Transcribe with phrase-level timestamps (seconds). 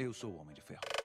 [0.00, 0.99] Eu sou o Homem de Ferro.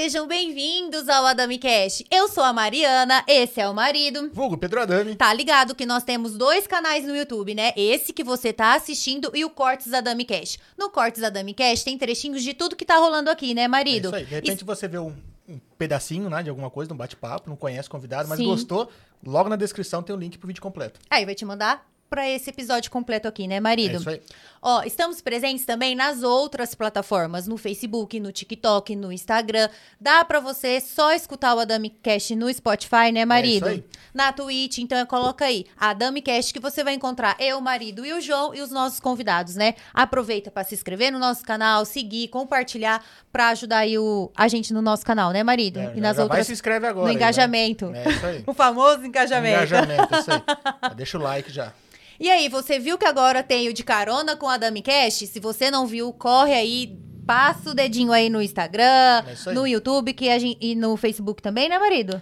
[0.00, 2.02] Sejam bem-vindos ao Adami Cash.
[2.10, 4.30] Eu sou a Mariana, esse é o marido.
[4.32, 5.14] Vulgo Pedro Adami.
[5.14, 7.74] Tá ligado que nós temos dois canais no YouTube, né?
[7.76, 10.58] Esse que você tá assistindo e o Cortes Adami Cash.
[10.74, 14.06] No Cortes Adami Cash tem trechinhos de tudo que tá rolando aqui, né, É marido?
[14.06, 14.24] isso aí.
[14.24, 15.14] De repente você vê um,
[15.46, 18.46] um pedacinho, né, de alguma coisa, um bate-papo, não conhece o convidado, mas Sim.
[18.46, 18.90] gostou,
[19.22, 20.98] logo na descrição tem o link pro vídeo completo.
[21.10, 23.98] Aí vai te mandar pra esse episódio completo aqui, né, É marido?
[24.00, 24.20] isso aí.
[24.60, 29.70] Ó, estamos presentes também nas outras plataformas, no Facebook, no TikTok, no Instagram.
[29.98, 33.68] Dá pra você só escutar o Adami Cash no Spotify, né, marido?
[33.68, 34.00] É isso aí.
[34.12, 38.12] Na Twitch, então coloca aí Adami Cash que você vai encontrar eu, o marido e
[38.12, 39.74] o João e os nossos convidados, né?
[39.94, 44.74] Aproveita pra se inscrever no nosso canal, seguir, compartilhar pra ajudar aí o, a gente
[44.74, 45.78] no nosso canal, né, marido?
[45.78, 47.04] É, e nas já vai outras se inscreve agora.
[47.04, 47.22] no aí, né?
[47.22, 47.92] engajamento.
[47.94, 48.44] É isso aí.
[48.50, 49.56] O famoso engajamento.
[49.56, 50.94] Engajamento, isso aí.
[50.96, 51.72] Deixa o like já.
[52.20, 55.26] E aí, você viu que agora tem o de carona com a Dami Cash?
[55.26, 59.54] Se você não viu, corre aí, passa o dedinho aí no Instagram, É aí.
[59.54, 62.20] no YouTube que gente, e no Facebook também, né, marido?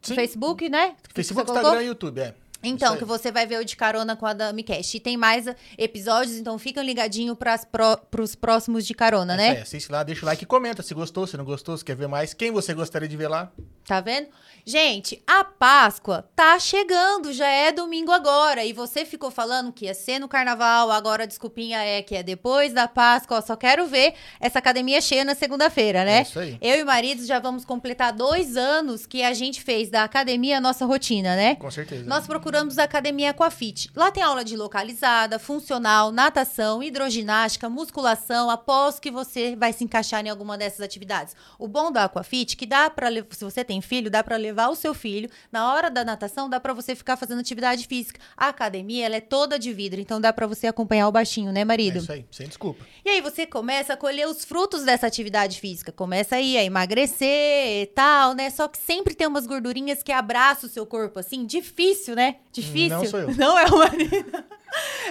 [0.00, 0.14] Sim.
[0.14, 0.96] Facebook, né?
[1.14, 1.50] Facebook?
[1.50, 2.34] Instagram e YouTube, é.
[2.62, 4.94] Então, que você vai ver o de carona com a Dami Cash.
[4.94, 9.36] E tem mais eh, episódios, então fiquem ligadinho pras pró- pros próximos de carona, É
[9.36, 9.48] né?
[9.50, 11.96] aí, assiste lá, deixa o like e comenta se gostou, se não gostou, se quer
[11.96, 13.50] ver mais, quem você gostaria de ver lá.
[13.84, 14.28] Tá vendo?
[14.64, 18.64] Gente, a Páscoa tá chegando, já é domingo agora.
[18.64, 22.22] E você ficou falando que ia ser no carnaval, agora a desculpinha é que é
[22.22, 23.42] depois da Páscoa.
[23.42, 26.18] Só quero ver essa academia cheia na segunda-feira, né?
[26.18, 26.58] É isso aí.
[26.60, 30.58] Eu e o marido já vamos completar dois anos que a gente fez da academia
[30.58, 31.56] a nossa rotina, né?
[31.56, 32.04] Com certeza.
[32.04, 33.90] Nós procuramos a Academia Aquafit.
[33.96, 38.50] Lá tem aula de localizada, funcional, natação, hidroginástica, musculação.
[38.50, 41.34] Após que você vai se encaixar em alguma dessas atividades.
[41.58, 44.68] O bom da Aquafit é que dá para se você tem filho, dá para levar
[44.68, 45.30] o seu filho.
[45.50, 48.20] Na hora da natação, dá para você ficar fazendo atividade física.
[48.36, 51.60] A academia, ela é toda de vidro, então dá para você acompanhar o baixinho, né,
[51.60, 51.98] É marido?
[51.98, 52.84] isso aí, sem desculpa.
[53.04, 55.90] E aí você começa a colher os frutos dessa atividade física.
[55.92, 58.50] Começa aí a emagrecer e tal, né?
[58.50, 61.46] Só que sempre tem umas gordurinhas que abraçam o seu corpo, assim.
[61.46, 62.36] Difícil, né?
[62.52, 62.88] Difícil.
[62.98, 63.34] Não sou eu.
[63.36, 64.44] Não é o marido.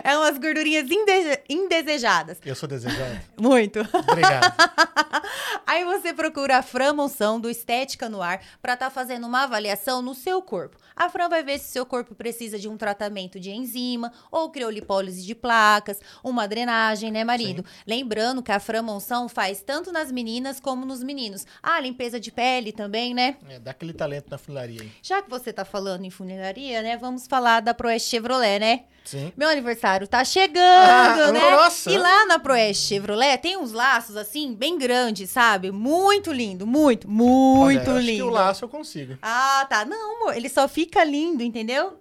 [0.04, 2.38] É umas gordurinhas indese- indesejadas.
[2.44, 3.20] Eu sou desejado.
[3.40, 3.80] Muito.
[4.10, 4.54] Obrigado.
[5.66, 10.02] Aí você procura a Fran Monção do Estética no Ar para estar fazendo uma avaliação
[10.02, 10.78] no seu corpo.
[10.96, 15.26] A Fran vai ver se seu corpo precisa de um tratamento de enzima ou criolipólise
[15.26, 17.66] de placas, uma drenagem, né, marido?
[17.88, 21.46] Lembrando que a Fran Monção faz tanto nas meninas como nos meninos.
[21.62, 23.38] Ah, limpeza de pele também, né?
[23.50, 24.92] É, dá aquele talento na funilaria aí.
[25.02, 28.84] Já que você tá falando em funilaria, né, vamos falar da Proeste Chevrolet, né?
[29.04, 29.34] Sim.
[29.36, 31.40] Meu aniversário tá chegando, Ah, né?
[31.52, 31.92] nossa!
[31.92, 35.72] E lá na Proeste Chevrolet tem uns laços assim, bem grandes, sabe?
[35.72, 38.28] Muito lindo, muito, muito Olha, acho que lindo.
[38.28, 39.18] o laço eu consigo.
[39.22, 39.84] Ah, tá.
[39.86, 42.00] Não, amor, ele só fica lindo, entendeu?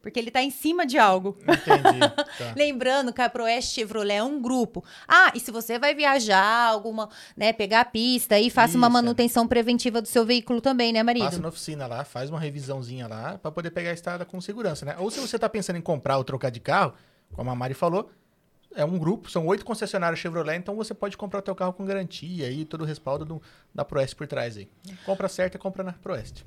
[0.00, 1.36] Porque ele tá em cima de algo.
[1.42, 1.98] Entendi.
[2.38, 2.54] Tá.
[2.56, 4.84] Lembrando que a Proeste Chevrolet é um grupo.
[5.08, 8.96] Ah, e se você vai viajar, alguma, né, pegar a pista aí, faça uma Isso,
[8.96, 9.02] é.
[9.02, 11.24] manutenção preventiva do seu veículo também, né, marido?
[11.24, 14.86] Passa na oficina lá, faz uma revisãozinha lá pra poder pegar a estrada com segurança,
[14.86, 14.94] né?
[14.98, 16.94] Ou se você tá pensando em comprar ou trocar de carro,
[17.34, 18.08] como a Mari falou,
[18.74, 21.84] é um grupo, são oito concessionários Chevrolet, então você pode comprar o teu carro com
[21.84, 23.42] garantia e todo o respaldo do-
[23.74, 24.68] da Proeste por trás aí.
[25.04, 26.44] Compra certa, compra na Proeste.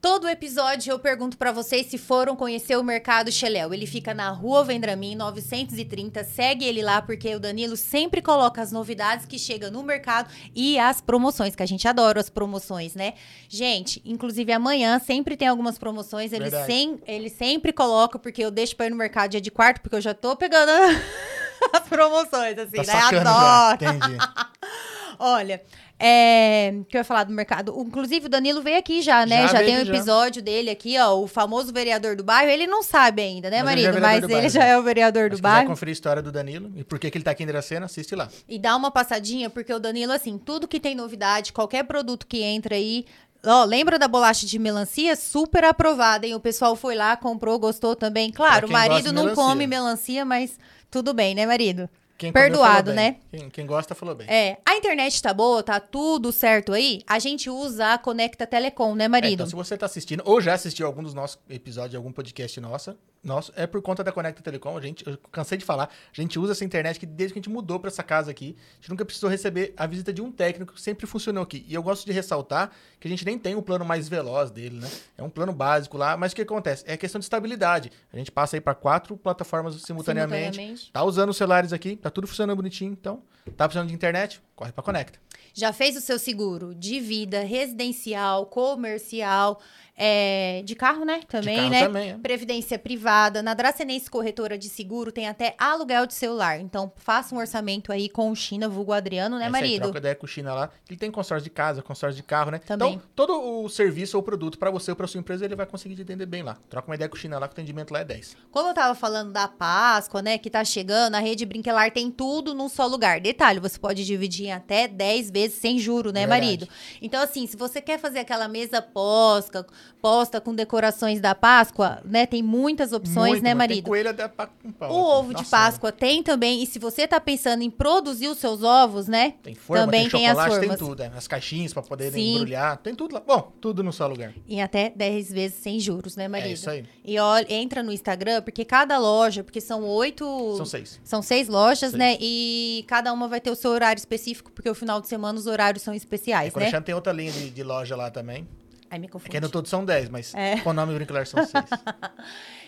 [0.00, 3.74] Todo episódio eu pergunto pra vocês se foram conhecer o Mercado Cheléu.
[3.74, 6.24] Ele fica na Rua Vendramin 930.
[6.24, 10.78] Segue ele lá porque o Danilo sempre coloca as novidades que chegam no mercado e
[10.78, 13.12] as promoções, que a gente adora as promoções, né?
[13.46, 16.32] Gente, inclusive amanhã sempre tem algumas promoções.
[16.32, 19.82] Ele, sem, ele sempre coloca, porque eu deixo pra ir no mercado dia de quarto,
[19.82, 20.70] porque eu já tô pegando
[21.72, 23.18] as promoções, assim, Tá né?
[23.20, 23.78] Adoro.
[23.80, 24.16] já, entendi.
[25.22, 25.60] Olha,
[25.98, 27.74] é, que eu ia falar do mercado.
[27.78, 29.42] Inclusive, o Danilo veio aqui já, né?
[29.48, 29.94] Já Já, tem um aqui já.
[29.94, 31.12] episódio dele aqui, ó.
[31.18, 32.50] O famoso vereador do bairro.
[32.50, 34.00] Ele não sabe ainda, né, Mas ele já é marido?
[34.00, 34.70] vereador Mas do ele bairro, já né?
[34.70, 35.66] é o vereador Se do quiser bairro.
[35.68, 38.14] conferir a história do Danilo e por que que ele tá aqui em Dracena, assiste
[38.14, 38.28] lá.
[38.48, 42.40] E dá uma passadinha, porque o Danilo, assim, tudo que tem novidade, qualquer produto que
[42.42, 43.04] entra aí.
[43.44, 45.14] Ó, lembra da bolacha de melancia?
[45.16, 46.34] Super aprovada, hein?
[46.34, 48.30] O pessoal foi lá, comprou, gostou também.
[48.30, 49.44] Claro, o marido não melancia.
[49.44, 50.58] come melancia, mas
[50.90, 51.88] tudo bem, né, marido?
[52.18, 53.16] Quem Perdoado, né?
[53.30, 54.28] Quem, quem gosta falou bem.
[54.28, 57.00] É, a internet tá boa, tá tudo certo aí.
[57.06, 59.32] A gente usa a Conecta Telecom, né, É, marido?
[59.32, 62.98] então, se você tá assistindo ou já assistiu algum dos nossos episódios algum podcast nossa,
[63.22, 66.38] Nossa, é por conta da Conecta Telecom, a gente, eu cansei de falar, a gente
[66.38, 68.90] usa essa internet que desde que a gente mudou para essa casa aqui, a gente
[68.90, 71.64] nunca precisou receber a visita de um técnico que sempre funcionou aqui.
[71.68, 74.50] E eu gosto de ressaltar que a gente nem tem o um plano mais veloz
[74.50, 74.88] dele, né?
[75.18, 76.82] É um plano básico lá, mas o que acontece?
[76.86, 77.92] É questão de estabilidade.
[78.10, 82.08] A gente passa aí para quatro plataformas simultaneamente, simultaneamente, tá usando os celulares aqui, tá
[82.08, 83.22] tudo funcionando bonitinho, então,
[83.54, 84.40] tá precisando de internet?
[84.56, 85.18] Corre para Conecta.
[85.60, 89.60] Já fez o seu seguro de vida, residencial, comercial,
[90.02, 91.20] é, de carro, né?
[91.28, 91.80] Também, carro né?
[91.82, 92.14] Também, é.
[92.16, 93.42] Previdência privada.
[93.42, 96.58] Na Dracenense Corretora de Seguro tem até aluguel de celular.
[96.58, 99.72] Então, faça um orçamento aí com o China, vulgo Adriano, né, Essa marido?
[99.74, 100.70] Aí, troca ideia com o China lá.
[100.88, 102.60] Ele tem consórcio de casa, consórcio de carro, né?
[102.60, 102.94] Também.
[102.94, 105.96] Então, todo o serviço ou produto para você ou para sua empresa, ele vai conseguir
[105.96, 106.56] te entender bem lá.
[106.70, 108.38] Troca uma ideia com o China lá, que o atendimento lá é 10.
[108.50, 112.54] Como eu tava falando da Páscoa, né, que tá chegando, a rede Brinquelar tem tudo
[112.54, 113.20] num só lugar.
[113.20, 116.40] Detalhe, você pode dividir em até 10 vezes sem juro, né, Verdade.
[116.46, 116.68] marido?
[117.02, 119.66] Então, assim, se você quer fazer aquela mesa posta,
[120.00, 123.76] posta com decorações da Páscoa, né, tem muitas opções, Muito, né, marido?
[123.84, 125.18] Tem coelho até pra com pau, O assim.
[125.18, 128.62] ovo de Nossa, Páscoa tem também, e se você tá pensando em produzir os seus
[128.62, 129.34] ovos, né?
[129.42, 130.88] Tem forma, também tem tem as chocolate, tem, formas.
[130.88, 131.02] tudo.
[131.02, 131.06] É.
[131.16, 132.34] As caixinhas para poder Sim.
[132.34, 132.76] embrulhar.
[132.78, 133.20] Tem tudo lá.
[133.20, 134.32] Bom, tudo no só lugar.
[134.48, 136.48] Em até 10 vezes sem juros, né, marido?
[136.50, 136.84] É isso aí.
[137.04, 140.24] E olha, entra no Instagram, porque cada loja, porque são oito.
[140.56, 141.00] São seis.
[141.04, 141.92] São seis lojas, Seis.
[141.94, 142.16] né?
[142.20, 145.46] E cada uma vai ter o seu horário específico, porque o final de semana os
[145.46, 146.66] horários são especiais, quando né?
[146.66, 148.46] Alexandre tem outra linha de, de loja lá também.
[148.90, 149.30] Aí me confunde.
[149.30, 150.58] Que ainda todos são 10, mas É.
[150.60, 151.64] com o nome brincar são seis.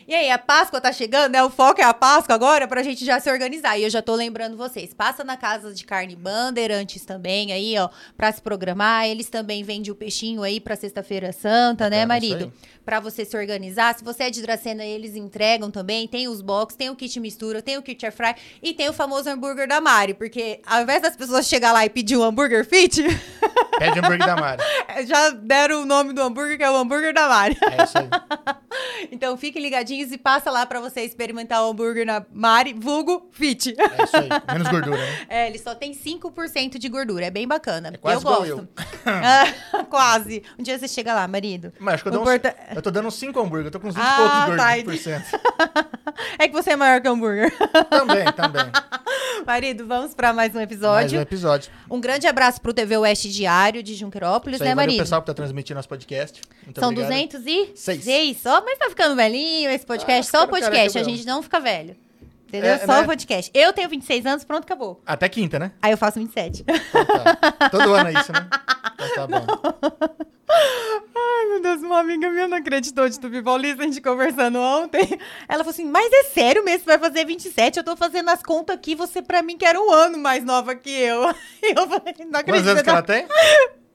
[0.06, 1.42] E aí, a Páscoa tá chegando, né?
[1.42, 3.78] O foco é a Páscoa agora pra gente já se organizar.
[3.78, 4.92] E eu já tô lembrando vocês.
[4.92, 9.06] Passa na Casa de Carne Bandeirantes também aí, ó, pra se programar.
[9.06, 12.52] Eles também vendem o peixinho aí pra Sexta-feira Santa, né, isso marido?
[12.84, 13.94] Pra você se organizar.
[13.94, 16.08] Se você é de Dracena, eles entregam também.
[16.08, 18.92] Tem os box, tem o kit mistura, tem o kit air fry e tem o
[18.92, 20.14] famoso hambúrguer da Mari.
[20.14, 23.02] Porque ao invés das pessoas chegar lá e pedir um hambúrguer fit,
[23.78, 24.62] Pede hambúrguer da Mari.
[25.06, 27.56] já deram o nome do hambúrguer, que é o hambúrguer da Mari.
[27.70, 28.08] É isso aí.
[29.10, 29.60] Então fiquem
[30.00, 33.74] e passa lá pra você experimentar o hambúrguer na Mari, vulgo fit.
[33.78, 34.28] É isso aí.
[34.52, 35.26] Menos gordura, né?
[35.28, 37.90] É, ele só tem 5% de gordura, é bem bacana.
[37.92, 38.46] É quase eu gosto.
[38.48, 38.68] eu.
[39.06, 40.42] Ah, quase.
[40.58, 41.72] Um dia você chega lá, marido.
[41.78, 43.66] Mas acho que eu, uns, importa- eu tô dando uns 5 hambúrguer.
[43.66, 45.22] Eu tô com uns 20 Ah, poucos tá.
[46.38, 47.52] É que você é maior que hambúrguer.
[47.88, 48.62] Também, também.
[49.46, 51.18] marido, vamos pra mais um Mais episódio.
[51.18, 51.70] um episódio.
[51.90, 54.98] Um grande abraço pro TV Oeste Diário de Junquerópolis, Isso aí, né, o marido?
[54.98, 56.40] pessoal que tá transmitindo nosso podcast.
[56.64, 57.08] Muito São obrigado.
[57.10, 58.04] 206.
[58.04, 58.38] Seis.
[58.40, 60.28] Só, mas tá ficando velhinho esse podcast.
[60.28, 61.96] Ah, só o ficando podcast, a gente não fica velho.
[62.52, 62.72] Entendeu?
[62.72, 63.00] É, Só né?
[63.00, 63.50] o podcast.
[63.54, 65.00] Eu tenho 26 anos, pronto, acabou.
[65.06, 65.72] Até quinta, né?
[65.80, 66.62] Aí eu faço 27.
[66.68, 67.68] Então tá.
[67.70, 68.46] Todo ano é isso, né?
[68.94, 69.46] Então tá bom.
[71.16, 75.18] Ai, meu Deus, uma amiga minha não acreditou de Tupi Paulista, a gente conversando ontem.
[75.48, 77.78] Ela falou assim, mas é sério mesmo, você vai fazer 27?
[77.78, 80.74] Eu tô fazendo as contas aqui, você pra mim que era um ano mais nova
[80.74, 81.34] que eu.
[81.62, 82.44] E eu falei, não acredito.
[82.44, 83.26] Quantos anos que ela tem?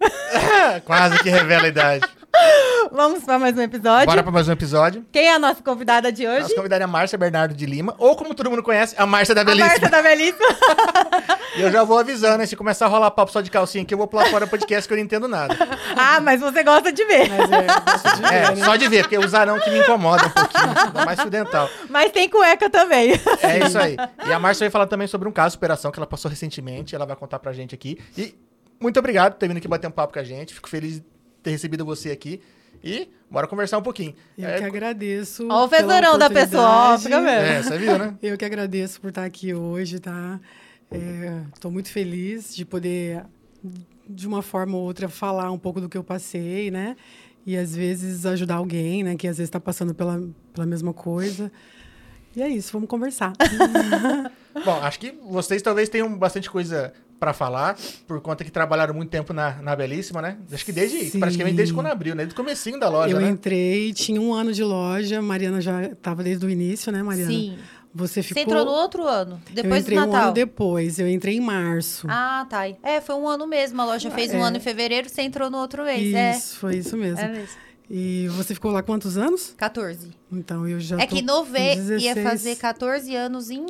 [0.84, 2.08] Quase que revela a idade.
[2.92, 4.06] Vamos pra mais um episódio.
[4.06, 5.06] Bora pra mais um episódio.
[5.12, 6.42] Quem é a nossa convidada de hoje?
[6.44, 9.36] Nossa convidada é a Márcia Bernardo de Lima, ou como todo mundo conhece, a Márcia
[9.36, 9.68] da A Belíssima.
[9.70, 10.48] Márcia da Belíssima.
[11.58, 12.46] E eu já vou avisando, né?
[12.46, 14.88] Se começar a rolar papo só de calcinha aqui, eu vou pular fora do podcast
[14.88, 15.58] que eu não entendo nada.
[15.98, 17.28] ah, mas você gosta de ver.
[17.30, 18.64] Mas é, gosto de É, ver, né?
[18.64, 21.04] só de ver, porque usar não que me incomoda um pouquinho.
[21.04, 21.68] Mais fio dental.
[21.90, 23.14] Mas tem cueca também.
[23.42, 23.98] É isso aí.
[24.28, 26.94] E a Márcia vai falar também sobre um caso de superação que ela passou recentemente.
[26.94, 27.98] Ela vai contar pra gente aqui.
[28.16, 28.36] E
[28.80, 30.54] muito obrigado por ter vindo aqui bater um papo com a gente.
[30.54, 31.06] Fico feliz de
[31.48, 32.42] ter recebido você aqui.
[32.84, 34.14] E bora conversar um pouquinho.
[34.38, 35.48] Eu É, que agradeço.
[35.50, 37.30] Ó o fesorão da pessoa, fica vendo.
[37.30, 38.16] é, você viu, né?
[38.22, 40.40] Eu que agradeço por estar aqui hoje, tá?
[41.54, 43.26] Estou muito feliz de poder,
[44.08, 46.96] de uma forma ou outra, falar um pouco do que eu passei, né?
[47.46, 49.16] E às vezes ajudar alguém, né?
[49.16, 50.22] Que às vezes está passando pela,
[50.54, 51.52] pela mesma coisa.
[52.36, 53.34] E é isso, vamos conversar.
[54.64, 57.76] Bom, acho que vocês talvez tenham bastante coisa pra falar,
[58.08, 60.38] por conta que trabalharam muito tempo na, na Belíssima, né?
[60.52, 61.20] Acho que desde, Sim.
[61.20, 62.24] praticamente desde quando abriu, né?
[62.24, 63.30] Desde o comecinho da loja, eu né?
[63.30, 67.32] entrei, tinha um ano de loja, Mariana já estava desde o início, né, Mariana?
[67.32, 67.58] Sim.
[67.94, 68.44] Você Você ficou.
[68.44, 70.24] entrou no outro ano, eu depois do entrei um Natal.
[70.26, 72.06] ano depois, eu entrei em março.
[72.10, 72.68] Ah, tá.
[72.84, 73.82] É, foi um ano mesmo.
[73.82, 74.42] A loja fez um É.
[74.44, 76.38] ano em fevereiro, você entrou no outro mês.
[76.38, 77.20] Isso, foi isso mesmo.
[77.20, 77.24] É.
[77.24, 77.56] É mesmo.
[77.90, 79.56] E você ficou lá quantos anos?
[79.58, 80.12] 14.
[80.32, 82.24] Então eu já É tô que Nove ia 16.
[82.24, 83.66] fazer 14 anos em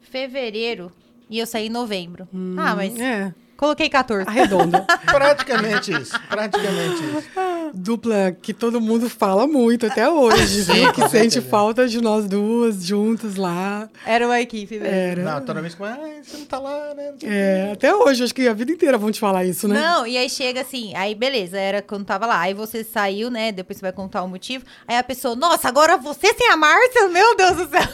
[0.00, 0.90] fevereiro.
[1.34, 2.28] E eu saí em novembro.
[2.56, 4.28] ah, mas É, coloquei 14.
[4.28, 4.84] arredonda.
[5.06, 6.20] Praticamente isso.
[6.28, 7.30] Praticamente isso.
[7.72, 10.92] Dupla que todo mundo fala muito até hoje, Sim, viu?
[10.92, 11.48] Que sente certeza.
[11.48, 13.88] falta de nós duas juntas lá.
[14.06, 14.94] Era uma equipe mesmo.
[14.94, 15.22] Era.
[15.22, 17.14] Não, toda vez que ah, você não tá lá, né?
[17.22, 19.80] É, até hoje, acho que a vida inteira vão te falar isso, né?
[19.80, 22.40] Não, e aí chega assim, aí beleza, era quando tava lá.
[22.40, 23.50] Aí você saiu, né?
[23.50, 24.64] Depois você vai contar o motivo.
[24.86, 27.08] Aí a pessoa, nossa, agora você sem a Márcia?
[27.08, 27.82] Meu Deus do céu.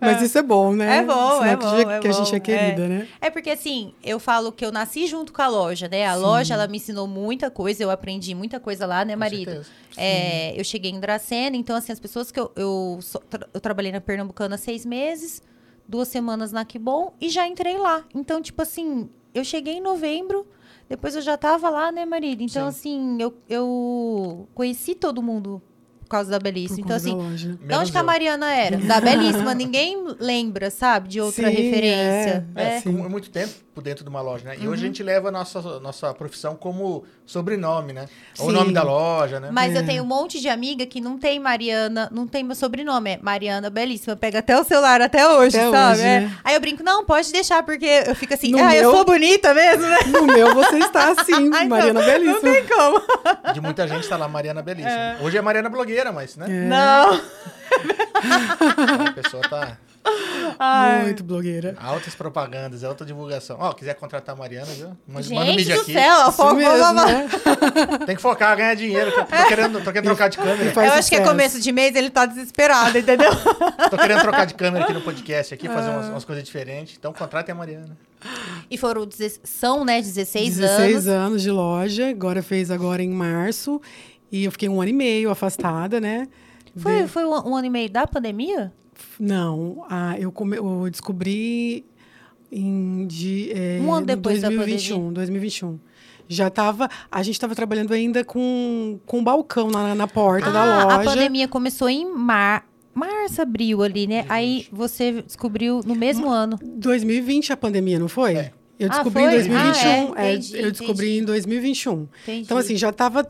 [0.00, 0.98] Mas isso é bom, né?
[0.98, 2.88] É bom, Sinal é que, bom, que é a gente bom, é querida, é.
[2.88, 3.08] né?
[3.20, 6.06] É porque assim, eu falo que eu nasci junto com a loja, né?
[6.06, 9.50] A loja, ela me ensinou muita coisa, eu aprendi muita coisa lá, né, Com marido?
[9.96, 12.50] É, eu cheguei em Dracena, então, assim, as pessoas que eu.
[12.54, 13.20] Eu, só-
[13.52, 15.42] eu trabalhei na Pernambucana seis meses,
[15.88, 18.04] duas semanas na Que Bom e já entrei lá.
[18.14, 20.46] Então, tipo assim, eu cheguei em novembro,
[20.88, 22.42] depois eu já tava lá, né, marido?
[22.42, 25.60] Então, assim, eu, eu conheci todo mundo
[26.06, 26.80] por causa da Belíssima.
[26.84, 27.58] Então, assim, loja.
[27.60, 28.04] de onde que a eu.
[28.06, 28.76] Mariana era?
[28.78, 29.52] Da Belíssima.
[29.54, 31.08] Ninguém lembra, sabe?
[31.08, 32.46] De outra Sim, referência.
[32.54, 32.82] é, É.
[32.84, 34.56] É, muito tempo por dentro de uma loja, né?
[34.58, 38.06] E hoje a gente leva a nossa, nossa profissão como sobrenome, né?
[38.38, 38.56] Ou o Sim.
[38.56, 39.50] nome da loja, né?
[39.52, 39.84] Mas eu É.
[39.84, 43.68] tenho um monte de amiga que não tem Mariana, não tem meu sobrenome, é Mariana
[43.68, 44.16] Belíssima.
[44.16, 45.92] Pega até o celular até hoje, Até sabe?
[45.98, 46.20] hoje, É.
[46.20, 46.36] né?
[46.42, 49.04] Aí eu brinco, não, pode deixar, porque eu fico assim, No ah, eu meu- sou
[49.04, 49.98] bonita mesmo, né?
[50.06, 52.40] No meu você está assim, Ai, não, Mariana Não Belíssima.
[52.40, 53.02] tem como.
[53.52, 55.16] De muita gente tá lá, Mariana Belíssima.
[55.20, 56.46] Hoje é Mariana Blogueira, mas, né?
[56.48, 56.68] É.
[56.68, 57.20] Não.
[59.06, 59.78] A pessoa tá
[60.58, 61.02] Ai.
[61.02, 61.74] Muito blogueira.
[61.80, 63.56] altas propagandas, alta divulgação.
[63.58, 64.96] Ó, quiser contratar a Mariana, viu?
[65.06, 65.92] Manda manda um Gente do aqui.
[65.92, 67.28] céu, foco, mesmo, né?
[68.06, 69.10] Tem que focar, ganhar dinheiro.
[69.10, 70.72] Tô, tô querendo, tô querendo trocar de câmera.
[70.72, 73.30] Faz Eu acho que é começo de mês, ele tá desesperado, entendeu?
[73.90, 75.92] Tô querendo trocar de câmera aqui no podcast, aqui, fazer Ah.
[75.94, 76.96] umas, umas coisas diferentes.
[76.96, 77.96] Então contratem a Mariana.
[78.70, 79.08] E foram,
[79.44, 81.26] são, né, 16, 16 anos.
[81.26, 83.80] anos de loja, agora fez agora em março.
[84.30, 86.26] E eu fiquei um ano e meio afastada, né?
[86.76, 88.72] Foi, De- foi um, um ano e meio da pandemia?
[89.18, 91.84] Não, ah, eu, come- eu descobri
[92.50, 95.78] em de, é, Um ano no depois da 2021, 2021.
[96.28, 100.84] Já tava, a gente estava trabalhando ainda com, com balcão na, na porta da Ah,
[100.84, 100.96] loja.
[101.00, 102.66] A pandemia começou em mar...
[102.92, 104.24] março, abril ali, né?
[104.28, 106.58] Aí você descobriu no mesmo ano.
[106.62, 108.34] 2020 a pandemia, não foi?
[108.34, 108.52] É.
[108.78, 109.30] Eu Ah, descobri foi?
[109.32, 109.88] em 2021.
[110.16, 110.28] Ah, é?
[110.28, 111.22] é, Entendi, eu descobri entendi.
[111.22, 111.92] em 2021.
[112.24, 112.40] Entendi.
[112.42, 113.26] Então, assim, já estava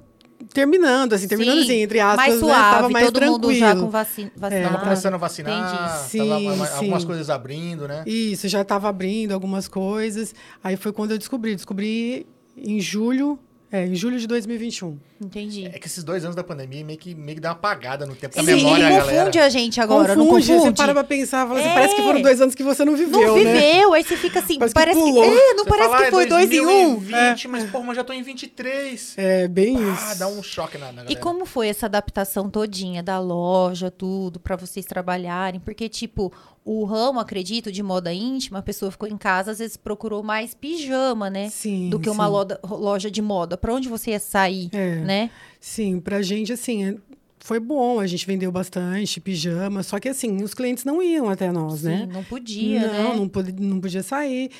[0.52, 2.40] terminando, assim, terminando Sim, assim, entre aspas, mais né?
[2.40, 3.38] suave, Tava mais todo tranquilo.
[3.40, 4.30] mundo já com vacina.
[4.38, 4.78] Tava vacinado.
[4.84, 5.76] começando a vacinar, Entendi.
[5.88, 6.74] tava Sim, uma- sim.
[6.76, 8.02] algumas coisas abrindo, né?
[8.06, 10.34] Isso, já estava abrindo algumas coisas.
[10.62, 11.54] Aí foi quando eu descobri.
[11.54, 12.26] Descobri
[12.56, 13.38] em julho,
[13.70, 14.98] é, em julho de 2021.
[15.20, 15.66] Entendi.
[15.66, 18.14] É que esses dois anos da pandemia meio que, meio que dá uma apagada no
[18.14, 20.76] tempo da Ele, memória, ele a confunde a gente agora, confunde, não Você confunde?
[20.82, 21.74] para pra pensar, fala assim, É.
[21.74, 23.52] parece que foram dois anos que você não viveu, não né?
[23.54, 26.08] viveu, aí você fica assim, Parece parece, que que, é, não Você parece fala, que
[26.08, 26.94] "Ah, foi é dois em um.
[26.96, 29.14] 2020, mas porra, mas já tô em 23.
[29.16, 30.18] É, bem Ah, isso.
[30.18, 31.12] dá um choque na, na galera.
[31.12, 35.60] E como foi essa adaptação todinha da loja, tudo, pra vocês trabalharem?
[35.60, 36.32] Porque, tipo,
[36.64, 40.52] o ramo, acredito, de moda íntima, a pessoa ficou em casa, às vezes procurou mais
[40.52, 41.48] pijama, né?
[41.48, 42.56] Sim, Do que uma sim.
[42.68, 43.56] loja, de moda.
[43.56, 44.96] Pra onde você ia sair, É.
[45.06, 45.30] né?
[45.60, 46.96] Sim, pra gente, assim, é-
[47.40, 48.00] foi bom.
[48.00, 51.86] A gente vendeu bastante pijama, só que, assim, os clientes não iam até nós, Sim,
[51.88, 52.08] né?
[52.12, 53.16] não podia, não, né?
[53.20, 54.50] não, pod- não podia sair.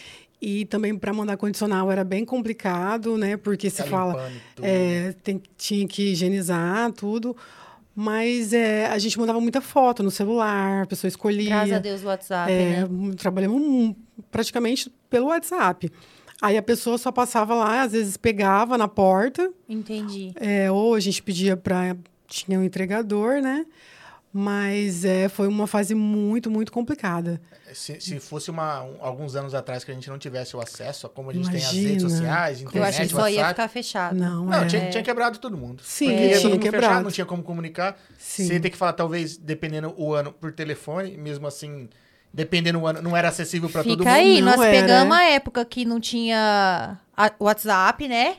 [0.41, 3.37] E também para mandar condicional era bem complicado, né?
[3.37, 4.31] Porque se fala,
[4.62, 7.35] é, tem- tinha que higienizar tudo.
[7.99, 11.49] Mas é, a gente mandava muita foto no celular, a pessoa escolhia.
[11.49, 12.88] Graças a Deus o WhatsApp, É, né?
[13.17, 13.95] Trabalhamos
[14.31, 15.91] praticamente pelo WhatsApp.
[16.43, 20.33] Aí a pessoa só passava lá, às vezes pegava na porta, Entendi.
[20.37, 21.97] é, ou a gente pedia para.
[22.28, 23.64] Tinha um entregador, né?
[24.33, 27.40] Mas é, foi uma fase muito, muito complicada.
[27.73, 31.07] Se, se fosse uma, um- alguns anos atrás que a gente não tivesse o acesso
[31.07, 32.11] a como a gente tem as redes Imagina.
[32.11, 33.49] sociais, Eu internet, acho que só ia WhatsApp.
[33.55, 34.16] ficar ffechado.
[34.19, 34.66] Não, Não, é.
[34.66, 35.83] tinha, tinha quebrado todo mundo.
[35.83, 36.85] Sim, Porque ia tinha todo mundo quebrado.
[36.87, 37.99] fechado, não tinha como comunicar.
[38.19, 38.47] Sim.
[38.47, 41.88] Você ia ter que falar, talvez, dependendo o ano, por telefone, mesmo assim,
[42.37, 44.19] dependendo o ano, não era acessível para todo Fica mundo.
[44.21, 48.37] aí, Não nós era, pegamos a época que não tinha a- WhatsApp, né?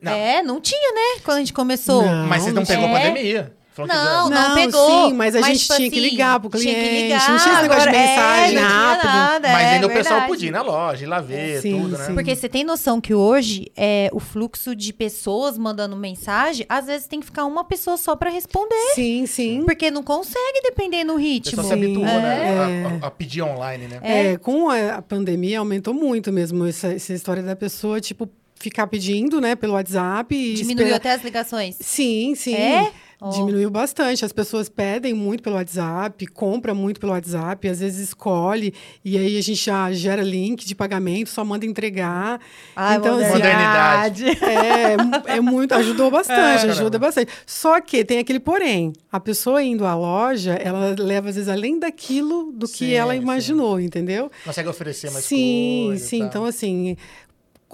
[0.00, 0.12] Não.
[0.12, 1.20] É, não tinha, né?
[1.24, 2.06] Quando a gente começou.
[2.06, 2.26] Não.
[2.28, 2.92] Mas você não pegou É.
[3.08, 3.52] pandemia.
[3.74, 5.08] Que Não, já- não, pegou.
[5.08, 7.18] sim, mas a gente tipo tinha que assim, ligar pro Tinha que cliente, ligar.
[7.30, 9.06] não tinha esse negócio de agora- mensagem é, não tinha rápido.
[9.06, 10.26] nada, Mas é ainda o pessoal verdade.
[10.32, 12.04] podia ir na loja, ir lá ver, Sim, tudo, né?
[12.06, 12.14] sim.
[12.14, 17.06] Porque você tem noção que hoje é, o fluxo de pessoas mandando mensagem, às vezes
[17.06, 18.92] tem que ficar uma pessoa só pra responder.
[18.94, 19.62] Sim, sim.
[19.64, 21.52] Porque não consegue depender no ritmo.
[21.56, 22.42] pessoal se habituou, né?
[22.44, 22.84] é.
[23.02, 24.00] A, a- a pedir online, né?
[24.02, 28.86] É, com a, a pandemia aumentou muito mesmo essa, essa história da pessoa, tipo, ficar
[28.86, 30.32] pedindo, né, pelo WhatsApp.
[30.34, 31.76] E Diminuiu esperar- até as ligações.
[31.80, 32.54] Sim, sim.
[32.54, 32.92] É?
[33.24, 33.30] Oh.
[33.30, 34.24] Diminuiu bastante.
[34.24, 38.74] As pessoas pedem muito pelo WhatsApp, compram muito pelo WhatsApp, às vezes escolhe,
[39.04, 42.40] e aí a gente já gera link de pagamento, só manda entregar.
[42.74, 44.24] Ai, Então, assim, modernidade.
[44.42, 47.32] É, é muito, ajudou bastante, É, ajuda bastante.
[47.46, 48.92] Só que tem aquele porém.
[49.10, 53.14] A pessoa indo à loja, ela leva, às vezes, além daquilo do que Sim, ela
[53.14, 53.20] sim.
[53.20, 54.30] imaginou, entendeu?
[54.44, 56.06] Consegue oferecer mais sim, coisa.
[56.06, 56.18] sim.
[56.20, 56.28] tal.
[56.28, 56.96] Então, assim,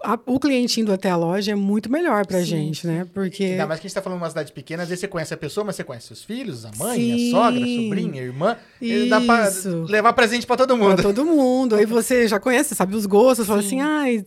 [0.04, 3.06] a- o cliente indo até a loja é muito melhor pra Sim, gente, né?
[3.12, 3.44] Porque.
[3.44, 5.34] Ainda mais que a gente tá falando de uma cidade pequena, às vezes você conhece
[5.34, 7.28] a pessoa, mas você conhece os filhos, a mãe, Sim.
[7.28, 8.56] a sogra, a sobrinha, a irmã.
[8.80, 9.50] E dá pra
[9.88, 11.02] levar presente pra todo Pra mundo.
[11.02, 11.74] todo mundo.
[11.74, 13.66] Aí você já conhece, sabe os gostos, fala Sim.
[13.66, 14.24] assim, ai,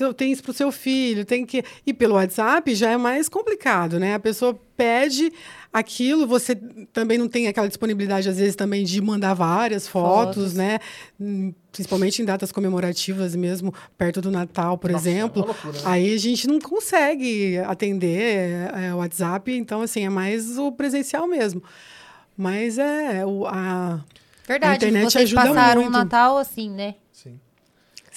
[0.00, 1.62] eu tenho isso pro seu filho, tem que.
[1.86, 4.14] E pelo WhatsApp já é mais complicado, né?
[4.14, 5.32] A pessoa pede
[5.74, 6.54] aquilo, você
[6.92, 10.54] também não tem aquela disponibilidade, às vezes, também de mandar várias fotos, Fotos.
[10.54, 10.78] né?
[11.20, 15.42] Hum, Principalmente em datas comemorativas mesmo, perto do Natal, por Nossa, é exemplo.
[15.42, 15.80] uma loucura, né?
[15.84, 21.26] Aí a gente não consegue atender é, o WhatsApp, então, assim, é mais o presencial
[21.26, 21.60] mesmo.
[22.36, 24.00] Mas é o, a.
[24.46, 25.96] Verdade, internet vocês ajuda passaram o muito.
[25.96, 26.94] Natal assim, né?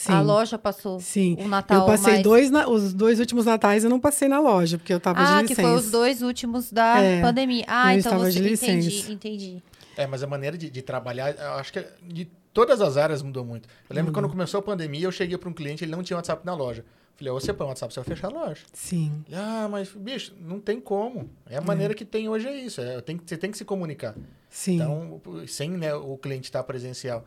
[0.07, 0.13] Sim.
[0.13, 1.37] A loja passou sim.
[1.39, 2.23] o Natal eu passei mais...
[2.23, 5.41] dois, na- os dois últimos natais eu não passei na loja, porque eu tava Ah,
[5.41, 5.61] de que licença.
[5.61, 7.65] foi os dois últimos da É, pandemia.
[7.67, 9.11] Ah, eu então estava você de entendi, licença.
[9.11, 9.63] entendi.
[9.95, 13.43] É, mas a maneira de, de trabalhar, eu acho que de todas as áreas mudou
[13.45, 13.67] muito.
[13.89, 14.25] Eu lembro que Uhum.
[14.25, 16.83] quando começou a pandemia, eu cheguei para um cliente, ele não tinha WhatsApp na loja.
[17.15, 18.61] Falei, você põe WhatsApp, você vai fechar a loja.
[18.73, 19.23] Sim.
[19.27, 21.27] Ele, ah, mas, bicho, não tem como.
[21.49, 22.79] É a maneira que tem hoje, é isso.
[22.79, 24.13] É, tem, que- você tem que se comunicar.
[24.51, 24.75] Sim.
[24.75, 27.25] Então, sem né, o cliente estar presencial.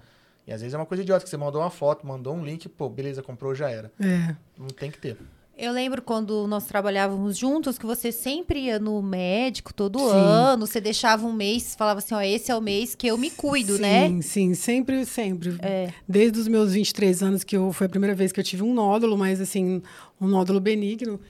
[0.50, 2.68] E às vezes é uma coisa idiota, que você mandou uma foto, mandou um link,
[2.68, 3.92] pô, beleza, comprou, já era.
[4.00, 4.34] é.
[4.58, 5.16] Não tem que ter.
[5.56, 10.06] Eu lembro quando nós trabalhávamos juntos que você sempre ia no médico todo Sim.
[10.06, 13.30] ano, você deixava um mês, falava assim, ó, esse é o mês que eu me
[13.30, 14.22] cuido, sim, né?
[14.22, 15.56] Sim, sempre, sempre.
[15.60, 15.92] É.
[16.08, 18.74] Desde os meus 23 anos, que eu, foi a primeira vez que eu tive um
[18.74, 19.80] nódulo, mas assim,
[20.20, 21.20] um nódulo benigno,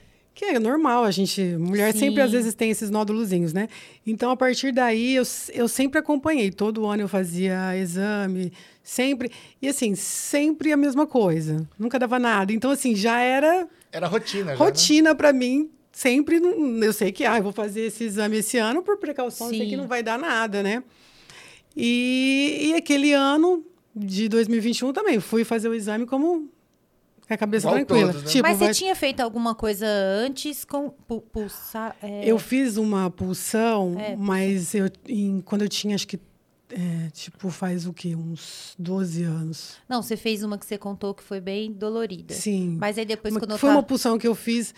[0.41, 1.99] que é normal, a gente, mulher Sim.
[1.99, 3.67] sempre às vezes tem esses nódulozinhos, né?
[4.07, 8.51] Então, a partir daí, eu, eu sempre acompanhei, todo ano eu fazia exame,
[8.83, 9.31] sempre,
[9.61, 12.51] e assim, sempre a mesma coisa, nunca dava nada.
[12.51, 14.55] Então, assim, já era Era rotina já, né?
[14.65, 15.69] rotina para mim.
[15.91, 19.47] Sempre, não- eu sei que, ah, eu vou fazer esse exame esse ano por precaução,
[19.47, 19.69] eu sei Sim.
[19.69, 20.81] que não vai dar nada, né?
[21.77, 23.63] E, e aquele ano
[23.95, 26.49] de 2021 também, fui fazer o exame como
[27.31, 28.11] com a cabeça Igual tranquila.
[28.11, 28.29] todos, né?
[28.31, 31.95] Tipo, Mas vai- você tinha feito alguma coisa antes com pu- pulsar?
[32.01, 36.19] é, eu fiz uma pulsão, É, mas eu, em- quando eu tinha, acho que,
[36.69, 38.15] é, tipo, faz o quê?
[38.15, 39.75] Uns 12 anos.
[39.89, 42.33] Não, você fez uma que você contou que foi bem dolorida.
[42.33, 42.77] Sim.
[42.79, 43.87] Mas aí depois, Uma- quando eu foi uma tava...
[43.87, 44.73] pulsão que eu fiz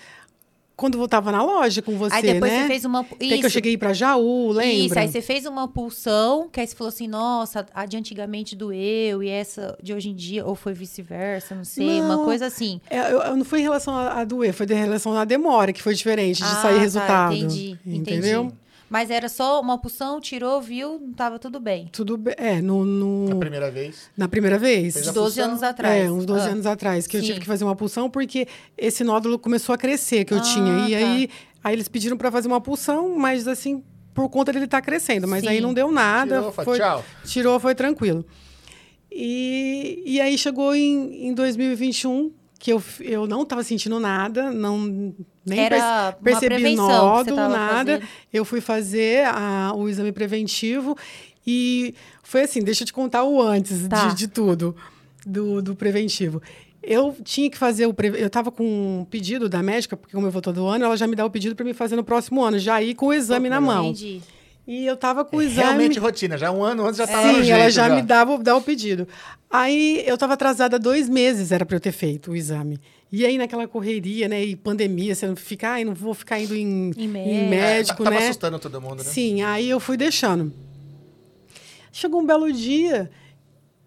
[0.76, 2.62] quando eu estava na loja com você, Aí depois né?
[2.64, 3.02] você fez uma...
[3.02, 3.50] Até que eu Isso.
[3.52, 4.66] cheguei para Jaú, lembra?
[4.74, 8.56] Isso, aí você fez uma pulsão, que aí você falou assim, nossa, a de antigamente
[8.56, 12.26] doeu, e essa de hoje em dia, ou foi vice-versa, não sei, uma Não.
[12.26, 12.82] coisa assim.
[12.90, 15.72] É, eu, eu não foi em relação a, a doer, foi em relação à demora,
[15.72, 17.34] que foi diferente de Ah, sair tá, resultado.
[17.36, 18.44] entendi, Entendeu?
[18.46, 18.63] entendi.
[18.94, 21.90] Mas era só uma pulsão, tirou, viu, não tava tudo bem.
[21.92, 22.36] Tudo bem.
[22.38, 24.08] É, no, no- A primeira vez.
[24.16, 24.94] na primeira vez.
[24.94, 25.50] Fez a 12 pulsão?
[25.50, 26.06] anos atrás.
[26.06, 26.52] É, uns 12 Ah.
[26.52, 27.26] anos atrás, que eu Sim.
[27.26, 28.48] tive que fazer uma pulsão, porque
[28.78, 30.88] esse nódulo começou a crescer, que eu Ah, tinha.
[30.88, 30.98] E tá.
[30.98, 31.30] aí,
[31.64, 33.84] aí eles pediram para fazer uma pulsão, mas assim,
[34.14, 35.28] por conta dele estar crescendo.
[35.28, 35.62] Mas aí Sim.
[35.64, 36.36] não deu nada.
[36.38, 37.04] Tirou, foi, foi, tchau.
[37.26, 38.24] Tirou, foi tranquilo.
[39.12, 42.32] E, e aí chegou em, em 2021,
[42.64, 45.14] que eu, eu não estava sentindo nada, não
[45.46, 47.98] nem Era perce- percebi nódulo, nada.
[47.98, 48.08] fazendo.
[48.32, 50.96] Eu fui fazer a- o exame preventivo
[51.46, 54.08] e foi assim, deixa eu te contar o antes Tá.
[54.08, 54.74] de, de tudo,
[55.28, 56.42] do, do preventivo.
[56.82, 57.94] Eu tinha que fazer o.
[57.94, 58.08] Pre...
[58.18, 58.64] Eu estava com
[59.02, 61.30] um pedido da médica, porque como eu vou todo ano, ela já me dá o
[61.30, 63.88] pedido para me fazer no próximo ano, já ir com o exame na mão.
[63.90, 64.22] Entendi.
[64.66, 65.62] E eu estava com o É exame.
[65.68, 66.38] realmente rotina.
[66.38, 67.60] Já um ano antes já tava no Sim, jeito.
[67.60, 69.06] ela já, me dava dá o pedido.
[69.52, 72.80] Aí eu estava atrasada dois meses, era para eu ter feito o exame.
[73.12, 76.56] E aí naquela correria, né, e pandemia, você não fica, ai, não vou ficar indo
[76.56, 78.24] em, Em médico, É, tava né?
[78.24, 79.04] assustando todo mundo, né?
[79.04, 80.52] Sim, aí eu fui deixando.
[81.92, 83.12] Chegou um belo dia,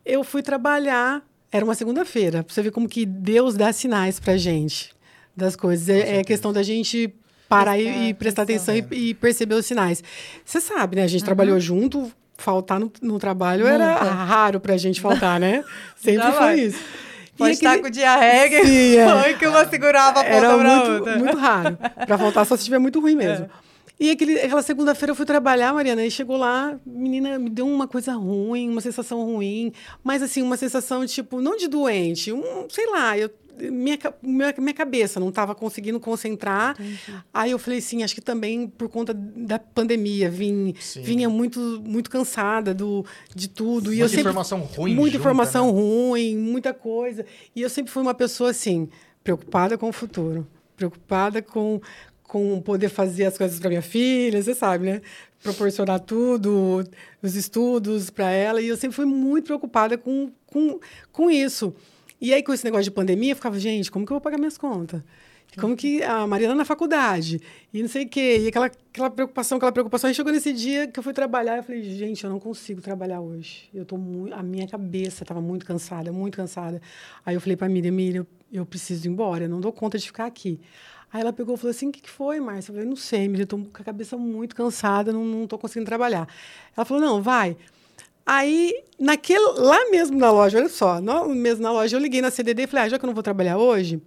[0.04, 4.36] eu fui trabalhar, era uma segunda-feira, pra você ver como que Deus dá sinais pra
[4.36, 4.94] gente
[5.36, 5.88] das coisas.
[5.88, 7.12] É, é questão da gente
[7.48, 8.98] parar e, Prestar e prestar atenção atenção.
[8.98, 10.02] e, e perceber os sinais.
[10.44, 11.02] Você sabe, né?
[11.04, 14.04] A gente trabalhou junto, faltar no, no trabalho era Nunca.
[14.04, 15.64] raro pra gente faltar, né?
[15.96, 16.78] Sempre foi isso.
[17.36, 19.20] Pode estar aquele- com diarreia, Sim, é.
[19.22, 21.76] foi que uma segurava a ponta era muito, muito raro.
[22.06, 23.44] Pra faltar só se estiver muito ruim mesmo.
[23.44, 23.66] É.
[23.98, 27.88] E aquele, aquela segunda-feira eu fui trabalhar, Mariana, e chegou lá, menina, me deu uma
[27.88, 29.72] coisa ruim, uma sensação ruim,
[30.04, 34.74] mas assim, uma sensação, tipo, não de doente, um, sei lá, eu, minha, minha, minha
[34.74, 36.76] cabeça não estava conseguindo concentrar.
[37.32, 41.02] Aí eu falei assim, acho que também por conta da pandemia, vim, Sim.
[41.02, 43.92] vinha muito, muito cansada do, de tudo.
[43.92, 45.72] e Muita eu sempre, informação ruim Muita junta, informação né?
[45.72, 47.24] ruim, muita coisa.
[47.54, 48.88] E eu sempre fui uma pessoa assim,
[49.22, 51.80] preocupada com o futuro, preocupada com
[52.26, 55.02] com poder fazer as coisas para minha filha, você sabe, né?
[55.42, 56.84] Proporcionar tudo,
[57.22, 58.60] os estudos para ela.
[58.60, 60.80] E eu sempre fui muito preocupada com, com,
[61.12, 61.74] com isso.
[62.20, 64.38] E aí, com esse negócio de pandemia, eu ficava, gente, como que eu vou pagar
[64.38, 65.02] minhas contas?
[65.58, 67.40] Como que a Mariana na faculdade?
[67.72, 68.40] E não sei o quê.
[68.40, 70.08] E aquela, aquela preocupação, aquela preocupação.
[70.08, 73.20] Aí chegou nesse dia que eu fui trabalhar, eu falei, gente, eu não consigo trabalhar
[73.20, 73.70] hoje.
[73.72, 76.80] Eu tô muito, a minha cabeça estava muito cansada, muito cansada.
[77.24, 79.98] Aí eu falei para Miriam, Miriam, eu, eu preciso ir embora, eu não dou conta
[79.98, 80.60] de ficar aqui.
[81.10, 82.70] Aí ela pegou e falou assim: o que, que foi, Márcia?
[82.70, 85.56] Eu falei: não sei, Miriam, eu tô com a cabeça muito cansada, não, não tô
[85.56, 86.28] conseguindo trabalhar.
[86.76, 87.56] Ela falou: não, vai.
[88.26, 92.30] Aí, naquele, lá mesmo na loja, olha só, no- mesmo na loja, eu liguei na
[92.30, 94.02] CDD e falei: ah, já que eu não vou trabalhar hoje,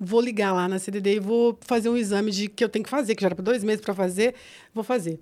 [0.00, 2.90] vou ligar lá na CDD e vou fazer um exame de que eu tenho que
[2.90, 4.34] fazer, que já era para dois meses para fazer,
[4.74, 5.20] vou fazer.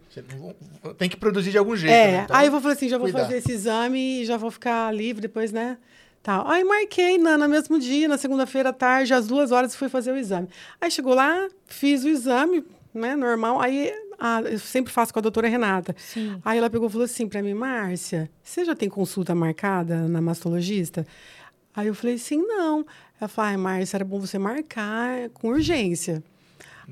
[0.96, 1.92] Tem que produzir de algum jeito.
[1.92, 2.20] É, né?
[2.24, 3.24] Então, aí eu vou falar assim, já vou cuidar.
[3.24, 5.76] fazer esse exame e já vou ficar livre depois, né?
[6.22, 6.46] Tal.
[6.48, 10.12] Aí marquei na, no mesmo dia, na segunda-feira à tarde, às duas horas, fui fazer
[10.12, 10.48] o exame.
[10.80, 13.60] Aí chegou lá, fiz o exame, né, normal.
[13.60, 15.96] Aí ah, eu sempre faço com a doutora Renata.
[15.96, 16.38] Sim.
[16.44, 20.20] Aí ela pegou e falou assim para mim, Márcia, você já tem consulta marcada na
[20.20, 21.06] mastologista?
[21.74, 22.84] Aí eu falei assim, não.
[23.18, 26.22] Ela falou, ai, Márcia, era bom você marcar com urgência.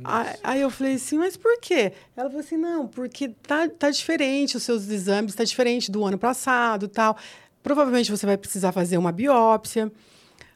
[0.03, 1.93] Aí, aí eu falei assim, mas por quê?
[2.17, 6.17] Ela falou assim, não, porque tá, tá diferente os seus exames, tá diferente do ano
[6.17, 7.17] passado tal.
[7.63, 9.93] Provavelmente você vai precisar fazer uma biópsia,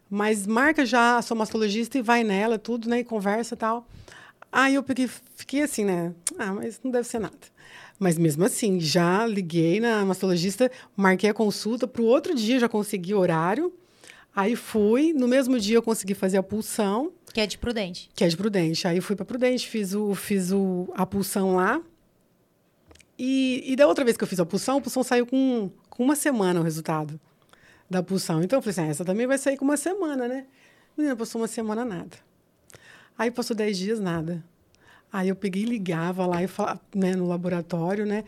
[0.08, 3.00] mas marca já a sua mastologista e vai nela, tudo, né?
[3.00, 3.86] E conversa tal.
[4.52, 6.12] Aí eu peguei, fiquei assim, né?
[6.38, 7.34] Ah, mas não deve ser nada.
[7.98, 12.68] Mas mesmo assim, já liguei na mastologista, marquei a consulta, para o outro dia já
[12.68, 13.72] consegui horário.
[14.34, 18.10] Aí fui, no mesmo dia eu consegui fazer a pulsão, Que é de prudente.
[18.14, 18.86] que é de Prudente.
[18.86, 21.80] Aí fui para Prudente, fiz, o, fiz o, a pulsão lá.
[23.18, 26.02] E, e da outra vez que eu fiz a pulsão, a pulsão saiu com, com
[26.02, 27.18] uma semana o resultado
[27.88, 28.42] da pulsão.
[28.42, 30.46] Então eu falei assim, ah, essa também vai sair com uma semana, né?
[30.96, 32.16] Menina, passou uma semana, nada.
[33.16, 34.42] Aí passou dez dias, nada.
[35.12, 38.24] Aí eu peguei e ligava lá falava, né, no laboratório, né?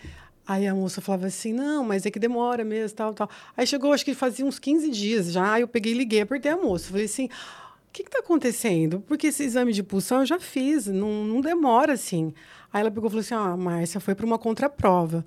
[0.46, 3.30] Aí a moça falava assim, não, mas é que demora mesmo, tal, tal.
[3.56, 6.52] Aí chegou, acho que fazia uns 15 dias já, aí eu peguei e liguei, apertei
[6.52, 6.90] a moça.
[6.90, 9.00] Falei assim, o que está acontecendo?
[9.06, 12.34] Porque esse exame de pulsão eu já fiz, não, não demora assim.
[12.70, 15.24] Aí ela pegou e falou assim, ó, a Márcia foi para uma contraprova.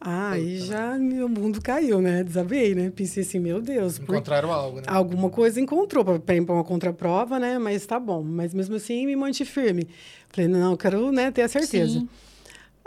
[0.00, 2.22] Ah, aí já meu mundo caiu, né?
[2.22, 2.92] Desabei, né?
[2.94, 3.98] Pensei assim, meu Deus.
[3.98, 4.84] por Encontraram algo, né?
[4.86, 7.58] Alguma coisa encontrou para ir para uma contraprova, né?
[7.58, 8.22] Mas tá bom.
[8.22, 9.88] Mas mesmo assim me mantive firme.
[10.28, 11.98] Falei, não, eu quero né, ter a certeza.
[12.00, 12.08] Sim.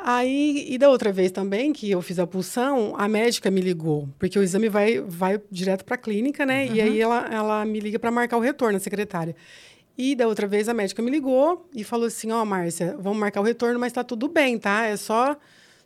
[0.03, 4.09] Aí, e da outra vez também, que eu fiz a pulsão, a médica me ligou,
[4.17, 6.65] porque o exame vai, vai direto para a clínica, né?
[6.67, 9.35] E aí ela, ela me liga para marcar o retorno, a secretária.
[9.95, 13.41] E da outra vez a médica me ligou e falou assim: Ó, Márcia, vamos marcar
[13.41, 14.87] o retorno, mas tá tudo bem, tá?
[14.87, 15.37] É só,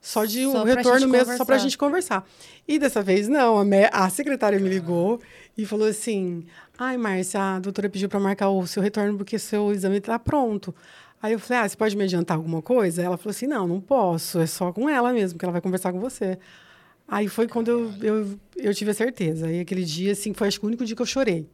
[0.06, 1.63] só de Só o pra retorno mesmo, só pra conversar.
[1.63, 2.30] gente conversar.
[2.68, 5.20] E dessa vez, não, a, a secretária me ligou
[5.58, 6.46] e falou assim:
[6.78, 10.76] Ai, Márcia, a doutora pediu para marcar o seu retorno porque seu exame tá pronto.
[11.24, 13.02] Aí eu falei, ah, você pode me adiantar alguma coisa?
[13.02, 15.91] Ela falou assim, não, não posso, é só com ela mesmo, que ela vai conversar
[15.91, 16.38] com você.
[17.08, 19.48] Aí foi quando eu, eu, eu tive a certeza.
[19.48, 21.48] Aí aquele dia, assim, foi acho que o único dia que eu chorei.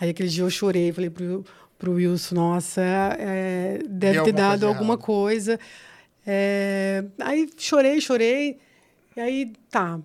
[0.00, 1.44] Aí aquele dia eu chorei, falei pro,
[1.78, 5.02] pro Wilson, nossa, é, deve ter dado coisa alguma errada.
[5.04, 5.60] coisa.
[6.26, 8.58] É, aí chorei, chorei.
[9.16, 9.98] E aí, tá.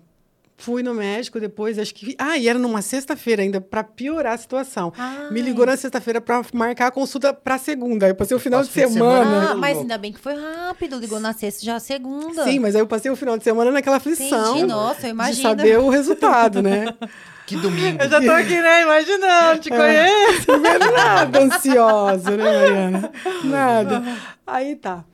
[0.56, 2.14] Fui no médico depois, acho que.
[2.16, 4.92] Ah, e era numa sexta-feira ainda, para piorar a situação.
[4.96, 5.30] Ai.
[5.30, 8.06] Me ligou na sexta-feira para marcar a consulta para segunda.
[8.06, 9.24] Aí eu passei o final de de semana.
[9.24, 9.50] semana.
[9.50, 10.96] Ah, mas ainda bem que foi rápido.
[10.96, 12.44] Ligou na sexta, já a segunda.
[12.44, 14.52] Sim, mas aí eu passei o final de semana naquela aflição.
[14.56, 15.42] Entendi, nossa, eu de imagino.
[15.48, 16.86] saber o resultado, né?
[17.46, 18.02] Que domingo.
[18.02, 20.46] Eu já tô aqui, né, imaginando, te conheço.
[20.96, 23.12] Nada ansiosa, né, Mariana?
[23.44, 24.02] Nada.
[24.46, 25.04] Aí tá.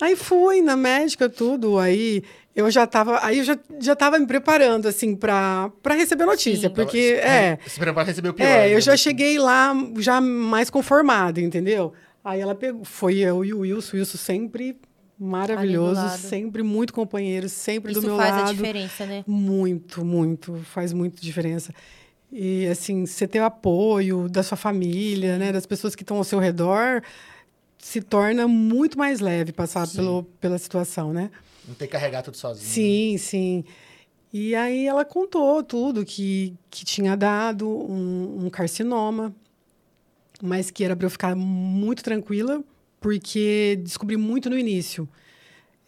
[0.00, 2.22] Aí fui na médica, tudo, aí
[2.54, 6.26] eu já tava, aí eu já, já tava me preparando, assim, pra, pra receber a
[6.26, 6.74] notícia, Sim.
[6.74, 8.46] porque, é, Se prepara pra receber o pior.
[8.46, 8.96] é, eu já né?
[8.98, 11.92] cheguei lá já mais conformada, entendeu?
[12.22, 14.76] Aí ela pegou, foi eu e o Wilson, o Wilson sempre
[15.18, 18.50] maravilhoso, sempre muito companheiro, sempre Isso do meu faz lado.
[18.50, 19.24] a diferença, né?
[19.26, 21.72] Muito, muito, faz muito diferença.
[22.30, 26.24] E assim, você ter o apoio da sua família, né, das pessoas que estão ao
[26.24, 27.02] seu redor,
[27.86, 29.98] se torna muito mais leve passar Sim.
[29.98, 31.30] pelo, pela situação, né?
[31.68, 32.68] Não ter que carregar tudo sozinho.
[32.68, 33.64] Sim, sim.
[34.32, 39.32] E aí ela contou tudo que, que tinha dado um, um carcinoma,
[40.42, 42.60] mas que era para eu ficar muito tranquila,
[43.00, 45.08] porque descobri muito no início.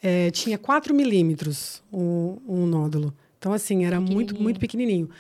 [0.01, 3.13] É, tinha 4 milímetros o um nódulo.
[3.41, 4.43] Então, assim, era muito, Pequenininho.
[4.45, 5.11] muito pequenininho.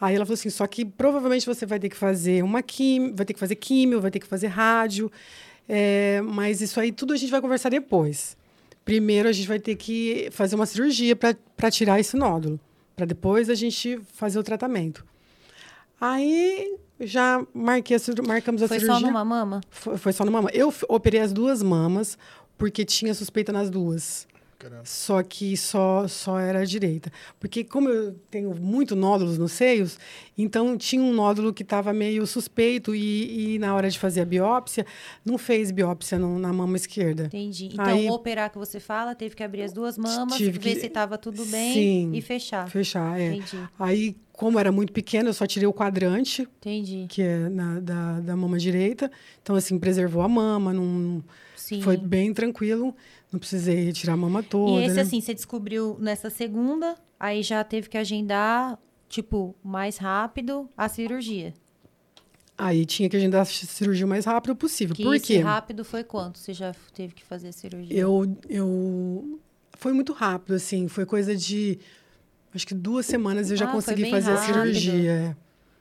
[0.00, 3.24] Aí ela falou assim, só que provavelmente você vai ter que fazer uma químio, vai
[3.24, 5.10] ter que fazer químio, vai ter que fazer rádio,
[5.68, 8.36] é, mas isso aí tudo a gente vai conversar depois.
[8.84, 12.60] Primeiro a gente vai ter que fazer uma cirurgia para tirar esse nódulo,
[12.94, 15.04] para depois a gente fazer o tratamento.
[16.00, 19.00] Aí já marquei a marcamos a Foi cirurgia.
[19.00, 19.60] só numa mama?
[19.70, 20.50] Foi, foi só numa mama.
[20.52, 22.18] Eu operei as duas mamas
[22.58, 24.26] porque tinha suspeita nas duas.
[24.64, 24.82] Caramba.
[24.86, 27.12] Só que só, só era a direita.
[27.38, 29.98] Porque como eu tenho muito nódulos nos seios,
[30.38, 34.24] então tinha um nódulo que estava meio suspeito e, e na hora de fazer a
[34.24, 34.86] biópsia,
[35.24, 37.24] não fez biópsia no- na mama esquerda.
[37.26, 37.66] Entendi.
[37.74, 40.76] Então, Aí- o operar que você fala, teve que abrir as duas mamas, ver que-
[40.80, 42.10] se estava tudo bem Sim.
[42.14, 42.68] e fechar.
[42.70, 43.34] Fechar, é.
[43.34, 43.58] Entendi.
[43.78, 47.06] Aí, como era muito pequeno, eu só tirei o quadrante, Entendi.
[47.08, 49.10] que é na, da, da mama direita.
[49.42, 51.22] Então, assim, preservou a mama, não,
[51.54, 51.82] Sim.
[51.82, 52.94] foi bem tranquilo.
[53.34, 54.80] Não precisei retirar a mama toda.
[54.80, 55.02] E esse, né?
[55.02, 61.52] assim, você descobriu nessa segunda, aí já teve que agendar, tipo, mais rápido a cirurgia.
[62.56, 64.94] Aí tinha que agendar a cirurgia o mais rápido possível.
[64.94, 65.38] Que Por esse quê?
[65.40, 66.38] rápido foi quanto?
[66.38, 67.98] Você já teve que fazer a cirurgia?
[67.98, 69.40] Eu, eu.
[69.72, 70.86] Foi muito rápido, assim.
[70.86, 71.80] Foi coisa de.
[72.54, 74.54] Acho que duas semanas eu já Ah, consegui fazer a rápido.
[74.54, 75.36] cirurgia.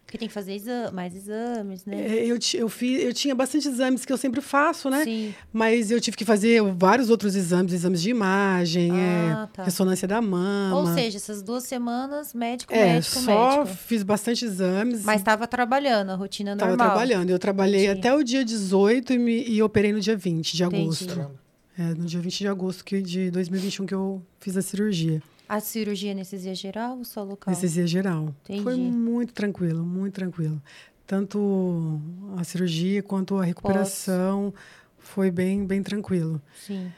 [0.06, 1.96] Porque tem que fazer exa- mais exames, né?
[2.20, 5.04] É, eu, eu, fiz, eu tinha bastante exames que eu sempre faço, né?
[5.04, 5.34] Sim.
[5.52, 9.64] Mas eu tive que fazer vários outros exames, exames de imagem, Ah, é, tá.
[9.64, 10.76] ressonância da mama.
[10.78, 13.76] Ou seja, essas duas semanas, médico, é, médico, só médico.
[13.78, 15.04] fiz bastante exames.
[15.04, 16.88] Mas estava trabalhando, a rotina Estava normal.
[16.90, 17.30] trabalhando.
[17.32, 18.00] Eu trabalhei Entendi.
[18.00, 20.84] até o dia 18 e, me, e operei no dia 20 de Entendi.
[20.84, 21.32] agosto.
[21.76, 25.24] É, no dia 20 de agosto que, de 2021 que eu fiz a cirurgia.
[25.56, 27.52] A cirurgia anestesia geral ou só local?
[27.52, 28.34] Anestesia geral.
[28.44, 28.64] Entendi.
[28.64, 30.62] Foi muito tranquilo, muito tranquilo.
[31.06, 32.00] Tanto
[32.38, 34.54] a cirurgia quanto a recuperação
[34.98, 36.42] foi bem, bem tranquilo.
[36.66, 36.92] Sim.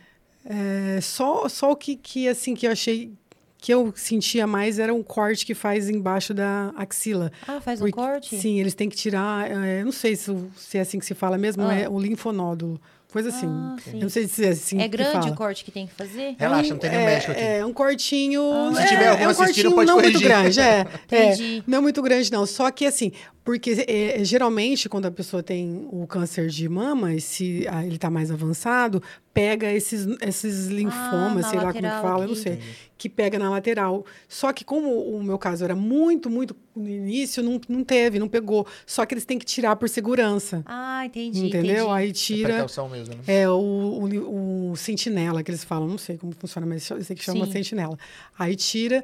[0.45, 3.11] É, só, só o que, que, assim, que eu achei
[3.57, 7.31] que eu sentia mais era um corte que faz embaixo da axila.
[7.47, 8.37] Ah, faz um Porque- corte?
[8.39, 11.35] Sim, eles têm que tirar, é, não sei se, se é assim que se fala
[11.37, 11.73] mesmo, Ah.
[11.73, 12.79] é o linfonódulo.
[13.15, 13.47] Coisa assim.
[13.47, 15.31] Ah, eu não sei se é assim É grande fala.
[15.31, 16.35] o corte que tem que fazer?
[16.37, 17.41] Relaxa, não tem nenhum é, médico aqui.
[17.41, 18.41] É, um cortinho.
[18.51, 18.73] Ah.
[18.75, 20.27] Se é, tiver algum é um assistindo, cortinho pode não muito corrigir.
[20.27, 20.85] grande, é.
[21.05, 21.57] Entendi.
[21.59, 21.63] é.
[21.65, 22.45] Não é muito grande, não.
[22.45, 27.21] Só que assim, porque é, geralmente quando a pessoa tem o câncer de mama, e
[27.21, 29.01] se ah, ele está mais avançado,
[29.35, 32.57] pega esses, esses linfomas, Ah, sei lá como fala, eu não sei.
[32.97, 34.05] Que pega na lateral.
[34.29, 38.29] Só que como o meu caso era muito, muito no início, não, não teve, não
[38.29, 38.65] pegou.
[38.87, 40.63] Só que eles têm que tirar por segurança.
[40.65, 41.47] Ah, entendi.
[41.47, 41.85] entendeu?
[41.85, 41.91] entendi.
[41.91, 42.49] Aí É tira.
[42.53, 43.21] precaução mesmo, né?
[43.27, 47.13] É, o, o, o sentinela que eles falam, não sei como funciona, mas eu sei
[47.15, 47.51] que chama Sim.
[47.51, 47.99] sentinela.
[48.39, 49.03] Aí tira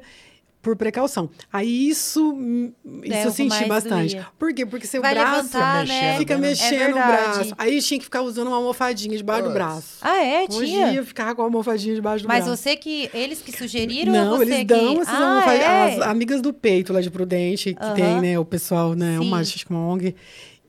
[0.62, 1.28] por precaução.
[1.52, 2.72] Aí isso, hum,
[3.02, 4.14] isso É, eu senti bastante.
[4.14, 4.26] doía.
[4.38, 4.64] Por quê?
[4.64, 6.00] Porque seu Vai braço levantar, Fica né?
[6.02, 6.48] mexendo, fica né?
[6.48, 7.54] mexendo É o braço.
[7.58, 9.54] Aí tinha que ficar usando uma almofadinha debaixo do Putz.
[9.54, 9.98] braço.
[10.00, 10.44] Ah, é?
[10.48, 10.94] Hoje Tinha?
[10.94, 12.62] eu ficava com a almofadinha debaixo do Mas braço.
[12.62, 13.10] você que.
[13.12, 14.64] Eles que sugeriram Não, ou você eles que.
[14.66, 15.64] dão essas ah, almofadinhas.
[15.66, 15.96] é?
[15.96, 17.94] As amigas do peito lá de Prudente, que Aham.
[17.94, 18.38] tem, né?
[18.38, 19.16] O pessoal, né?
[19.18, 19.26] Sim.
[19.26, 20.14] Uma, acho que uma ONG.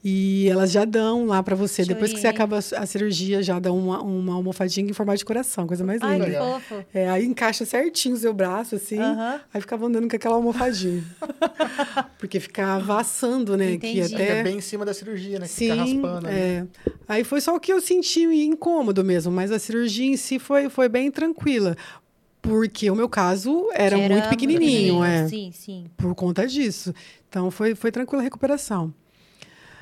[0.05, 1.85] E elas já dão lá pra você.
[1.85, 5.65] Depois que você acaba a cirurgia, já dão uma, uma almofadinha em formato de coração.
[5.65, 6.25] Coisa mais Ai, linda.
[6.25, 6.59] que Legal.
[6.59, 6.85] fofo.
[6.93, 8.99] É, aí encaixa certinho o seu braço, assim.
[8.99, 9.39] Aham.
[9.53, 11.01] Aí ficava andando com aquela almofadinha.
[12.19, 13.77] Porque ficava assando, né?
[13.77, 14.17] Que até...
[14.17, 15.45] Fica bem em cima da cirurgia, né?
[15.45, 16.27] Que Sim, fica raspando.
[16.27, 16.39] né?
[16.39, 16.65] é.
[17.07, 20.67] Aí foi só o que eu senti incômodo mesmo, mas a cirurgia em si foi,
[20.69, 21.77] foi bem tranquila.
[22.41, 25.29] Porque o meu caso era, muito pequenininho, é.
[25.29, 25.85] Sim, sim.
[25.95, 26.93] Por conta disso.
[27.29, 28.93] Então foi, foi tranquila a recuperação.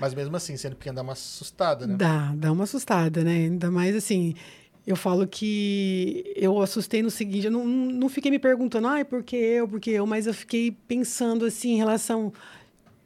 [0.02, 1.96] Mas mesmo assim, sendo pequeno, dá uma assustada, né?
[1.96, 3.36] Dá, dá uma assustada, né?
[3.36, 4.34] Ainda mais assim,
[4.86, 9.22] eu falo que eu assustei no seguinte, eu não, não fiquei me perguntando, ai, por
[9.22, 12.34] que eu, por que eu, mas eu fiquei pensando assim em relação.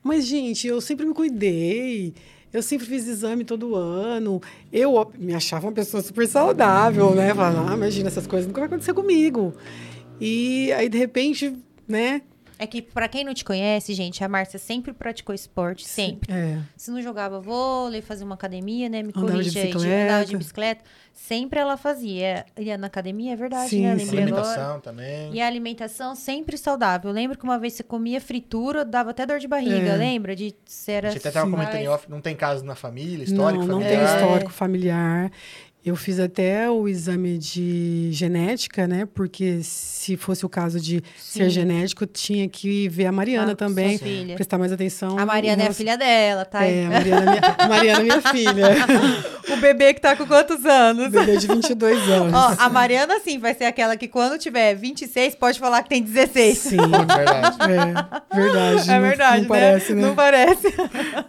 [0.01, 2.13] Mas, gente, eu sempre me cuidei.
[2.53, 4.41] Eu sempre fiz exame todo ano.
[4.71, 7.35] Eu me achava uma pessoa super saudável, né?
[7.35, 9.53] Falava, ah, imagina, essas coisas nunca vai acontecer comigo.
[10.21, 11.53] E aí, de repente,
[11.85, 12.21] né?
[12.57, 16.31] É que, pra quem não te conhece, gente, a Márcia sempre praticou esporte, sempre.
[16.33, 19.03] É, Se não jogava vôlei, fazia uma academia, né?
[19.03, 20.03] Me Andava de corrige aí, de- bicicleta.
[20.03, 20.83] andava de bicicleta.
[21.13, 22.45] Sempre ela fazia.
[22.57, 23.97] Ia na academia, é verdade, Sim, né?
[23.99, 24.05] sim.
[24.15, 24.41] Lembrei agora.
[24.41, 25.33] Alimentação também.
[25.33, 27.09] E a alimentação sempre saudável.
[27.09, 29.95] Eu lembro que uma vez você comia fritura, dava até dor de barriga, É.
[29.95, 30.35] lembra?
[30.35, 31.51] De você A era gente até tava Sim.
[31.51, 34.05] comentando em off, não tem caso na família, histórico, não, não familiar.
[34.07, 34.21] tem É.
[34.21, 35.31] histórico familiar.
[35.85, 39.07] Eu fiz até o exame de genética, né?
[39.13, 41.49] Porque se fosse o caso de ser Sim.
[41.51, 43.99] genético, tinha que ver a Mariana Ah, também,
[44.33, 45.19] prestar mais atenção.
[45.19, 46.65] A Mariana é a filha dela, tá?
[46.65, 48.67] É, a Mariana, é minha, a Mariana é minha filha.
[49.47, 51.11] O bebê que tá com quantos anos?
[51.11, 52.33] Bebê de 22 anos.
[52.33, 56.01] Ó, a Mariana, sim, vai ser aquela que quando tiver 26, pode falar que tem
[56.01, 56.57] 16.
[56.57, 57.57] Sim, de verdade.
[57.61, 58.89] é verdade.
[58.89, 60.01] É não- verdade, não, parece, né?
[60.01, 60.73] Não parece.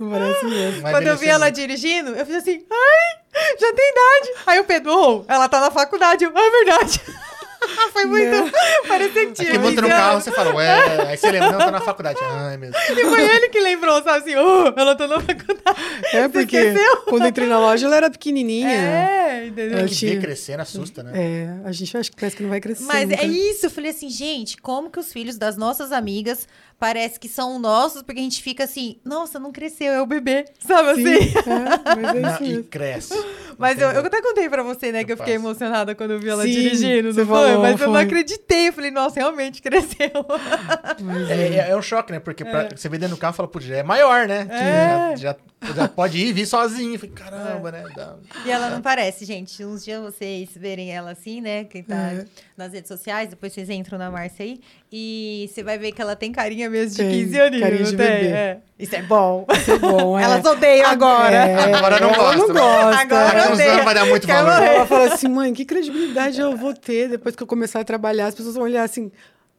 [0.00, 0.80] Não parece mesmo.
[0.80, 3.18] Vai Quando eu vi ela dirigindo, eu fiz assim, ai,
[3.58, 4.42] já tem idade.
[4.46, 6.24] Aí o Pedro, oh, ela tá na faculdade.
[6.24, 7.00] Eu, ah, é verdade.
[7.92, 8.30] Foi muito.
[8.30, 8.52] Né?
[8.86, 9.48] Parecia que tinha.
[9.48, 12.18] Aqui monta no 15 carro, você fala, ué, aí você lembra, não, tá na faculdade.
[12.22, 12.76] Ah, é mesmo.
[12.76, 15.80] E foi ele que lembrou, sabe assim, oh, ela tá na faculdade.
[16.12, 16.74] É porque
[17.06, 18.68] quando entrei na loja, ela era pequenininha.
[18.68, 19.78] É, entendeu?
[19.78, 21.12] Eu Que tinha- ver crescendo assusta, né?
[21.14, 22.84] É, a gente acha que parece que não vai crescer.
[22.84, 23.22] Mas nunca.
[23.22, 26.46] é isso, eu falei assim, gente, como que os filhos das nossas amigas
[26.78, 30.44] parece que são nossos, porque a gente fica assim, nossa, não cresceu, é o bebê,
[30.60, 31.30] sabe Sim, assim?
[31.50, 33.14] é, mas é Não, isso e cresce.
[33.58, 34.02] Mas eu, Entendeu?
[34.02, 35.46] eu até contei pra você, né, que eu Eu fiquei faço.
[35.46, 37.46] emocionada quando eu vi ela Sim, dirigindo, você não foi?
[37.46, 38.02] falou, Mas eu não foi.
[38.02, 40.10] acreditei, eu falei, nossa, realmente cresceu.
[41.30, 42.18] É, é, é um choque, né?
[42.20, 44.46] Porque pra- você vê dentro do carro e fala, putz, já é maior, né?
[44.50, 45.16] É.
[45.16, 46.98] Já, já, já pode ir e vir sozinho.
[46.98, 47.84] Falei, caramba, né?
[47.94, 49.64] Dá- E ela não parece, gente.
[49.64, 51.64] Uns dias vocês verem ela assim, né?
[51.64, 52.24] Quem tá É.
[52.56, 54.60] nas redes sociais, depois vocês entram na Márcia aí.
[54.92, 57.62] E você vai ver que ela tem carinha mesmo de Tem, 15 aninhos.
[57.62, 58.06] carinha não de tem?
[58.06, 58.26] bebê.
[58.28, 58.58] É.
[58.78, 59.44] Isso é bom.
[59.52, 60.22] Isso é bom, é.
[60.22, 61.34] Elas odeiam agora.
[61.34, 62.60] É, Agora não gosta, não né?
[62.60, 63.00] gosta.
[63.00, 63.72] Agora Daqui a uns odeia.
[63.72, 64.62] anos vai dar muito valor.
[64.62, 68.26] Ela fala assim, mãe, que credibilidade eu vou ter depois que eu começar a trabalhar?
[68.28, 69.10] As pessoas vão olhar assim,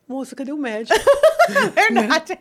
[0.08, 0.98] moça, cadê o médico?
[1.76, 2.40] Verdade.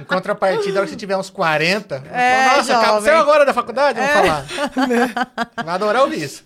[0.00, 3.02] Em contrapartida, na hora que você tiver uns 40, É, nossa, jovem.
[3.02, 3.98] saiu agora da faculdade?
[3.98, 5.08] Vamos É.
[5.08, 5.32] falar.
[5.64, 6.44] Vai adorar ouvir isso.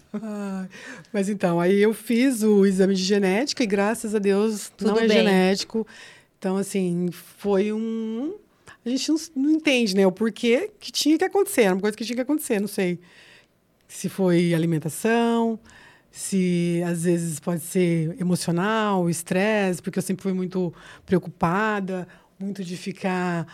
[1.13, 4.99] Mas então, aí eu fiz o exame de genética e graças a Deus Tudo não
[4.99, 5.19] é bem.
[5.19, 5.87] genético.
[6.39, 8.35] Então, assim, foi um.
[8.85, 10.07] A gente não, não entende, né?
[10.07, 11.63] O porquê que tinha que acontecer.
[11.63, 12.99] Era uma coisa que tinha que acontecer, não sei.
[13.87, 15.59] Se foi alimentação,
[16.11, 20.73] se às vezes pode ser emocional, estresse, porque eu sempre fui muito
[21.05, 22.09] preocupada,
[22.41, 23.47] muito de ficar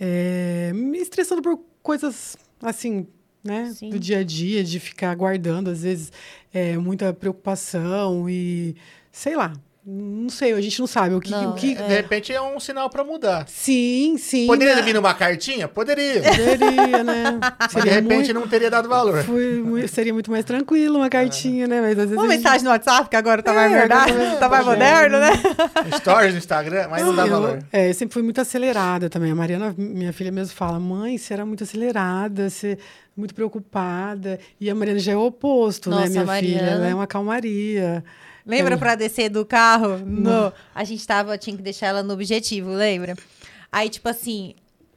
[0.00, 3.06] eh, me estressando por coisas assim,
[3.44, 3.72] né?
[3.74, 3.90] Sim.
[3.90, 6.10] Do dia a dia, de ficar guardando, às vezes,
[6.52, 8.74] eh, muita preocupação e
[9.12, 9.52] sei lá.
[9.92, 11.30] Não sei, a gente não sabe o que.
[11.32, 11.74] Não, o que...
[11.74, 13.44] De repente é um sinal pra mudar.
[13.48, 14.46] Sim, sim.
[14.46, 14.82] Poderia né?
[14.82, 15.66] vir numa cartinha?
[15.66, 16.22] Poderia.
[16.22, 17.40] Poderia, né?
[17.72, 19.24] Mas de repente não teria dado valor.
[19.24, 21.80] Foi seria muito mais tranquilo uma cartinha, né?
[21.80, 22.12] Mas às vezes.
[22.16, 25.18] Uma gente- mensagem no WhatsApp, que agora tá É, mais verdade, agora tá mais moderno,
[25.18, 25.30] né?
[25.98, 27.58] Stories no Instagram, mas não dá eu, valor.
[27.72, 29.32] É, eu sempre fui muito acelerada também.
[29.32, 32.78] A Mariana, minha filha mesmo, fala: mãe, você era muito acelerada, você
[33.16, 34.38] muito preocupada.
[34.60, 36.54] E a Mariana já é o oposto, Nossa, né, minha a filha?
[36.58, 38.04] Mariana- Ela é uma calmaria.
[38.46, 39.98] Lembra Eu- pra descer do carro?
[39.98, 43.14] No, a gente tava, tinha que deixar ela no objetivo, lembra?
[43.70, 44.54] Aí, tipo assim,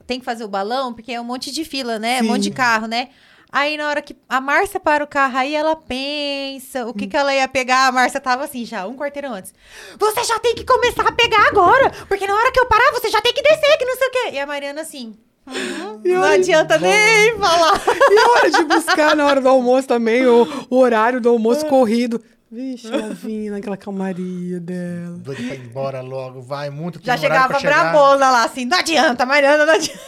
[0.07, 2.17] tem que fazer o balão, porque é um monte de fila, né?
[2.17, 2.27] Um Sim.
[2.27, 3.09] monte de carro, né?
[3.51, 7.15] Aí, na hora que a Márcia para o carro, aí ela pensa o que, que
[7.15, 7.85] ela ia pegar.
[7.87, 9.53] A Márcia tava assim, já um quarteirão antes.
[9.99, 13.11] Você já tem que começar a pegar agora, porque na hora que eu parar, você
[13.11, 14.29] já tem que descer, que não sei o quê.
[14.33, 17.79] E a Mariana assim, uhum, não adianta nem falar.
[18.09, 21.65] E a hora de buscar na hora do almoço também, o, o horário do almoço
[21.67, 22.19] corrido.
[22.53, 25.17] Vixe, ela vinha naquela calmaria dela.
[25.17, 26.99] Doido pra ir embora logo, vai muito.
[27.03, 29.99] Já chegava brabona lá, assim, não adianta, Mariana, não adianta.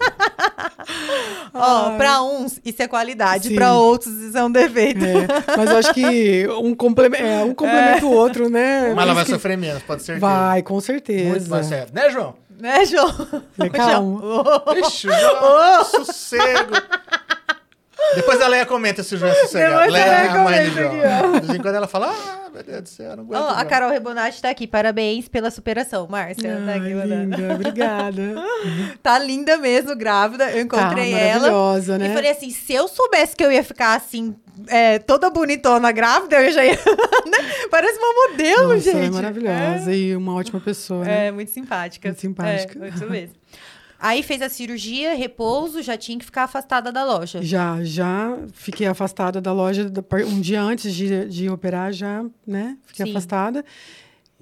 [1.54, 1.96] Ó, Ai.
[1.96, 3.54] pra uns isso é qualidade, Sim.
[3.54, 5.04] pra outros isso é um defeito.
[5.04, 5.26] É,
[5.56, 8.92] mas eu acho que um, complementa, é, um complementa o outro, né?
[8.94, 10.18] Mas ela vai que- sofrer menos, pode ser.
[10.18, 11.48] Vai, com Muito certeza.
[11.48, 11.94] mais certo.
[11.94, 12.34] Né, João?
[12.58, 13.08] Né, João?
[13.72, 14.20] Calma.
[14.20, 14.64] João.
[14.84, 16.72] Ixi, João, sossego.
[18.14, 19.90] Depois a Leia comenta se o João é sossegado.
[19.90, 20.92] Leia, Leia a mãe do comenta João.
[21.28, 23.40] aqui, De vez em quando ela fala, ah, meu Deus do céu, não aguento.
[23.42, 24.66] Ó, a João." Carol Rebonati tá aqui.
[24.66, 26.62] Parabéns pela superação, Márcia.
[26.64, 27.36] tá, aqui Ai, mandando.
[27.36, 28.22] linda, obrigada.
[29.02, 30.50] Tá linda mesmo, grávida.
[30.50, 31.40] Eu encontrei Tá ela.
[31.50, 32.10] maravilhosa, né?
[32.10, 34.34] E falei assim: se eu soubesse que eu ia ficar assim,
[34.68, 36.72] é, toda bonitona grávida, eu já ia.
[37.26, 37.38] né?
[37.70, 38.96] Parece uma modelo, Nossa, gente.
[38.96, 41.26] ela é maravilhosa e uma ótima pessoa, né?
[41.26, 42.08] É, muito simpática.
[42.08, 42.84] Muito simpática.
[42.84, 43.34] É, isso mesmo.
[44.06, 47.40] Aí fez a cirurgia, repouso, já tinha que ficar afastada da loja.
[47.42, 49.90] Já, já fiquei afastada da loja
[50.30, 52.76] um dia antes de, de operar, já, né?
[52.84, 53.12] Fiquei Sim.
[53.12, 53.64] afastada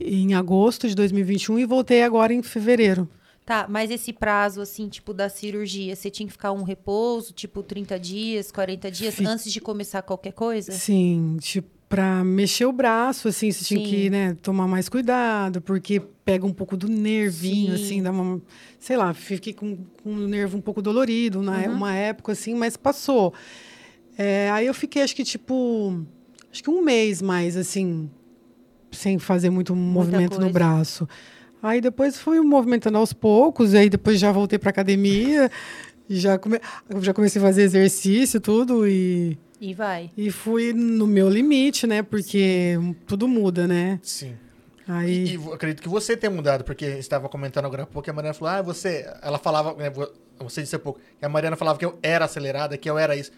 [0.01, 3.09] em agosto de 2021 e voltei agora em fevereiro.
[3.46, 7.62] Tá, mas esse prazo, assim, tipo, da cirurgia, você tinha que ficar um repouso, tipo,
[7.62, 10.72] 30 dias, 40 dias, Fi- antes de começar qualquer coisa?
[10.72, 13.87] Sim, tipo, pra mexer o braço, assim, você tinha Sim.
[13.88, 17.85] que, né, tomar mais cuidado, porque pega um pouco do nervinho, Sim.
[17.85, 18.41] assim, dá uma,
[18.79, 21.73] sei lá, fiquei com, com o nervo um pouco dolorido na Uhum.
[21.73, 23.33] uma época, assim, mas passou.
[24.17, 26.05] É, aí eu fiquei, acho que, tipo,
[26.53, 28.09] acho que um mês mais, assim,
[28.93, 30.47] sem fazer muito movimento coisa.
[30.47, 31.09] no braço.
[31.63, 35.51] Aí depois fui movimentando aos poucos, e aí depois já voltei pra academia,
[36.09, 36.61] já, come,
[37.01, 39.37] já comecei a fazer exercício, tudo, e...
[39.61, 40.11] E vai.
[40.17, 42.03] E fui no meu limite, né?
[42.03, 42.75] Porque
[43.07, 43.99] tudo muda, né?
[44.03, 44.35] Sim.
[44.88, 45.25] Aí.
[45.25, 48.12] E, e acredito que você tenha mudado, porque estava comentando agora há pouco que a
[48.12, 49.07] Mariana falou, ah, você.
[49.23, 52.25] Ela falava, né, vo- você disse há pouco, que a Mariana falava que eu era
[52.25, 53.31] acelerada, que eu era isso.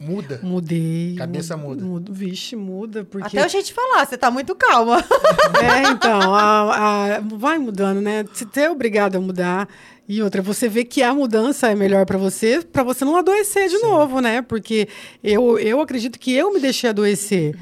[0.00, 0.40] Muda.
[0.42, 1.14] Mudei.
[1.16, 1.84] Cabeça mu- muda.
[1.84, 3.04] mudo- Vixe, muda.
[3.04, 3.38] Porque.
[3.38, 4.96] Até o jeito de falar, você tá muito calma.
[5.62, 8.24] É, então, a- a- vai mudando, né?
[8.32, 9.68] Você é obrigado a mudar.
[10.08, 13.68] E outra, você vê que a mudança é melhor pra você, pra você não adoecer
[13.68, 14.42] de novo, né?
[14.42, 14.88] Porque
[15.22, 17.56] eu, eu acredito que eu me deixei adoecer.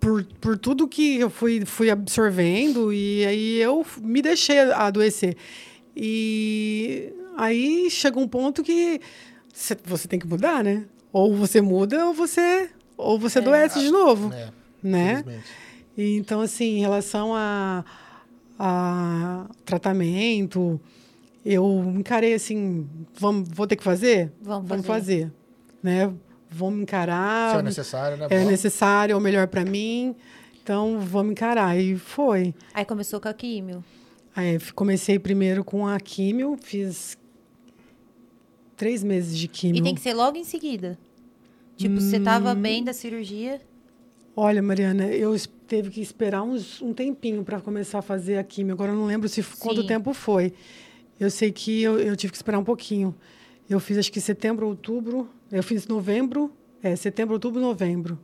[0.00, 5.36] Por, por tudo que eu fui, fui absorvendo, e aí eu me deixei a- adoecer.
[5.96, 9.00] E aí chega um ponto que
[9.52, 10.84] cê- você tem que mudar, né?
[11.12, 14.48] Ou você muda, ou você, ou você adoece de novo, É,
[14.82, 15.24] né?
[15.96, 17.84] E, então, assim, em relação a,
[18.56, 20.80] a tratamento,
[21.44, 22.86] eu encarei assim,
[23.18, 24.32] vamos, vou ter que fazer?
[24.40, 25.30] Vamos Vamos fazer.
[25.30, 25.32] fazer,
[25.82, 26.12] né?
[26.50, 27.52] Vamos encarar.
[27.54, 28.26] Se é necessário, né?
[28.30, 28.50] é Bom.
[28.50, 30.14] necessário, é o melhor para mim.
[30.62, 31.78] Então, vamos encarar.
[31.78, 32.54] E foi.
[32.74, 33.84] Aí começou com a químio.
[34.34, 37.16] Aí, f- comecei primeiro com a químio, fiz
[38.76, 39.80] três meses de químio.
[39.80, 40.98] E tem que ser logo em seguida.
[41.76, 42.60] Tipo, você tava Hum.
[42.60, 43.60] bem da cirurgia.
[44.36, 45.34] Olha, Mariana, eu
[45.66, 48.72] teve que esperar uns, um tempinho para começar a fazer a químio.
[48.72, 49.86] Agora eu não lembro se f- quanto Sim.
[49.86, 50.52] tempo foi.
[51.18, 53.14] Eu sei que eu, eu tive que esperar um pouquinho.
[53.68, 55.28] Eu fiz acho que setembro, outubro.
[55.50, 58.18] Eu fiz novembro, é, setembro, outubro, novembro.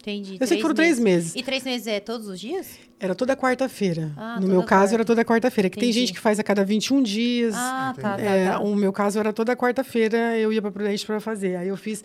[0.00, 0.36] Entendi.
[0.38, 1.34] Eu sei que foram três meses.
[1.34, 2.78] E três meses é todos os dias?
[3.00, 4.12] Era toda quarta-feira.
[4.16, 4.94] Ah, no meu caso, quarta.
[4.94, 5.68] era toda quarta-feira.
[5.68, 7.54] Que tem gente que faz a cada 21 dias.
[7.56, 8.60] Ah, tá, tá, É, tá.
[8.60, 11.56] O meu caso era toda quarta-feira, eu ia para Prudente para fazer.
[11.56, 12.04] Aí eu fiz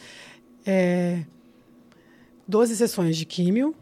[0.66, 1.24] é,
[2.47, 3.76] 12 sessões de químio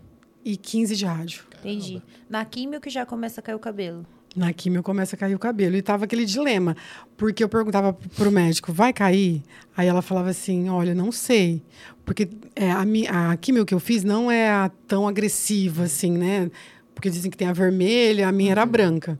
[0.43, 1.45] e 15 de rádio.
[1.59, 2.01] Entendi.
[2.29, 4.05] Na químio que já começa a cair o cabelo.
[4.35, 5.75] Na químio começa a cair o cabelo.
[5.75, 6.77] E tava aquele dilema,
[7.17, 9.41] porque eu perguntava pro médico, vai cair?
[9.75, 11.63] Aí ela falava assim, olha, não sei.
[12.05, 16.49] Porque é, a, mi- a que eu fiz não é a tão agressiva, assim, né?
[16.93, 19.19] Porque dizem que tem a vermelha, a minha era branca.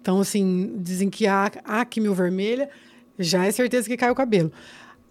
[0.00, 2.68] Então, assim, dizem que a, a químio vermelha
[3.18, 4.50] já é certeza que cai o cabelo.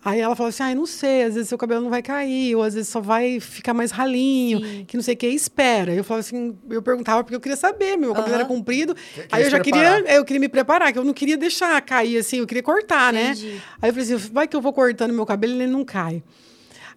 [0.03, 2.63] Aí ela falou assim, ai, não sei, às vezes seu cabelo não vai cair, ou
[2.63, 4.85] às vezes só vai ficar mais ralinho, Sim.
[4.87, 5.93] que não sei o que, espera.
[5.93, 9.43] Eu falava assim, eu perguntava porque eu queria saber, meu cabelo era comprido, Quer- Aí
[9.43, 10.15] eu já se queria, preparar.
[10.15, 13.31] eu queria me preparar, que eu não queria deixar cair assim, eu queria cortar, né?
[13.31, 13.61] Entendi.
[13.81, 16.23] Aí eu falei assim, vai que eu vou cortando meu cabelo e ele não cai.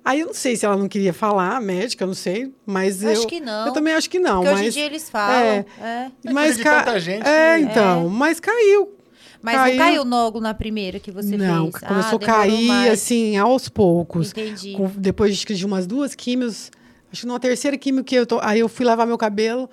[0.05, 3.05] Aí eu não sei se ela não queria falar, a médica, eu não sei, mas
[3.05, 3.67] Acho eu que não.
[3.67, 5.37] Eu também acho que não, Porque mas hoje em dia eles falam.
[5.37, 5.65] é.
[5.81, 6.11] É.
[6.25, 8.95] É mas tanta gente É, que- então, mas caiu.
[9.43, 9.77] Mas Caiu.
[9.77, 11.83] não caiu logo na primeira que você não, fez?
[11.85, 12.93] começou ah, a cair mais.
[12.93, 14.31] assim aos poucos.
[14.31, 14.73] Entendi.
[14.75, 16.71] Com- depois de- de umas duas químios,
[17.13, 19.69] acho que numa terceira químio que eu tô, aí eu fui lavar meu cabelo,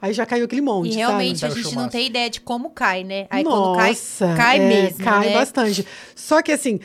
[0.00, 2.40] aí já caiu aquele monte, E realmente a Sabe o gente não tem ideia de
[2.40, 3.26] como cai, né?
[3.30, 5.04] Aí quando cai, Nossa, cai é, mesmo.
[5.04, 5.34] Cai né?
[5.34, 5.86] bastante.
[6.16, 6.80] Só que assim,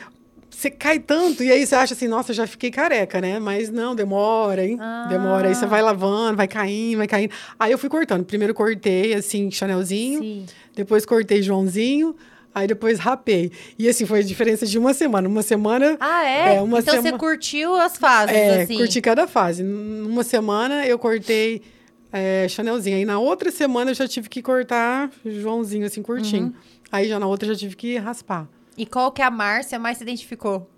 [0.48, 3.38] você cai tanto e aí você acha assim, nossa, já fiquei careca, né?
[3.38, 4.76] Mas não, demora, hein?
[4.80, 5.06] Ah.
[5.08, 5.48] Demora.
[5.48, 7.32] Aí você vai lavando, vai caindo, vai caindo.
[7.58, 8.24] Aí eu fui cortando.
[8.24, 10.20] Primeiro cortei, assim, Chanelzinho.
[10.20, 10.46] Sim.
[10.78, 12.14] Depois cortei Joãozinho.
[12.54, 13.50] Aí depois rapei.
[13.78, 15.28] E assim, foi a diferença de uma semana.
[15.28, 15.96] Uma semana.
[16.00, 16.54] Ah, é?
[16.56, 18.76] É, uma então você sema- curtiu as fases, É, assim.
[18.76, 19.62] curti cada fase.
[19.62, 21.62] Numa semana eu cortei
[22.12, 22.96] é, Chanelzinho.
[22.96, 26.44] Aí na outra semana eu já tive que cortar Joãozinho, assim, curtinho.
[26.46, 26.54] Uhum.
[26.90, 28.48] Aí já na outra eu já tive que raspar.
[28.76, 30.70] E qual que a Márcia mais se identificou?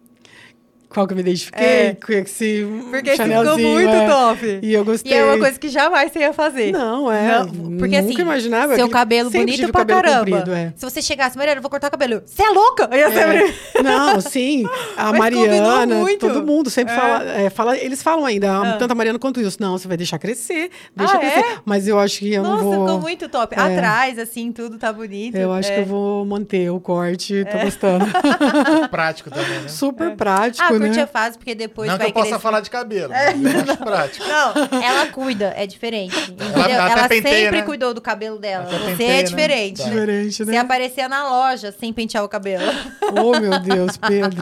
[0.90, 1.64] Qual que eu me identifiquei?
[1.64, 1.94] É.
[2.04, 4.08] Com esse Porque ficou muito é.
[4.08, 4.58] top.
[4.60, 5.12] E eu gostei.
[5.12, 6.72] E é uma coisa que jamais você ia fazer.
[6.72, 7.38] Não, é.
[7.38, 7.46] Não,
[7.78, 8.74] porque nunca assim, imaginava.
[8.74, 10.18] Seu cabelo bonito pra cabelo caramba.
[10.38, 10.72] comprido, é.
[10.76, 12.22] Se você chegasse, Mariana, eu vou cortar o cabelo.
[12.26, 12.88] Você é louca?
[12.90, 13.54] Eu ia sempre...
[13.76, 13.82] É.
[13.82, 14.66] Não, sim.
[14.96, 16.26] A Mas Mariana, muito.
[16.26, 16.96] todo mundo sempre É.
[16.96, 17.78] fala, é, fala.
[17.78, 18.76] Eles falam ainda, Ah.
[18.76, 19.58] tanto a Mariana quanto o Wilson.
[19.60, 20.70] Não, você vai deixar crescer.
[20.96, 21.38] Deixa Ah, crescer.
[21.38, 21.44] é?
[21.64, 22.86] Mas eu acho que eu Nossa, não vou.
[22.86, 23.54] ficou muito top.
[23.56, 23.60] É.
[23.60, 25.36] Atrás, assim, tudo tá bonito.
[25.36, 25.74] Eu acho É.
[25.76, 27.44] que eu vou manter o corte.
[27.44, 28.06] Tô gostando.
[28.90, 29.68] Prático também, né?
[29.68, 30.86] Super prático, Ah, né?
[30.86, 32.42] curti a fase, porque depois Não que vai eu possa crescer.
[32.42, 34.26] falar de cabelo, mas eu acho prático.
[34.26, 36.16] Não, ela cuida, é diferente.
[36.16, 36.48] Entendeu?
[36.48, 37.62] Ela Ela, até penteia, sempre né?
[37.66, 38.64] cuidou do cabelo dela.
[38.64, 39.22] Até Você penteia, é né?
[39.22, 39.78] diferente.
[39.82, 39.88] Tá.
[39.88, 40.58] Diferente, Você né?
[40.58, 42.64] aparecia na loja sem pentear o cabelo.
[43.12, 44.40] Oh, meu Deus, Pedro.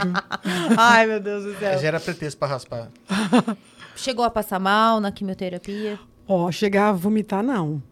[0.77, 1.79] Ai, meu Deus do céu.
[1.79, 2.89] Já era pretexto pra raspar.
[3.97, 5.99] Chegou a passar mal na quimioterapia?
[6.27, 7.83] Ó, chegar a vomitar, não.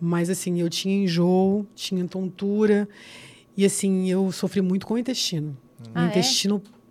[0.00, 2.88] Mas, assim, eu tinha enjoo, tinha tontura.
[3.56, 5.56] E, assim, eu sofri muito com o intestino.
[5.94, 6.10] Ah, o é?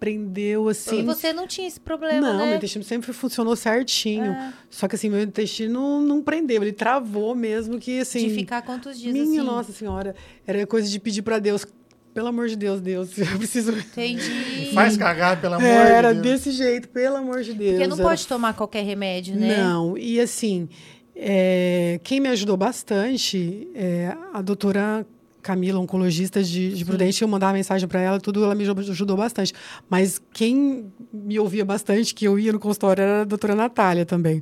[0.10, 1.00] Intestino prendeu, assim...
[1.00, 2.46] E você não tinha esse problema, não, né?
[2.48, 4.32] meu intestino sempre funcionou certinho.
[4.32, 4.54] É.
[4.70, 6.62] Só que, assim, meu intestino não prendeu.
[6.62, 8.28] Ele travou mesmo que, assim...
[8.28, 9.50] De ficar quantos dias Minha assim?
[9.52, 10.16] Nossa Senhora.
[10.46, 11.66] Era coisa de pedir pra Deus...
[12.14, 13.72] Pelo amor de Deus, Deus, eu preciso...
[13.72, 14.70] Entendi.
[14.74, 16.42] Faz cagar, pelo amor É, era de Deus.
[16.42, 17.72] desse jeito, pelo amor de Deus.
[17.72, 19.58] Porque não Era pode tomar qualquer remédio, né?
[19.58, 20.70] Não, e assim,
[21.16, 25.06] é, quem me ajudou bastante é a doutora
[25.44, 29.54] Camila, oncologista de, de Prudente, eu mandava mensagem para ela, tudo, ela me ajudou- bastante.
[29.90, 34.42] Mas quem me ouvia bastante, que eu ia no consultório, era a doutora Natália também.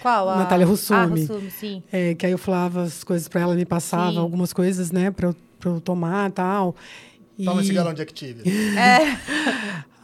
[0.00, 0.28] Qual?
[0.28, 0.36] A...
[0.36, 0.98] Natália Russumi.
[1.00, 1.82] Ah, Russumi, sim.
[1.90, 4.18] É, que aí eu falava as coisas para ela, me passava Sim.
[4.18, 6.76] algumas coisas, né, para eu, pra eu tomar e tal.
[7.44, 8.42] Toma E- esse galão de Activia.
[8.78, 9.18] É.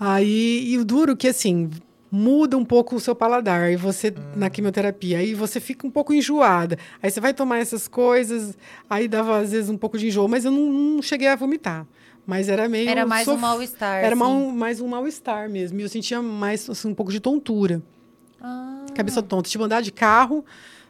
[0.01, 1.69] Aí, e o duro que, assim,
[2.11, 4.23] muda um pouco o seu paladar, e você, Hum.
[4.37, 6.79] na quimioterapia, aí você fica um pouco enjoada.
[7.03, 8.57] Aí você vai tomar essas coisas,
[8.89, 11.87] aí dava, às vezes, um pouco de enjoo, mas eu não, não cheguei a vomitar.
[12.27, 12.91] Mas era meio...
[12.91, 13.99] Era mais um sof- mal-estar.
[13.99, 14.17] Era assim.
[14.17, 15.79] mal- mais um mal-estar mesmo.
[15.81, 17.83] E eu sentia mais, assim, um pouco de tontura.
[18.41, 19.49] Ah, Cabeça tonta.
[19.49, 20.45] Tipo, andar de carro,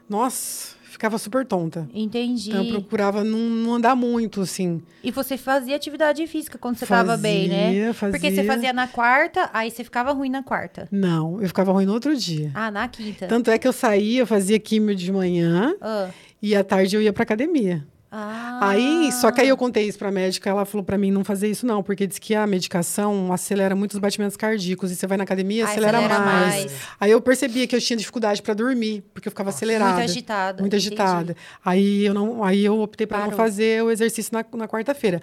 [0.09, 1.89] nossa, ficava super tonta.
[1.95, 2.51] entendi.
[2.51, 4.83] Então, eu procurava não, não andar muito, assim.
[5.03, 7.93] E você fazia atividade física quando você tava bem, né?
[7.93, 8.53] Fazia, Porque você fazia.
[8.53, 10.89] fazia na quarta, aí você ficava ruim na quarta.
[10.91, 12.51] Não, eu ficava ruim no outro dia.
[12.53, 13.29] Ah, na quinta.
[13.29, 16.09] Tanto é que eu saía, eu fazia químio de manhã Ah.
[16.43, 17.87] e à tarde eu ia pra academia.
[18.11, 18.59] Ah.
[18.71, 21.49] Aí, só que aí eu contei isso pra médica, ela falou pra mim não fazer
[21.49, 25.19] isso não, porque diz que a medicação acelera muito os batimentos cardíacos e você vai
[25.19, 26.55] na academia, Ah, acelera, acelera mais.
[26.65, 26.73] mais.
[26.99, 29.99] Aí eu percebia que eu tinha dificuldade pra dormir, porque eu ficava acelerada.
[29.99, 30.63] Muito agitada.
[30.63, 30.89] Muito entendi.
[30.89, 31.37] agitada.
[31.63, 35.21] Aí eu não, aí eu optei pra não fazer o exercício na, na quarta-feira.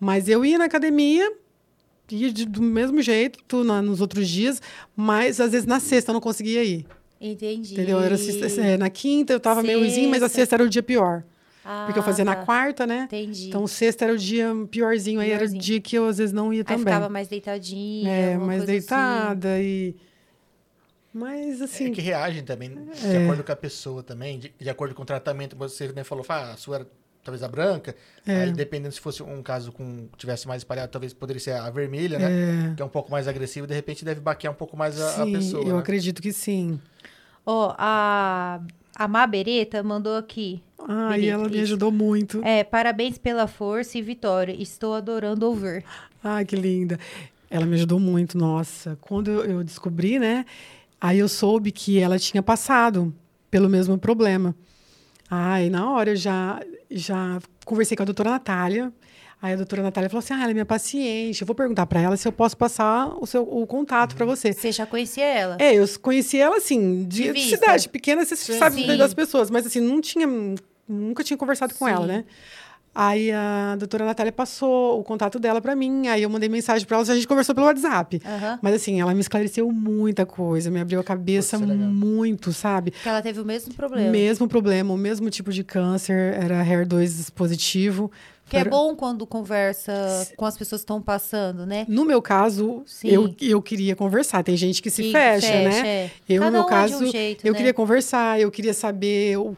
[0.00, 1.30] Mas eu ia na academia
[2.10, 4.60] ia de- do mesmo jeito na- nos outros dias,
[4.96, 6.84] mas às vezes na sexta eu não conseguia ir.
[7.20, 7.74] Entendi.
[7.74, 7.98] Entendeu?
[8.00, 10.40] Era sexta- é, na quinta eu tava meio ruimzinho, mas a Sexta.
[10.40, 11.22] sexta era o dia pior.
[11.86, 12.44] Porque eu Ah, fazia na tá.
[12.44, 13.04] quarta, né?
[13.04, 13.48] Entendi.
[13.48, 15.62] Então sexta era o dia piorzinho, aí era o Piorzinho.
[15.62, 16.80] dia que eu às vezes não ia aí também.
[16.84, 18.10] ficava mais deitadinha.
[18.10, 18.72] é, mais coisa assim.
[18.72, 19.96] deitada e
[21.12, 23.22] Mas, É assim, que reagem também, de É.
[23.24, 25.56] acordo com a pessoa também, de, de acordo com o tratamento.
[25.56, 26.86] Você né, falou, ah, a sua era
[27.22, 27.94] talvez a branca,
[28.26, 28.42] É.
[28.42, 32.18] aí dependendo se fosse um caso com tivesse mais espalhado, talvez poderia ser a vermelha,
[32.18, 32.74] né?
[32.76, 35.24] Que é um pouco mais agressiva, de repente deve baquear um pouco mais a, a
[35.24, 35.64] sim, pessoa.
[35.64, 35.80] eu né?
[35.80, 36.78] acredito que sim.
[37.46, 38.60] Ó, a,
[38.96, 40.62] a Má Bereta mandou aqui.
[40.86, 41.62] Ah, e ela me isso.
[41.62, 42.42] ajudou muito.
[42.44, 44.52] É, parabéns pela força e vitória.
[44.52, 45.84] Estou adorando ouvir.
[46.22, 46.98] Ai, que linda.
[47.50, 48.96] Ela me ajudou muito, nossa.
[49.00, 50.44] Quando eu, eu descobri, né?
[51.00, 53.14] Aí eu soube que ela tinha passado
[53.50, 54.54] pelo mesmo problema.
[55.30, 58.92] Ai, na hora eu já, já conversei com a doutora Natália.
[59.44, 61.42] Aí a doutora Natália falou assim: ah, ela é minha paciente.
[61.42, 64.54] Eu vou perguntar para ela se eu posso passar o, seu, o contato para você.
[64.54, 65.58] Você já conhecia ela?
[65.60, 68.58] É, eu conheci ela assim, de, De cidade pequena, você Sim.
[68.58, 70.26] sabe das pessoas, mas assim, não tinha,
[70.88, 71.92] nunca tinha conversado com Sim.
[71.92, 72.24] ela, né?
[72.94, 76.96] Aí a doutora Natália passou o contato dela para mim, aí eu mandei mensagem para
[76.96, 78.22] ela, a gente conversou pelo WhatsApp.
[78.24, 78.58] Aham.
[78.62, 82.92] Mas assim, ela me esclareceu muita coisa, me abriu a cabeça muito, sabe?
[82.92, 84.10] Porque ela teve o mesmo problema.
[84.10, 88.10] Mesmo problema, o mesmo tipo de câncer, era HER2 positivo.
[88.48, 89.92] Que é bom quando conversa
[90.36, 91.86] com as pessoas que estão passando, né?
[91.88, 93.08] No meu caso, Sim.
[93.08, 94.42] eu, eu queria conversar.
[94.44, 95.88] Tem gente que se Que fecha, fecha, né?
[95.88, 96.10] é.
[96.28, 97.56] Eu, Cada no meu um é de um caso, jeito, eu né?
[97.56, 99.56] queria conversar, eu queria saber o,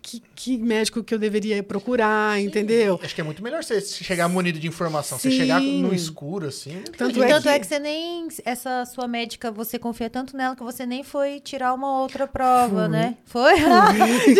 [0.00, 3.00] que, que médico que eu deveria procurar, entendeu?
[3.02, 5.18] Acho que é muito melhor você chegar munido de informação.
[5.18, 5.36] Você Sim.
[5.36, 6.80] chegar no escuro, assim.
[6.96, 8.28] Tanto e é tanto que- é que você nem.
[8.44, 12.82] Essa sua médica, você confia tanto nela que você nem foi tirar uma outra prova,
[12.82, 12.88] Fui.
[12.88, 13.16] né?
[13.26, 13.54] Foi?
[13.58, 14.34] Foi.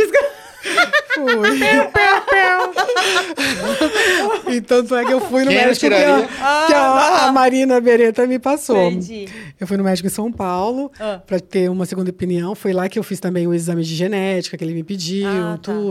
[4.54, 7.80] e tanto é que eu fui no Quem médico que, a, que a- a Marina
[7.80, 8.90] Beretta me passou.
[8.90, 9.28] Entendi.
[9.58, 11.20] Eu fui no médico em São Paulo Ah.
[11.26, 12.54] para ter uma segunda opinião.
[12.54, 15.58] Foi lá que eu fiz também o exame de genética que ele me pediu, Ah,
[15.62, 15.72] tá.
[15.72, 15.87] tudo.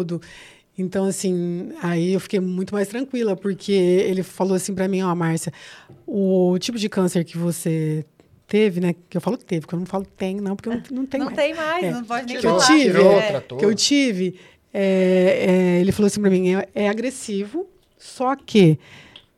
[0.78, 5.14] Então, assim, aí eu fiquei muito mais tranquila, porque ele falou assim para mim, ó,
[5.16, 5.52] Márcia,
[6.06, 8.06] o tipo de câncer que você
[8.48, 8.94] teve, né?
[9.10, 11.24] Que eu falo teve, porque eu não falo tem, não, porque eu não, não tenho
[11.26, 11.36] Não mais.
[11.36, 11.92] tem mais, É.
[11.92, 12.66] não pode nem Que eu falar.
[12.68, 14.40] tive, Tirou, é, que eu tive,
[14.74, 15.46] é,
[15.78, 17.66] é, ele falou assim para mim, é, é agressivo,
[17.98, 18.78] só que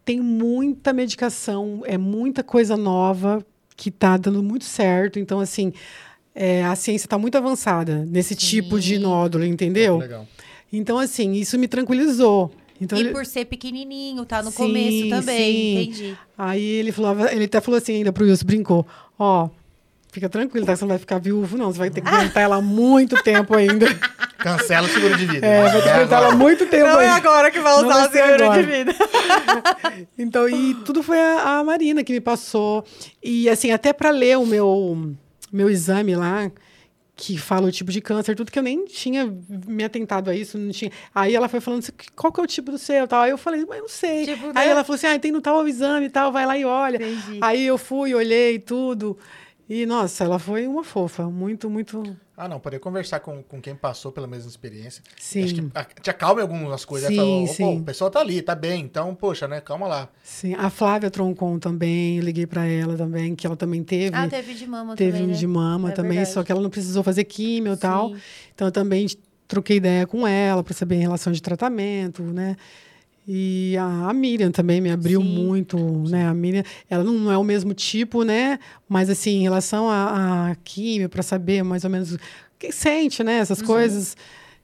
[0.04, 3.46] tem muita medicação, é muita coisa nova
[3.78, 5.18] que tá dando muito certo.
[5.20, 5.72] Então, assim,
[6.36, 9.98] é, a ciência está muito avançada nesse tipo de nódulo, entendeu?
[10.00, 10.28] Legal.
[10.72, 12.52] Então, assim, isso me tranquilizou.
[12.82, 15.82] Então, E ele- por ser pequenininho, tá no Sim, começo também, sim.
[15.82, 16.18] entendi.
[16.38, 19.50] Aí ele falava, ele até falou assim ainda pro Wilson, brincou, ó,
[20.12, 20.76] fica tranquilo, tá?
[20.76, 21.72] Você não vai ficar viúvo, não.
[21.74, 23.86] Você vai ter que aguentar ela muito tempo ainda.
[24.40, 25.46] Cancela o seguro de vida.
[25.46, 27.16] É, vai ter que aguentar ela muito tempo ainda.
[27.16, 28.64] agora que vai Não vai ser agora.
[28.64, 28.96] vida.
[30.18, 32.86] Então, e tudo foi a, a Marina que me passou.
[33.22, 35.14] E, assim, até para ler o meu,
[35.52, 36.50] meu exame lá,
[37.20, 39.30] que fala o tipo de câncer, tudo que eu nem tinha
[39.68, 40.90] me atentado a isso, não tinha.
[41.14, 43.24] Aí ela foi falando assim, qual que é o tipo do seu, tal.
[43.24, 44.26] Aí eu falei, mas eu não sei.
[44.26, 44.70] Tipo, Aí né?
[44.70, 46.96] ela falou assim, ah, tem no tal exame e tal, vai lá e olha.
[46.96, 47.40] Entendi.
[47.42, 49.18] Aí eu fui, olhei tudo.
[49.70, 52.02] E, nossa, ela foi uma fofa, muito, muito...
[52.36, 55.04] Ah, não, poder conversar com, com quem passou pela mesma experiência.
[55.20, 55.44] Sim.
[55.44, 57.08] Acho que a- te acalma em algumas coisas.
[57.10, 57.22] Sim, né?
[57.22, 57.78] Fala, "Ô, pô, sim.
[57.82, 59.62] o pessoal tá ali, tá bem, então, poxa, né?
[59.62, 60.10] Calma lá.
[60.24, 64.16] Sim, a Flávia Troncon também, eu liguei para ela também, que ela também teve.
[64.16, 65.34] Ah, teve de mama teve também, né?
[65.34, 66.34] de mama É também, verdade.
[66.34, 68.10] só que ela não precisou fazer químio e tal.
[68.16, 68.22] Sim.
[68.56, 69.06] Então eu também
[69.48, 72.56] troquei ideia com ela para saber em relação de tratamento, né?
[73.32, 75.28] E a, a Miriam também me abriu Sim.
[75.28, 75.78] muito,
[76.10, 76.26] né?
[76.28, 78.58] A Miriam, ela não, não é o mesmo tipo, né?
[78.88, 82.20] Mas assim, em relação a, a químio, para saber mais ou menos o
[82.58, 83.36] que sente, né?
[83.36, 83.42] Uhum.
[83.44, 84.18] Essas coisas.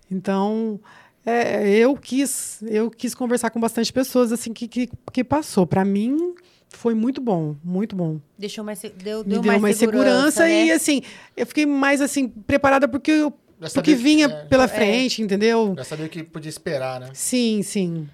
[0.09, 0.79] Então,
[1.23, 5.67] é, eu quis, eu quis conversar com bastante pessoas assim que que, que passou.
[5.67, 6.33] Para mim
[6.69, 8.19] foi muito bom, muito bom.
[8.35, 10.65] Deixou mais, se- deu, Me deu, deu mais segurança, né?
[10.65, 11.03] e assim,
[11.37, 13.27] eu fiquei mais assim preparada porque eu
[13.61, 15.75] o sabia que vinha é, pela frente, entendeu?
[15.77, 17.09] Já sabia o que podia esperar, né?
[17.13, 18.07] Sim, sim.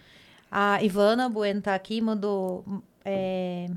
[0.51, 2.65] A Ivana Bueno tá aqui, mandou
[3.05, 3.67] é,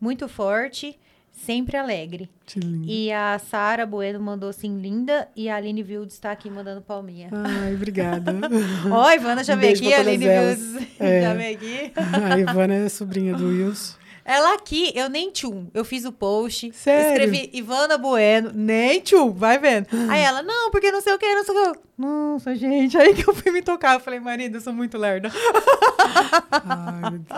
[0.00, 0.98] muito forte,
[1.30, 2.30] sempre alegre.
[2.46, 2.86] Que lindo.
[2.88, 5.28] E a Sara Bueno mandou assim, linda.
[5.36, 7.28] E a Aline Wildes está aqui mandando palminha.
[7.32, 8.32] Ai, obrigada.
[8.90, 10.58] Ó, a Ivana já Um veio aqui, a Aline elas.
[10.58, 11.22] Wildes É.
[11.22, 11.92] já veio aqui.
[11.96, 14.05] a Ivana é sobrinha do Wilson.
[14.28, 15.68] Ela aqui, eu nem tchum.
[15.72, 17.12] Eu fiz o post, Sério?
[17.12, 19.86] escrevi Ivana Bueno, nem tchum, vai vendo.
[20.10, 21.78] Aí ela, não, porque não sei o que, não sei o que.
[21.96, 23.94] Nossa, gente, aí que eu fui me tocar.
[23.94, 25.30] Eu falei, marido, eu sou muito lerda.
[26.52, 27.30] Ai, meu Deus.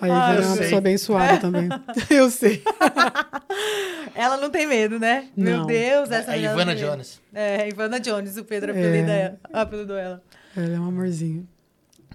[0.00, 0.62] A Ivana eu é uma sei.
[0.64, 1.68] pessoa abençoada também.
[2.10, 2.62] Eu sei.
[4.14, 5.28] Ela não tem medo, né?
[5.36, 5.66] Meu Não.
[5.66, 6.74] Deus, essa a menina não Ivana.
[6.74, 7.20] Jones.
[7.32, 8.78] É, Ivana Jones, o Pedro É.
[8.80, 9.38] apelida ela.
[9.52, 10.22] apelidou ela.
[10.56, 11.46] Ela é um amorzinho.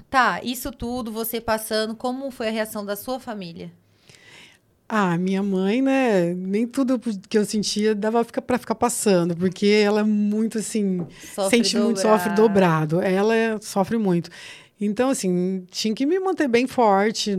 [0.09, 3.71] Tá, isso tudo, você passando, como foi a reação da sua família?
[4.89, 6.33] Ah, minha mãe, né?
[6.33, 6.97] Nem tudo
[7.29, 11.05] que eu sentia dava pra ficar passando, porque ela é muito assim.
[11.35, 12.17] Sofre sente muito, dobrado.
[12.19, 13.01] sofre dobrado.
[13.01, 14.29] Ela é- sofre muito.
[14.79, 17.35] Então, assim, tinha que me manter bem forte.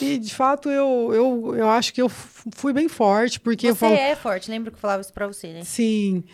[0.00, 3.80] E, de fato, eu, eu, eu acho que eu fui bem forte, porque eu Você
[3.80, 3.94] falo.
[3.94, 5.62] é forte, lembra que eu falava isso pra você, né?
[5.64, 6.24] Sim.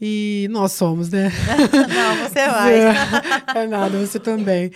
[0.00, 1.30] E nós somos, né?
[1.88, 3.62] Não, você vai.
[3.62, 4.70] É nada, você também.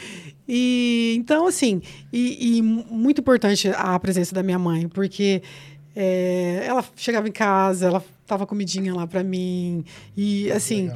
[0.49, 5.43] E então, assim, e, e muito importante a presença da minha mãe, porque
[5.95, 9.85] é, ela chegava em casa, ela tava comidinha lá para mim.
[10.17, 10.91] E assim,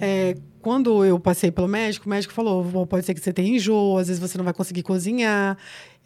[0.00, 3.56] é, quando eu passei pelo médico, o médico falou: "Bom, pode ser que você tenha
[3.56, 5.56] enjoo, às vezes você não vai conseguir cozinhar.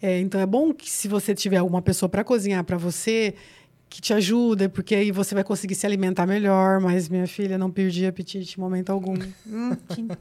[0.01, 3.33] É, então é bom que se você tiver alguma pessoa para cozinhar para você,
[3.93, 6.79] que te ajuda, porque aí você vai conseguir se alimentar melhor.
[6.79, 9.13] Mas minha filha não perdia apetite em momento algum.
[9.47, 9.75] Hum,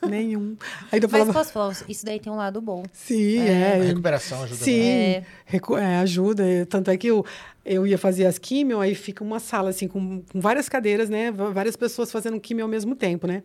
[0.06, 0.54] Nenhum.
[0.92, 2.82] Aí eu Mas falava, posso falar, isso daí tem um lado bom.
[2.92, 3.80] sim, A é.
[3.80, 5.24] recuperação ajuda Sim, É.
[5.46, 6.46] recu- é, ajuda.
[6.46, 7.24] é, Tanto é que eu,
[7.64, 11.30] eu ia fazer as químio, aí fica uma sala, assim, com, com várias cadeiras, né?
[11.32, 13.42] Várias pessoas fazendo químio ao mesmo tempo, né?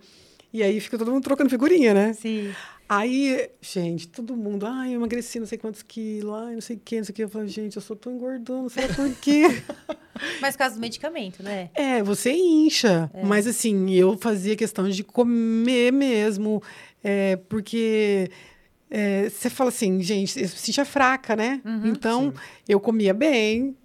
[0.51, 2.11] E aí fica todo mundo trocando figurinha, né?
[2.11, 2.51] Sim.
[2.91, 6.79] Aí, gente, todo mundo, ai, eu emagreci não sei quantos quilos, ai, não sei o
[6.83, 7.23] que, não sei o que.
[7.23, 9.61] Eu falo, gente, eu só tô engordando, não sei lá por quê.
[10.41, 11.69] Mas caso do medicamento, né?
[11.75, 13.11] É, você incha.
[13.23, 16.63] Mas assim, eu fazia questão de comer mesmo.
[17.03, 18.31] é, porque
[18.89, 21.61] é, você fala assim, gente, eu me sentia fraca, né?
[21.85, 22.33] então,
[22.67, 23.77] eu comia bem,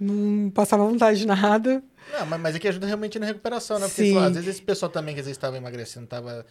[0.00, 1.84] não passava vontade de nada.
[2.10, 3.86] Não, mas, mas é que ajuda realmente na recuperação, né?
[3.86, 4.14] Porque Sim.
[4.14, 6.46] lá, às vezes esse pessoal também que às vezes estava emagrecendo, estava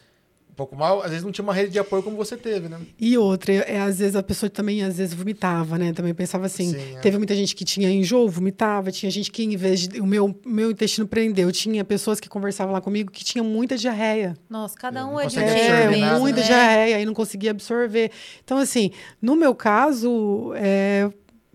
[0.56, 2.80] pouco mal, às vezes não tinha uma rede de apoio como você teve, né?
[3.00, 5.92] E outra, é, às vezes a pessoa também às vezes vomitava, né?
[5.94, 6.72] Também pensava assim.
[6.72, 7.00] Sim, é.
[7.00, 10.00] Teve muita gente que tinha enjoo, vomitava, tinha gente que, em vez de.
[10.00, 11.52] O meu, meu intestino prendeu.
[11.52, 14.38] Tinha pessoas que conversavam lá comigo que tinham muita diarreia.
[14.50, 16.46] Nossa, cada Não um é de É, mesmo, muita né?
[16.48, 18.12] diarreia e não conseguia absorver.
[18.44, 18.92] Então, assim,
[19.22, 21.10] no meu caso, é,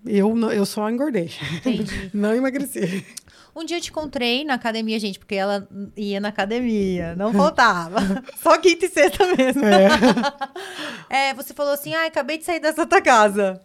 [0.05, 1.31] eu, eu só engordei.
[1.57, 2.11] Entendi.
[2.15, 3.05] Não emagreci.
[3.55, 7.99] Um dia eu te encontrei na academia, gente, porque ela ia na academia, não faltava.
[8.43, 9.63] Só quinta e sexta mesmo.
[11.09, 13.61] É, você falou assim, ah, acabei de sair da Santa Casa.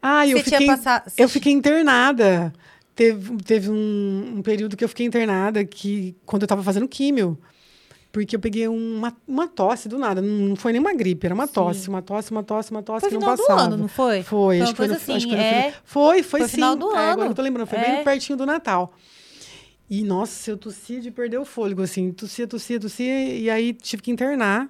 [0.00, 2.52] Ah, eu fiquei, passado- eu fiquei internada.
[2.94, 7.38] Teve, teve um, um período que eu fiquei internada que quando eu tava fazendo químio.
[8.16, 10.22] Porque eu peguei uma, uma tosse do nada.
[10.22, 13.08] Não foi nem uma gripe, era uma tosse, uma tosse, uma tosse, uma tosse Foi
[13.10, 13.60] que não final do passava.
[13.60, 14.22] ano, não foi?
[14.22, 15.74] Foi, Foi acho foi, no, assim, acho que foi, no é.
[15.84, 16.54] foi, foi, Foi sim.
[16.54, 17.10] final do É, ano.
[17.12, 17.96] agora eu tô lembrando, foi É.
[17.96, 18.90] bem pertinho do Natal.
[19.90, 22.10] E, nossa, eu tossia de perder o fôlego, assim.
[22.10, 23.34] Tossia, tossia, tossia.
[23.34, 24.66] E aí tive que internar,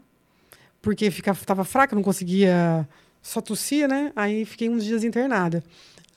[0.82, 2.88] porque ficava, tava fraca, não conseguia...
[3.22, 4.10] Só tossia, né?
[4.16, 5.62] Aí fiquei uns dias internada.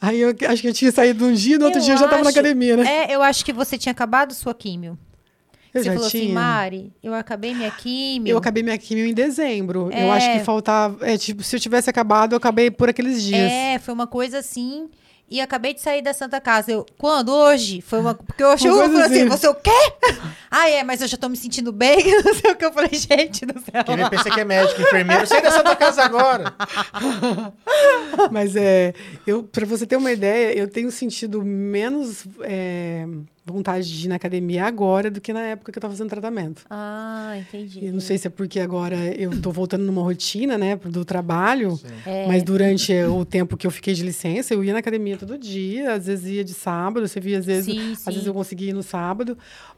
[0.02, 2.08] Aí eu acho que eu tinha saído um dia, no outro Eu dia eu já
[2.08, 2.88] tava na academia, né?
[2.88, 4.98] É, eu acho que você tinha acabado sua químio.
[5.74, 6.24] Eu você já falou tinha.
[6.24, 8.32] assim, Mari, eu acabei minha químio.
[8.32, 9.90] Eu acabei minha químio em dezembro.
[9.92, 10.06] É.
[10.06, 11.08] Eu acho que faltava...
[11.08, 13.52] É, tipo, se eu tivesse acabado, eu acabei por aqueles dias.
[13.52, 14.90] É, foi uma coisa assim.
[15.32, 16.72] E acabei de sair da Santa Casa.
[16.72, 17.32] Eu, quando?
[17.32, 17.82] Hoje?
[17.82, 18.16] Foi uma.
[18.16, 19.38] Porque eu achei Uma eu coisa falei assim, assim.
[19.38, 19.94] você o quê?
[20.50, 22.66] ah, é, mas eu já tô me sentindo bem, não sei o que.
[22.66, 23.84] Eu falei, gente do céu.
[23.84, 26.52] Que nem pensa que é médico, enfermeiro, sai dessa tua casa agora.
[28.32, 28.94] Mas é,
[29.26, 33.06] eu, para você ter uma ideia, eu tenho sentido menos é,
[33.52, 36.64] vontade de ir na academia agora do que na época que eu estava fazendo tratamento.
[36.70, 37.86] Ah, entendi.
[37.86, 41.80] E não sei se é porque agora eu estou voltando numa rotina, né, do trabalho.
[42.06, 42.28] É.
[42.28, 45.94] Mas durante o tempo que eu fiquei de licença, eu ia na academia todo dia,
[45.94, 48.12] às vezes ia de sábado, você via às vezes, Sim, às sim.
[48.12, 49.38] vezes eu conseguia ir no sábado.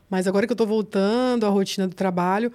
[0.10, 2.52] Mas agora que eu estou voltando à rotina do trabalho,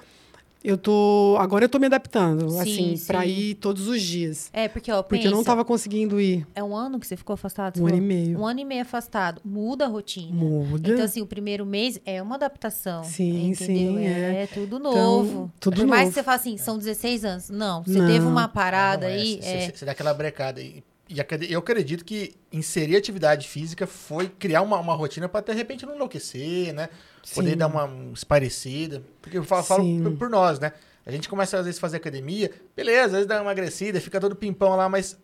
[0.69, 3.29] eu tô, agora eu tô me adaptando, Sim, assim, para sim.
[3.29, 4.51] ir todos os dias.
[4.53, 6.47] É, porque, ó, Porque eu não pensa, estava conseguindo ir.
[6.55, 7.81] É um ano que você ficou afastado?
[7.81, 8.07] Um ano e falou?
[8.07, 8.39] meio.
[8.41, 9.41] Um ano e meio afastado.
[9.45, 10.33] Muda a rotina.
[10.35, 10.91] Muda.
[10.93, 13.05] Então, assim, o primeiro mês é uma adaptação.
[13.05, 13.95] Sim, entendeu?
[13.95, 14.47] sim, É, é.
[14.49, 15.53] tudo Então, novo.
[15.61, 16.11] tudo Por mais novo.
[16.13, 17.49] que você fale assim, são 16 anos.
[17.49, 18.07] Não, você Não.
[18.07, 19.39] teve uma parada Não, é, aí.
[19.41, 19.71] Você, é.
[19.71, 20.61] você- dá aquela brecada.
[20.61, 21.19] E, e
[21.53, 25.95] eu acredito que inserir atividade física foi criar uma, uma rotina para de repente não
[25.95, 26.89] enlouquecer, né?
[27.35, 27.57] Poder Sim.
[27.57, 29.03] dar uma um, esparecida.
[29.21, 30.73] Porque eu falo, falo por, por nós, né?
[31.05, 34.21] A gente começa às vezes a fazer academia, beleza, às vezes dá uma emagrecida, fica
[34.21, 35.17] todo pimpão lá, mas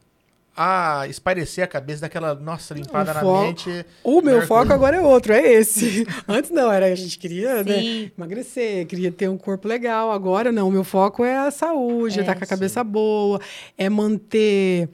[0.54, 3.86] a espairecer a cabeça, daquela, nossa, limpada O na foco- mente.
[4.04, 4.74] O meu foco coisa.
[4.74, 6.06] agora é outro, é esse.
[6.28, 10.12] Antes não, era a gente queria né, emagrecer, queria ter um corpo legal.
[10.12, 13.40] Agora não, o meu foco é a saúde, é É, estar com a cabeça boa,
[13.78, 14.90] é manter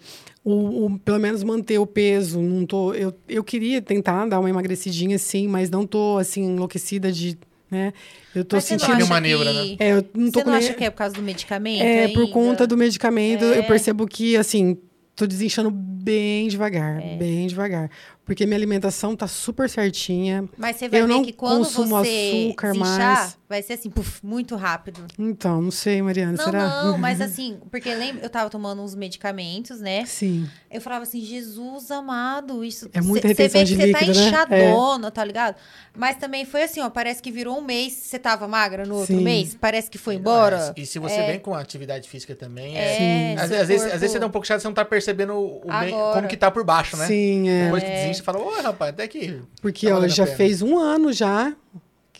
[0.51, 2.40] o, o- pelo menos manter o peso.
[2.40, 7.11] Não tô, eu, eu queria tentar dar uma emagrecidinha sim, mas não tô assim enlouquecida
[7.12, 7.38] de,
[7.70, 7.92] né?
[8.34, 9.70] Eu tô Mas você não sentindo uma neura, que...
[9.70, 9.76] né?
[9.78, 11.82] é, eu não tô Você não nem- acha que é por causa do medicamento?
[11.82, 12.32] É, por ainda?
[12.32, 13.59] conta do medicamento, É.
[13.59, 14.76] eu percebo que, assim,
[15.16, 17.16] tô desinchando bem devagar, É.
[17.16, 17.90] bem devagar.
[18.24, 20.49] Porque minha alimentação tá super certinha.
[20.57, 23.38] Mas você vai eu ver não que quando consumo você açúcar desinchar, mais.
[23.49, 25.07] Vai ser assim, puf, muito rápido.
[25.18, 26.82] Então, não sei, Mariana, Não, será?
[26.84, 30.05] não, mas assim, porque lembra, eu tava tomando uns medicamentos, né?
[30.05, 30.46] Sim.
[30.70, 32.90] Eu falava assim, Jesus amado, isso.
[32.92, 34.26] É muita Você vê retenção que de você tá líquido, né?
[34.28, 35.57] inchadona, tá ligado?
[35.96, 37.94] Mas também foi assim, ó, parece que virou um mês.
[37.94, 39.22] Você tava magra no outro Sim.
[39.22, 40.74] mês, parece que foi embora.
[40.76, 43.32] E se você vem com atividade física também, é.
[43.32, 45.32] É, Às, às vezes, às vezes você dá um pouco chato, você não tá percebendo
[45.34, 47.07] o, bem- como que tá por baixo, né?
[47.07, 47.64] Sim, é.
[47.64, 49.40] Depois que desincha, você fala, ô rapaz, até que.
[49.62, 51.57] Porque, tá ó, já fez um ano já,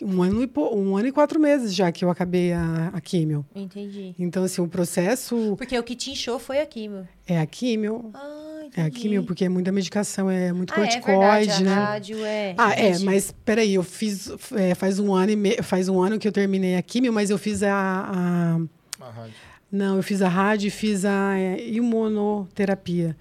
[0.01, 3.01] um ano, e po- um ano e quatro meses já que eu acabei a, a
[3.01, 3.45] químio.
[3.55, 4.15] Entendi.
[4.17, 7.07] Então, assim, o processo Porque o que te inchou foi a químio.
[7.27, 8.09] é a químio.
[8.13, 8.79] Ah, entendi.
[8.79, 11.73] É a químio, porque é muita medicação, é muito ah, é verdade, corticoide, a né?
[11.73, 12.55] rádio é.
[12.57, 13.05] Ah, é, entendi.
[13.05, 14.31] mas peraí, eu fiz.
[14.55, 17.29] é, faz um ano e me- faz um ano que eu terminei a químio, mas
[17.29, 17.71] eu fiz a.
[17.73, 18.59] a-
[19.01, 19.33] Ah, rádio.
[19.71, 23.15] não, eu fiz a rádio e fiz a é, imunoterapia.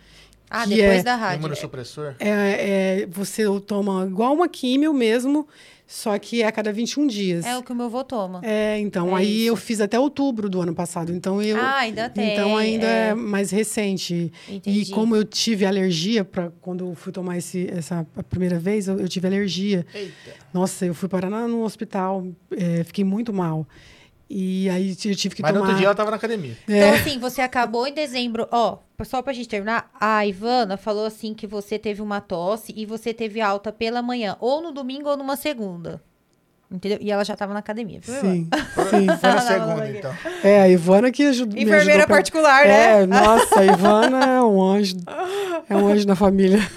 [0.50, 1.40] Ah, que depois é- da rádio.
[1.40, 2.14] Imunossupressor?
[2.18, 5.46] É, é, você toma igual uma químio mesmo,
[5.90, 7.46] só que é a cada 21 dias.
[7.46, 8.42] É o que o meu avô toma.
[8.44, 9.48] É, então, É aí isso.
[9.48, 11.10] eu fiz até outubro do ano passado.
[11.14, 11.56] Então eu.
[11.56, 13.14] Ah, ainda tem, Então ainda é, é.
[13.14, 14.30] mais recente.
[14.46, 14.82] Entendi.
[14.82, 18.86] E como eu tive alergia para quando eu fui tomar esse, essa a primeira vez,
[18.86, 19.86] eu, eu tive alergia.
[19.94, 20.12] Eita.
[20.52, 23.66] Nossa, eu fui parar no hospital, é, fiquei muito mal.
[24.30, 25.68] E aí eu tive que Mas no tomar.
[25.68, 26.56] outro dia ela tava na academia.
[26.68, 28.46] Então, assim, você acabou em dezembro.
[28.52, 32.84] Ó, só pra gente terminar, a Ivana falou assim que você teve uma tosse e
[32.84, 36.02] você teve alta pela manhã, ou no domingo ou numa segunda.
[36.70, 36.98] Entendeu?
[37.00, 37.98] E ela já tava na academia.
[38.02, 38.14] viu?
[38.20, 38.50] Sim,
[38.90, 39.06] sim.
[39.06, 40.14] Foi na segunda, então.
[40.44, 41.54] É, a Ivana que ajudou.
[41.54, 43.02] me Enfermeira ajudou pra- particular, né?
[43.02, 44.96] É, nossa, a Ivana é um anjo.
[45.70, 46.58] É um anjo na família.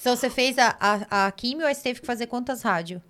[0.00, 3.00] Então você fez a, a, a químio, aí você teve que fazer quantas rádio?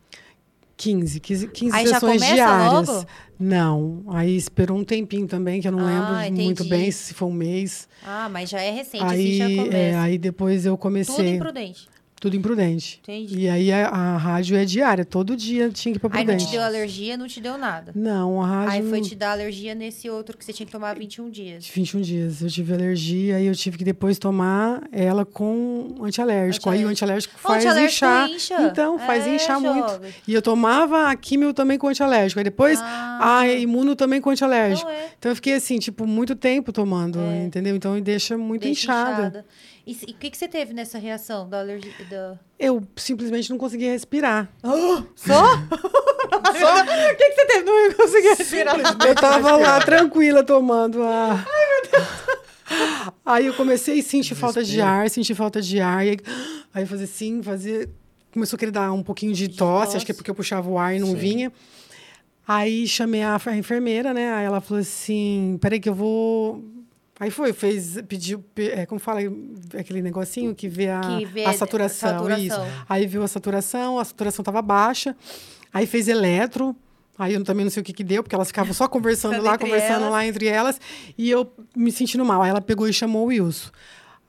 [0.77, 2.89] 15, 15, 15 Aí sessões diárias.
[2.89, 3.07] logo?
[3.39, 6.69] Não, aí esperou um tempinho também, que eu não Ah, lembro muito entendi.
[6.69, 7.89] bem se foi um mês.
[8.05, 10.01] Ah, mas já é recente, Aí, assim já é, começa.
[10.01, 11.35] aí depois eu Tudo comecei.
[11.37, 11.89] imprudente.
[12.25, 13.01] Tudo imprudente.
[13.03, 13.41] Entendi.
[13.41, 16.33] E aí a, a rádio é diária, todo dia tinha que ir pra Aí não
[16.33, 16.47] Prudente.
[16.47, 17.93] te deu alergia, não te deu nada.
[17.95, 18.71] Não, a rádio.
[18.73, 21.67] Aí foi te dar alergia nesse outro que você tinha que tomar 21 dias.
[21.69, 22.41] 21 dias.
[22.41, 26.71] Eu tive alergia e eu tive que depois tomar ela com antialérgico.
[26.71, 28.29] Aí o antialérgico Ô, faz antialérgico inchar.
[28.31, 28.63] incha.
[28.63, 29.87] Então, faz É, inchar muito.
[29.91, 30.15] jovem.
[30.27, 32.41] E eu tomava a químio também com antialérgico.
[32.41, 33.41] Aí depois Ah.
[33.41, 34.89] a imuno também com antialérgico.
[34.89, 35.09] Não é.
[35.19, 37.77] Então eu fiquei assim, tipo, muito tempo tomando, entendeu?
[37.77, 39.13] Então deixa muito Deixa inchada.
[39.21, 39.45] inchada.
[39.87, 41.93] E o que, que você teve nessa reação da alergia?
[42.09, 42.39] Da...
[42.59, 44.51] Eu simplesmente não conseguia respirar.
[45.15, 45.45] Só?
[46.59, 46.83] Só?
[46.83, 47.65] O que, que você teve?
[47.65, 48.77] Não conseguia respirar.
[49.07, 51.45] Eu tava lá tranquila tomando a.
[53.25, 56.05] Aí eu comecei a sentir falta de ar, sentir falta de ar.
[56.05, 56.17] E aí,
[56.73, 57.89] aí eu fazia assim, fazia.
[58.33, 60.79] Começou a querer dar um pouquinho de tosse, acho que é porque eu puxava o
[60.79, 61.17] ar e não Sim.
[61.17, 61.53] vinha.
[62.47, 64.33] Aí chamei a, a enfermeira, né?
[64.33, 66.65] Aí ela falou assim: peraí, que eu vou.
[67.21, 69.21] Aí foi, fez, pediu, pe- é, como fala,
[69.79, 72.45] aquele negocinho que vê a, Que vê a saturação, saturação.
[72.45, 72.85] isso.
[72.89, 75.15] Aí viu a saturação, a saturação estava baixa.
[75.73, 76.75] Aí fez eletro.
[77.17, 79.57] Aí eu também não sei o que que deu, porque elas ficavam só conversando lá,
[79.57, 80.11] conversando elas.
[80.11, 80.81] lá entre elas.
[81.17, 82.43] E eu me sentindo mal.
[82.43, 83.71] Aí ela pegou e chamou o Wilson.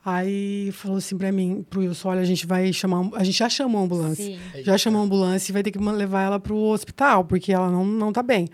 [0.04, 3.08] Aí falou assim pra mim, pro Wilson, olha, a gente vai chamar...
[3.14, 4.24] A gente já chamou a ambulância.
[4.24, 4.38] Sim.
[4.62, 7.84] Já chamou a ambulância e vai ter que levar ela pro hospital, porque ela não,
[7.84, 8.48] não tá bem.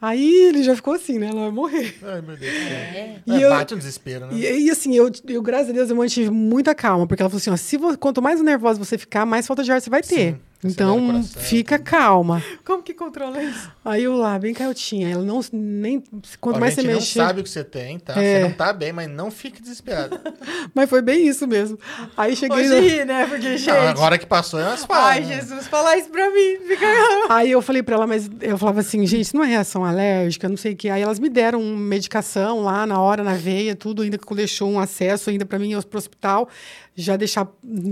[0.00, 1.28] Aí ele já ficou assim, né?
[1.28, 1.96] Ela vai morrer.
[2.02, 2.52] Ai, meu Deus.
[2.54, 3.16] É.
[3.26, 4.34] E eu- bate um desespero, né?
[4.34, 7.38] E, e, assim, eu, eu, graças a Deus, eu mantive muita calma, porque ela falou
[7.38, 10.32] assim: ó, se quanto mais nervosa você ficar, mais falta de ar você vai ter.
[10.32, 12.42] Sim, então, fica calma.
[12.64, 13.70] Como que controla isso?
[13.84, 15.08] Aí eu lá, bem caiotinha.
[15.08, 15.40] Ela não.
[15.52, 16.02] Nem,
[16.40, 18.20] quanto Ó, mais a você gente não sabe o que você tem, tá?
[18.20, 18.40] É.
[18.40, 20.18] Você não tá bem, mas não fique desesperado.
[20.74, 21.78] Mas foi bem isso mesmo.
[22.16, 22.58] Aí cheguei.
[22.58, 23.26] Hoje no- ri, né?
[23.26, 23.68] Porque, gente...
[23.70, 25.04] Não, agora que passou é umas falas.
[25.06, 25.36] Ai, né?
[25.40, 26.58] Jesus, falar isso pra mim.
[26.66, 26.86] Fica...
[27.30, 30.48] Aí eu falei pra ela, mas eu falava assim, gente, isso não é reação alérgica,
[30.48, 30.88] não sei o quê.
[30.90, 34.78] Aí elas me deram medicação lá na hora, na veia, tudo, ainda que deixou um
[34.78, 36.48] acesso ainda pra mim ir pro hospital,
[36.94, 37.46] já deixar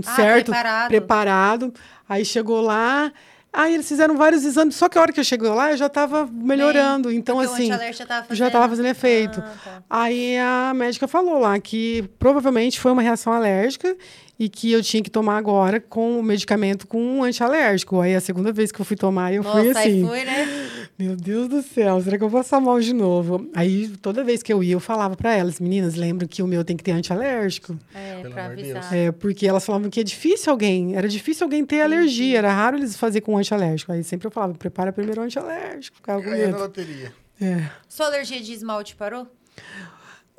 [0.05, 0.87] Ah, certo, preparado.
[0.89, 1.73] preparado.
[2.07, 3.11] Aí chegou lá,
[3.51, 5.89] aí eles fizeram vários exames, só que a hora que eu cheguei lá, eu já
[5.89, 7.11] tava melhorando.
[7.11, 8.37] então, Porque o assim, já tava fazendo...
[8.37, 9.43] já tava fazendo efeito.
[9.45, 9.83] Ah, tá.
[9.89, 13.95] Aí a médica falou lá que provavelmente foi uma reação alérgica
[14.37, 18.01] e que eu tinha que tomar agora com o medicamento com um antialérgico.
[18.01, 20.05] Aí a segunda vez que eu fui tomar, eu Nossa, fui aí assim.
[20.07, 20.69] foi, né?
[20.97, 23.49] Meu Deus do céu, será que eu vou passar mal de novo?
[23.53, 26.63] Aí toda vez que eu ia, eu falava pra elas, meninas, lembram que o meu
[26.63, 27.77] tem que ter antialérgico?
[27.93, 28.93] É, Pelo pra avisar.
[28.93, 32.77] É, porque elas falavam que é difícil alguém, era difícil alguém ter alergia, era raro
[32.77, 33.91] eles fazer com antialérgico.
[33.91, 36.59] Aí sempre eu falava, prepara primeiro o antialérgico, ficava com Ganhou na medo.
[36.59, 37.13] loteria.
[37.41, 37.69] É.
[37.89, 39.27] Sua alergia de esmalte parou?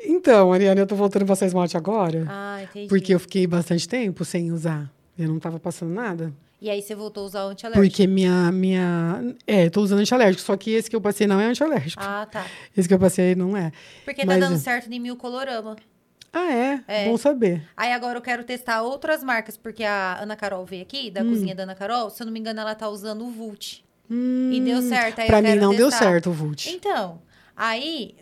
[0.08, 2.24] Então, Mariana, eu tô voltando a passar esmalte agora.
[2.28, 2.88] Ah, entendi.
[2.88, 4.90] Porque eu fiquei bastante tempo sem usar.
[5.18, 6.32] Eu não tava passando nada.
[6.60, 7.86] E aí você voltou a usar o antialérgico?
[7.88, 8.50] Porque minha.
[8.52, 10.42] minha é, eu tô usando antialérgico.
[10.42, 12.02] Só que esse que eu passei não é antialérgico.
[12.02, 12.46] Ah, tá.
[12.76, 13.72] Esse que eu passei não é.
[14.04, 15.76] Porque Mas- tá dando certo em mil colorama.
[16.32, 16.80] Ah, é?
[16.86, 17.04] É.
[17.08, 17.62] Bom saber.
[17.76, 21.12] Aí agora eu quero testar outras marcas, porque a Ana Carol veio aqui, Hum.
[21.12, 22.10] da cozinha da Ana Carol.
[22.10, 23.82] Se eu não me engano, ela tá usando o Vult.
[24.10, 25.18] e deu certo.
[25.20, 26.04] Aí Pra mim não deu testar.
[26.06, 26.68] certo o Vult.
[26.68, 27.20] Então,
[27.56, 28.14] aí,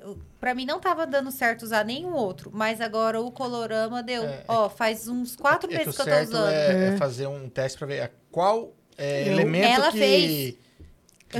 [0.44, 4.24] pra mim não tava dando certo usar nenhum outro, mas agora o Colorama deu.
[4.24, 6.50] É, Ó, faz uns quatro É que meses que, eu tô certo usando.
[6.50, 6.96] é, é É.
[6.98, 9.98] fazer um teste pra ver qual é, Eu- elemento Ela que...
[9.98, 10.54] fez.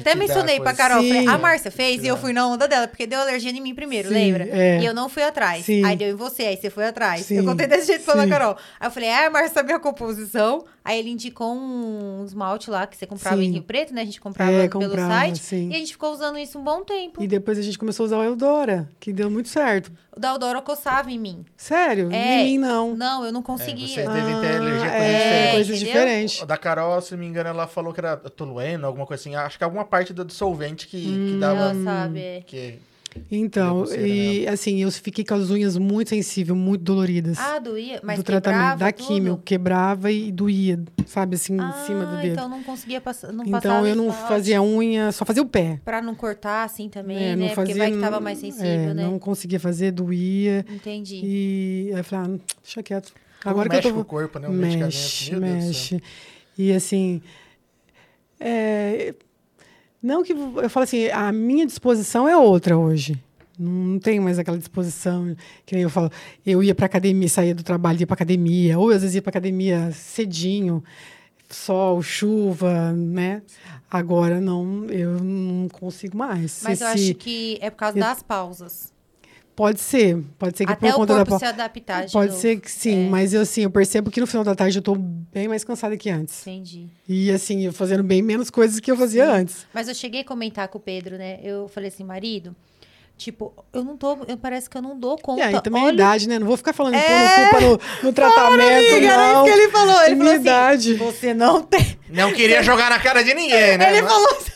[0.03, 0.75] Que Eu até mencionei pra.
[0.75, 1.09] Carol, Sim.
[1.09, 3.75] falei, a Márcia fez e eu fui na onda dela, porque deu alergia em mim
[3.75, 4.49] primeiro, Sim, lembra?
[4.51, 4.81] é.
[4.81, 5.65] E eu não fui atrás.
[5.65, 5.85] Sim.
[5.85, 7.23] Aí deu em você, aí você foi atrás.
[7.27, 8.27] Sim, Eu contei desse jeito pra.
[8.27, 8.57] Carol.
[8.81, 10.65] Aí eu falei, ah, a Márcia sabe a composição.
[10.85, 13.51] Aí ele indicou um esmalte lá que você comprava em.
[13.53, 14.03] Rio Preto, né?
[14.03, 15.39] A gente comprava É, pelo comprava, site.
[15.39, 15.71] sim.
[15.71, 17.23] E a gente ficou usando isso um bom tempo.
[17.23, 19.91] E depois a gente começou a usar o Eudora, que deu muito certo.
[20.17, 21.45] O da Eudora coçava em mim.
[21.57, 22.09] Sério?
[22.13, 22.43] É.
[22.43, 22.95] Em mim não.
[22.97, 23.89] Não, eu não É, conseguia.
[23.89, 25.53] vocês devem ter alergia a Ah, coisa é, diferente.
[25.55, 26.47] coisas diferentes.
[26.47, 29.35] Da Carol, se não me engano, ela falou que era tolueno, alguma coisa assim.
[29.35, 31.27] Acho que alguma parte do dissolvente que, Hum.
[31.35, 31.61] que dava...
[31.71, 32.21] Ela sabe.
[32.21, 32.41] é.
[32.47, 32.79] Que,
[33.31, 37.39] Então, coceira e assim, eu fiquei com as unhas muito sensíveis, muito doloridas.
[37.39, 38.01] Ah, doía?
[38.03, 39.07] Mas do tratamento da tudo?
[39.07, 42.33] químio, quebrava e doía, sabe, assim, Ah, em cima do dedo.
[42.33, 44.29] então não conseguia passar, não Então, eu não esmalte.
[44.29, 45.81] fazia unha, só fazia o pé.
[45.85, 47.55] Pra não cortar assim também, É, né?
[47.55, 49.05] Porque vai que tava mais sensível, é, né?
[49.05, 50.65] Não conseguia fazer, doía.
[50.69, 51.21] Entendi.
[51.25, 53.13] E aí eu falei, ah, deixa quieto.
[53.43, 53.97] Como Agora que mexe eu tô.
[53.97, 54.49] com o corpo, né?
[54.49, 56.03] O mexe, mexe.
[56.57, 57.21] E assim.
[58.41, 59.15] é,
[60.05, 60.33] não que.
[60.33, 63.19] Eu falo assim, a minha disposição é outra hoje.
[63.59, 66.11] Não tenho mais aquela disposição, que nem eu falo.
[66.45, 69.31] Eu ia para academia, saía do trabalho, ia para academia, ou às vezes ia para
[69.31, 70.83] academia cedinho,
[71.49, 73.43] sol, chuva, né?
[73.91, 76.63] Agora não, eu não consigo mais.
[76.65, 78.93] Mas eu Esse- acho que é por causa eu- das pausas.
[79.57, 82.41] Pode ser, pode ser que Até por conta da se adaptar de Pode novo.
[82.41, 83.09] ser que sim, É.
[83.09, 85.97] mas eu assim, eu percebo que no final da tarde eu tô bem mais cansada
[85.97, 86.45] que antes.
[86.45, 86.89] Entendi.
[87.09, 89.65] E assim, eu fazendo bem menos coisas que eu fazia antes.
[89.73, 91.39] Mas eu cheguei a comentar com o Pedro, né?
[91.41, 92.57] Eu falei assim, marido,
[93.17, 95.45] tipo, eu não tô, eu parece que eu não dou E conta.
[95.47, 96.37] aí também a Olha, idade, né?
[96.41, 97.49] Não vou ficar falando É.
[97.51, 99.47] culpa no, no tratamento, amiga, era não.
[99.47, 100.03] isso que ele falou.
[100.03, 100.95] Ele Minha falou assim, idade.
[100.95, 101.97] você não tem.
[102.09, 103.93] Não queria jogar na cara de ninguém, né?
[103.93, 104.51] Ele Mas- falou assim.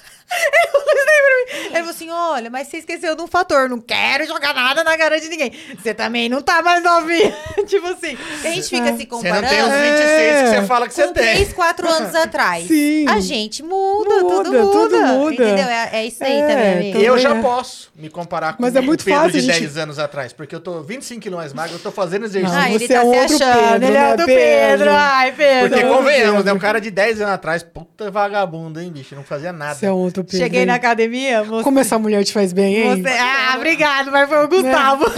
[1.50, 3.68] Ele falou assim: olha, mas você esqueceu de um fator.
[3.68, 5.52] Não quero jogar nada na cara de ninguém.
[5.80, 7.34] Você também não tá mais novinha.
[7.66, 9.42] tipo assim, a gente fica se Você comparando.
[9.42, 9.90] não tem os É.
[9.92, 11.12] 26 que você fala que você tem.
[11.36, 12.66] 3, 4 anos atrás.
[12.66, 13.06] Sim.
[13.08, 14.72] A gente muda, tudo Muda, muda.
[14.72, 15.34] tudo muda.
[15.34, 15.64] Entendeu?
[15.66, 16.98] É, é isso aí É, também, amigo.
[16.98, 17.40] Eu já é.
[17.42, 19.60] posso me comparar com Mas é muito o Pedro fácil, de gente.
[19.60, 22.56] 10 anos atrás, porque eu tô 25 quilos mais magro, eu tô fazendo exercício.
[22.56, 23.70] Ah, ele você tá é se outro achando.
[23.72, 24.68] Pedro, ele é né, outro Pedro?
[24.78, 24.90] Pedro.
[24.92, 25.68] Ai, Pedro.
[25.70, 26.52] Porque convenhamos, né?
[26.52, 29.14] Um cara de 10 anos atrás, puta vagabundo, hein, bicho?
[29.14, 29.74] Não fazia nada.
[29.74, 30.38] Você é outro Pedro.
[30.38, 30.66] Cheguei hein?
[30.66, 31.64] na academia, você.
[31.64, 33.02] Como essa mulher te faz bem, hein?
[33.02, 35.04] você- Ah, obrigado, mas foi o Gustavo.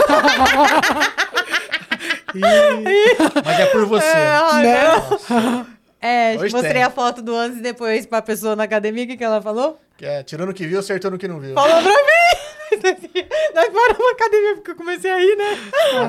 [3.45, 4.07] Mas é por você.
[4.07, 5.67] É, Né?
[6.03, 6.83] É, mostrei tem.
[6.83, 9.05] a foto do antes e depois pra pessoa na academia.
[9.05, 9.79] O que, que ela falou?
[9.99, 11.53] Que é, tirando o que viu, acertando o que não viu.
[11.53, 12.81] Falou pra mim!
[13.55, 15.59] Nós paramos a academia porque eu comecei a ir, né?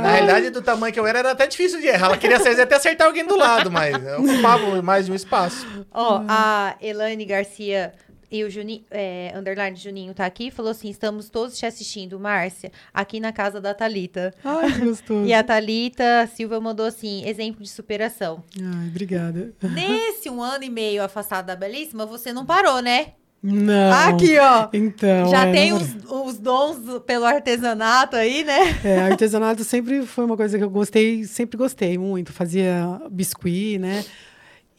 [0.01, 2.05] Na realidade, do tamanho que eu era, era até difícil de errar.
[2.05, 5.67] Ela queria até acertar alguém do lado, mas eu ocupava mais de um espaço.
[5.91, 7.91] Ó, a Elaine Garcia
[8.32, 12.71] e o Juninho, é, underline Juninho tá aqui, falou assim: estamos todos te assistindo, Márcia,
[12.93, 14.34] aqui na casa da Thalita.
[14.43, 15.25] Ai, que gostoso.
[15.27, 18.43] E a Thalita Silva mandou assim: exemplo de superação.
[18.57, 19.53] Ai, obrigada.
[19.61, 23.07] Nesse um ano e meio afastado da Belíssima, você não parou, né?
[23.43, 23.91] Não.
[24.07, 24.69] Aqui, ó.
[24.71, 25.27] Então.
[25.32, 25.95] Já é, tem não- os,
[26.34, 28.59] os dons do- pelo artesanato aí, né?
[28.86, 32.32] É, artesanato sempre foi uma coisa que eu gostei, sempre gostei muito.
[32.32, 34.05] Fazia biscuit, né?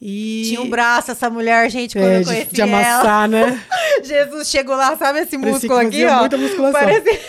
[0.05, 3.41] E Tinha um braço essa mulher, gente, quando é, eu conheci de amassar, né?
[3.41, 4.03] ela.
[4.03, 6.19] Jesus chegou lá, sabe esse Parecia músculo que aqui, ó?
[6.19, 6.81] muita musculação.
[6.81, 7.21] Parece...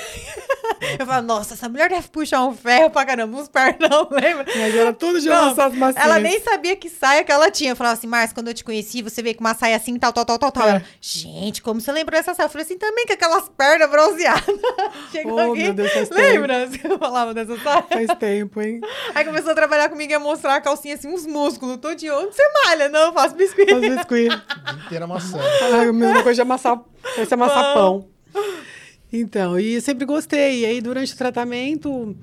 [0.99, 4.45] Eu falo, nossa, essa mulher deve puxar um ferro pra caramba, uns pernão, lembra?
[4.57, 5.97] Mas era tudo de amassar as.
[5.97, 7.73] Ela nem sabia que saia que ela tinha.
[7.73, 10.13] Eu falava assim, Márcia, quando eu te conheci, você veio com uma saia assim, tal,
[10.13, 10.67] tal, tal, tal, tal.
[10.67, 10.71] É.
[10.71, 12.47] Ela, gente, como você lembrou dessa saia?
[12.47, 14.45] Eu falei assim, também com aquelas pernas bronzeadas.
[15.13, 16.67] Chegou Oh, aqui, meu Deus, faz lembra?
[16.75, 17.83] Você falava dessa saia?
[17.91, 18.81] Faz tempo, hein?
[19.15, 21.77] Aí começou a trabalhar comigo e a mostrar a calcinha assim, uns músculos.
[21.79, 22.89] Tô de onde você malha?
[22.89, 23.71] Não, eu faço biscoito.
[23.81, 24.29] Faz biscuit.
[25.03, 25.43] Amassando.
[25.73, 26.81] Ai, a mesma coisa de amassar,
[27.19, 28.09] esse amassar pão.
[29.17, 30.61] Então, e eu sempre gostei.
[30.61, 32.17] E aí, durante o tratamento,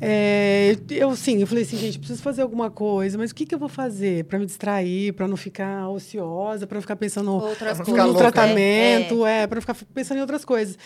[0.00, 3.54] é, eu sim, eu falei assim, gente, preciso fazer alguma coisa, mas o que, que
[3.54, 7.78] eu vou fazer para me distrair, para não ficar ociosa, para não ficar pensando Outras
[7.78, 8.18] no louca, né?
[8.18, 10.78] tratamento, é, para não ficar pensando em outras coisas.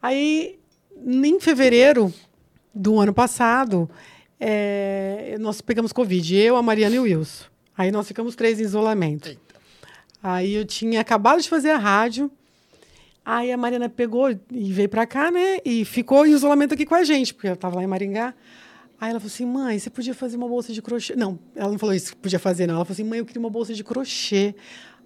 [0.00, 0.58] Aí,
[1.04, 2.12] em fevereiro
[2.72, 3.90] do ano passado,
[4.38, 7.46] é, nós pegamos Covid, eu, a Mariana e o Wilson.
[7.76, 9.28] Aí nós ficamos três em isolamento.
[9.28, 9.42] Eita.
[10.22, 12.30] Aí eu tinha acabado de fazer a rádio.
[13.24, 15.58] Aí a Mariana pegou e veio pra cá, né?
[15.64, 18.34] E ficou em isolamento aqui com a gente, porque ela tava lá em Maringá.
[19.00, 21.16] Aí ela falou assim: mãe, você podia fazer uma bolsa de crochê.
[21.16, 22.74] Não, ela não falou isso que podia fazer, não.
[22.76, 24.54] Ela falou assim: mãe, eu queria uma bolsa de crochê.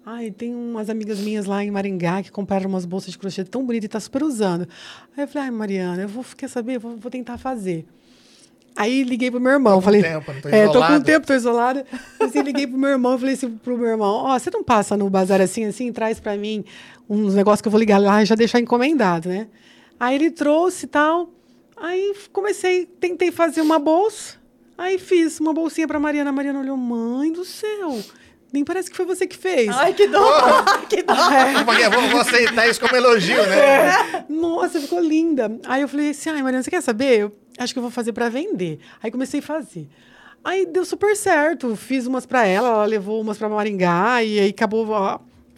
[0.05, 3.65] Ai, tem umas amigas minhas lá em Maringá que compraram umas bolsas de crochê tão
[3.65, 4.67] bonitas e tá super usando.
[5.15, 6.77] Aí eu falei: ai, Mariana, eu vou, quer saber?
[6.77, 7.85] Vou, vou tentar fazer.
[8.75, 11.33] Aí liguei pro meu irmão, com falei, tempo, não tô é, tô com tempo, tô
[11.33, 11.85] isolada.
[12.19, 15.09] Assim, liguei pro meu irmão, falei assim pro meu irmão, ó, você não passa no
[15.09, 16.63] bazar assim, assim, traz pra mim
[17.09, 19.47] uns negócios que eu vou ligar lá e já deixar encomendado, né?
[19.99, 21.29] Aí ele trouxe e tal,
[21.75, 24.37] aí comecei, tentei fazer uma bolsa,
[24.77, 27.99] aí fiz uma bolsinha pra Mariana, a Mariana olhou, mãe do céu,
[28.53, 29.69] nem parece que foi você que fez.
[29.69, 30.23] Ai, que dó!
[30.87, 31.15] que dó!
[31.65, 34.25] Porque eu vou, vou aceitar isso como elogio, né?
[34.29, 35.59] Nossa, ficou linda.
[35.65, 37.19] Aí eu falei assim, ai, Mariana, você quer saber?
[37.19, 38.79] Eu acho que eu vou fazer pra vender.
[39.03, 39.87] Aí comecei a fazer.
[40.43, 41.75] Aí deu super certo.
[41.75, 44.87] Fiz umas pra ela, ela levou umas pra Maringá e aí acabou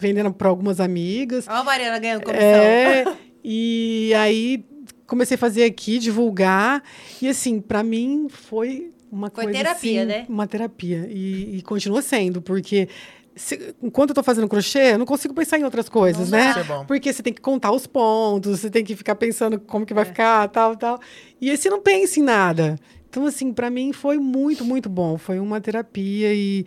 [0.02, 1.46] vendendo pra algumas amigas.
[1.48, 2.44] Ó a Mariana ganhando comissão.
[2.44, 3.04] É,
[3.44, 4.64] e aí
[5.06, 6.82] comecei a fazer aqui, divulgar.
[7.20, 10.26] E assim, pra mim foi uma Foi coisa terapia, assim, né?
[10.28, 11.06] Uma terapia.
[11.10, 12.88] E, e continua sendo, porque
[13.36, 16.54] se- enquanto eu tô fazendo crochê, eu não consigo pensar em outras coisas, Não né?
[16.56, 16.84] é bom.
[16.86, 20.02] Porque você tem que contar os pontos, você tem que ficar pensando como que vai
[20.04, 20.06] É.
[20.06, 20.98] ficar, tal, tal.
[21.40, 22.76] E aí você não pensa em nada.
[23.08, 25.18] Então, assim, pra mim foi muito, muito bom.
[25.18, 26.64] Foi uma terapia e,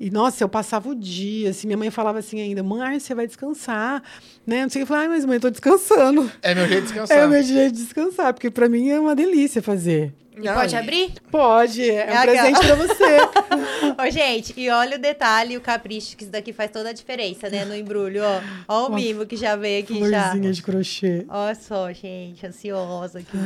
[0.00, 3.26] e nossa, eu passava o dia, assim, minha mãe falava assim ainda, mãe, você vai
[3.26, 4.02] descansar,
[4.46, 4.62] né?
[4.62, 6.30] Não sei o que, eu falava, ai, mas mãe, eu tô descansando.
[6.40, 7.18] É meu jeito de descansar.
[7.18, 10.12] É o meu jeito de descansar, porque pra mim é uma delícia fazer.
[10.40, 11.12] E Não, pode abrir?
[11.32, 13.18] Pode, é, É um aquela- presente pra você.
[14.06, 17.48] Ô, gente, e olha o detalhe, o capricho, que isso daqui faz toda a diferença,
[17.50, 17.64] né?
[17.64, 18.40] No embrulho, ó.
[18.68, 20.22] Ó o Uma mimo que já veio aqui já.
[20.30, 21.24] Florzinha de crochê.
[21.28, 23.36] Olha só, gente, ansiosa aqui.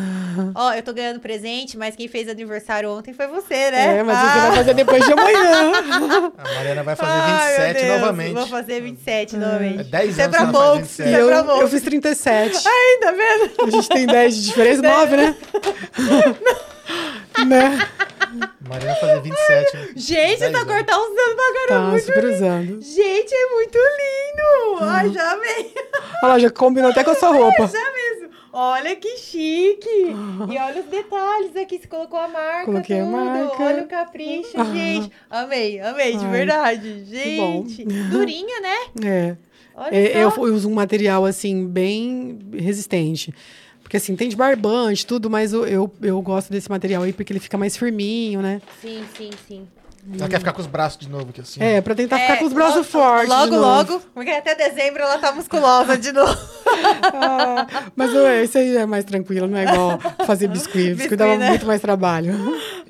[0.55, 3.99] Ó, eu tô ganhando presente, mas quem fez aniversário ontem foi você, né?
[3.99, 4.41] É, mas você Ah!
[4.49, 5.73] vai fazer depois de amanhã.
[6.37, 8.33] A Mariana vai fazer Ai, meu 27 Deus, novamente.
[8.35, 9.81] Vou fazer 27 novamente.
[9.81, 11.09] É 10 Isso é anos pra ela faz poucos, 27.
[11.09, 11.71] isso E é eu, pra eu poucos.
[11.71, 12.59] fiz 37.
[12.69, 13.67] Ai, tá vendo?
[13.67, 15.37] A gente tem 10 de diferença, 9, né?
[17.47, 17.89] né?
[18.67, 19.77] Mariana vai fazer 27.
[19.77, 19.89] né?
[19.97, 20.65] Gente, 10 tá anos.
[20.65, 21.69] cortando usando pra caramba.
[21.69, 22.83] Tá muito super usando.
[22.83, 24.85] Gente, é muito lindo!
[24.85, 25.75] Ai, já amei.
[26.23, 27.67] Olha lá, já combinou até com a sua roupa.
[27.67, 28.33] Já mesmo.
[28.55, 29.89] Olha que chique.
[30.51, 31.79] E olha os detalhes aqui.
[31.79, 32.65] Você colocou a marca.
[32.67, 33.13] Coloquei a tudo.
[33.17, 33.63] marca.
[33.63, 35.11] Olha o capricho, gente.
[35.31, 37.05] Amei, amei, de Ai, verdade.
[37.05, 38.77] Gente, durinha, né?
[39.07, 39.37] É.
[39.75, 40.19] Olha É, só.
[40.43, 43.33] eu, eu uso um material, assim, bem resistente.
[43.93, 47.31] Porque, assim, tem de barbante, tudo, mas eu, eu, eu gosto desse material aí porque
[47.31, 48.63] ele fica mais firminho, né?
[48.81, 49.69] Sim, sim, sim.
[50.19, 51.63] Ela quer ficar com os braços de novo aqui, assim.
[51.63, 53.29] É, pra tentar ficar É, com os braços logo- fortes.
[53.29, 53.93] de Logo, novo.
[53.93, 54.03] logo.
[54.13, 56.37] Porque até dezembro ela tá musculosa de novo.
[57.15, 60.63] Ah, mas eu, esse aí é mais tranquilo, não é igual fazer biscoito.
[60.79, 61.49] Biscuit, Biscoito dava né?
[61.51, 62.33] muito mais trabalho.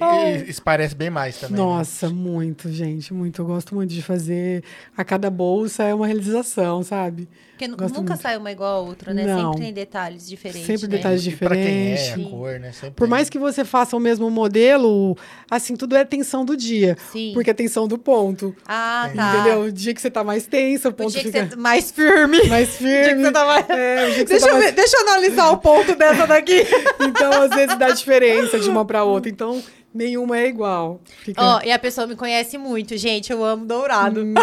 [0.01, 0.05] E,
[0.47, 1.57] e isso parece bem mais também.
[1.57, 1.63] né?
[1.63, 3.43] Nossa, muito, gente, muito.
[3.43, 4.63] Eu gosto muito de fazer.
[4.97, 7.29] A cada bolsa é uma realização, sabe?
[7.53, 8.23] Porque Gosto nunca muito.
[8.23, 9.25] sai uma igual a outra, né?
[9.25, 9.53] Não.
[9.53, 10.67] Sempre tem detalhes diferentes.
[10.67, 10.97] Sempre né?
[10.97, 12.27] detalhes E pra quem é, diferentes.
[12.27, 12.73] a cor, né?
[12.73, 13.11] Sempre Por tem.
[13.11, 15.17] mais que você faça o mesmo modelo,
[15.51, 16.97] assim, tudo é tensão do dia.
[17.11, 17.33] Sim.
[17.35, 18.55] Porque é tensão do ponto.
[18.67, 19.35] Ah, tá.
[19.35, 19.61] Entendeu?
[19.63, 21.91] O dia que você tá mais tenso, o O ponto dia que fica você mais
[21.91, 22.43] firme.
[22.49, 23.25] mais O dia que firme.
[23.25, 23.71] você tá mais...
[23.71, 24.65] É, o dia que Deixa você tá eu, mais...
[24.67, 26.63] ver- deixa eu analisar o ponto dessa daqui.
[27.01, 29.29] Então, às vezes, dá diferença de uma pra outra.
[29.31, 29.63] Então,
[29.95, 31.01] nenhuma é igual.
[31.23, 31.43] Fica...
[31.43, 33.31] Ó, e a pessoa me conhece muito, gente.
[33.33, 34.25] Eu amo dourado.
[34.25, 34.41] Né?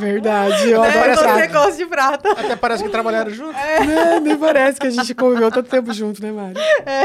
[0.00, 0.88] Verdade, eu Né?
[0.88, 1.46] adoro Você prata.
[1.52, 2.30] gosta de prata.
[2.32, 3.52] Até parece que trabalharam junto.
[3.52, 4.20] Né?
[4.20, 6.54] Nem parece que a gente conviveu tanto tempo junto, né, Mari?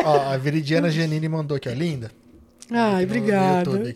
[0.05, 1.73] Ó, a Viridiana Giannini mandou aqui, ó.
[1.73, 2.09] Linda.
[2.71, 3.65] Ai, obrigada.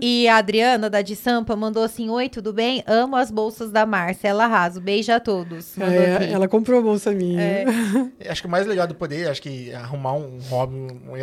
[0.00, 2.82] E a Adriana, da de Sampa, mandou assim: Oi, tudo bem?
[2.86, 4.80] Amo as bolsas da Marcela Raso.
[4.80, 5.76] Beijo a todos.
[5.78, 6.32] É, aqui.
[6.32, 7.40] ela comprou a bolsa minha.
[7.40, 7.64] É.
[8.28, 10.76] Acho que o mais legal do poder, acho que arrumar um hobby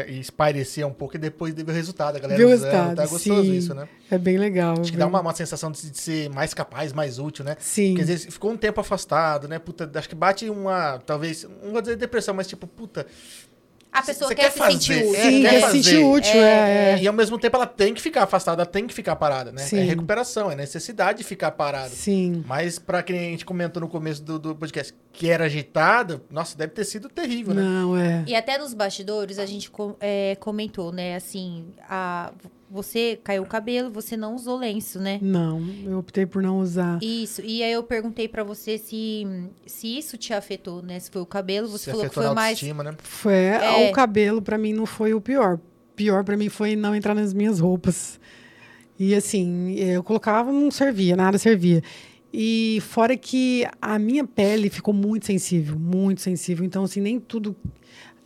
[0.07, 2.15] e espairecer um pouco e depois ver o resultado.
[2.15, 3.57] A galera Ver o resultado, Tá gostoso sim.
[3.57, 3.87] isso, né?
[4.09, 4.79] É bem legal.
[4.79, 7.55] Acho que dá uma, uma sensação de, de ser mais capaz, mais útil, né?
[7.59, 7.89] Sim.
[7.89, 9.59] Porque às vezes ficou um tempo afastado, né?
[9.59, 13.05] Puta, acho que bate uma, talvez, não vou dizer depressão, mas tipo, puta.
[13.95, 15.21] A pessoa quer, quer se fazer, sentir é, útil.
[15.21, 16.91] Sim, quer quer se sentir útil, é.
[16.91, 16.99] é.
[17.01, 19.61] E ao mesmo tempo ela tem que ficar afastada, ela tem que ficar parada, né?
[19.61, 19.79] Sim.
[19.79, 21.89] É recuperação, é necessidade de ficar parada.
[21.89, 22.43] Sim.
[22.45, 26.57] Mas pra quem a gente comentou no começo do, do podcast, que era agitada, nossa,
[26.57, 27.61] deve ter sido terrível, né?
[27.61, 28.23] Não, é.
[28.27, 31.15] E até nos bastidores a gente com- é, comentou, né?
[31.15, 32.31] Assim, a,
[32.75, 35.17] você caiu o cabelo, você não usou lenço, né?
[35.21, 36.99] Não, eu optei por não usar.
[37.01, 37.41] Isso.
[37.41, 39.25] E aí eu perguntei pra você se,
[39.65, 40.99] se isso te afetou, né?
[40.99, 42.61] Se foi o cabelo, você Se falou que foi mais.
[42.61, 42.95] né?
[43.01, 43.89] Foi, É.
[43.89, 45.57] O cabelo, pra mim, não foi o pior.
[45.95, 48.19] Pior pra mim foi não entrar nas minhas roupas.
[48.99, 51.81] E assim, eu colocava, não servia, nada servia.
[52.37, 56.65] E fora que a minha pele ficou muito sensível, muito sensível.
[56.65, 57.55] Então, assim, nem tudo.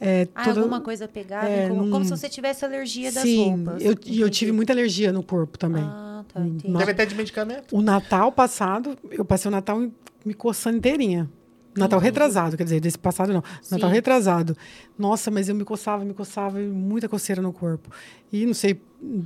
[0.02, 3.22] É, Ah, toda- alguma coisa pegada, É, como, não- como se você tivesse alergia das
[3.22, 3.84] Sim, roupas.
[3.84, 5.84] eu, e eu tive muita alergia no corpo também.
[5.86, 6.76] Ah, tá, Hum, entendi.
[6.76, 7.76] Deve até de medicamento.
[7.76, 9.80] O Natal passado, eu passei o Natal
[10.26, 11.30] me coçando inteirinha.
[11.76, 13.44] Natal retrasado, quer dizer, desse passado não.
[13.70, 13.96] Natal Sim.
[13.96, 14.58] retrasado.
[14.98, 17.92] Nossa, mas eu me coçava, me coçava, e muita coceira no corpo.
[18.34, 18.82] E não sei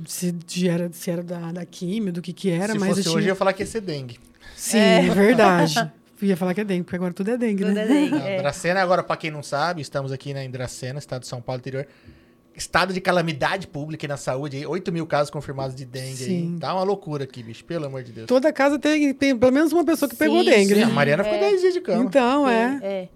[0.06, 0.34] se,
[0.68, 1.62] era, se era da, da
[2.12, 3.16] do que que era, Se mas fosse eu tinha...
[3.16, 4.18] hoje, eu ia falar que ia ser dengue.
[4.70, 5.06] Sim, É.
[5.06, 5.92] é verdade.
[6.22, 7.82] Ia falar que é dengue, porque agora tudo é dengue, Tudo né?
[7.82, 8.36] é dengue, é.
[8.38, 11.58] Dracena, agora, pra quem não sabe, estamos aqui na em Dracena, estado de São Paulo,
[11.60, 11.86] interior.
[12.56, 14.56] estado de calamidade pública e na saúde.
[14.56, 16.28] aí, 8 mil casos confirmados de dengue aí.
[16.28, 16.56] Sim.
[16.58, 17.64] Tá uma loucura aqui, bicho.
[17.64, 18.26] Pelo amor de Deus.
[18.26, 20.92] Toda casa tem, tem pelo menos uma pessoa que pegou Sim, dengue, Sim, a né?
[20.92, 21.50] Mariana ficou É.
[21.50, 22.04] 10 dias de cama.
[22.04, 22.78] Então, é.
[22.82, 23.08] É.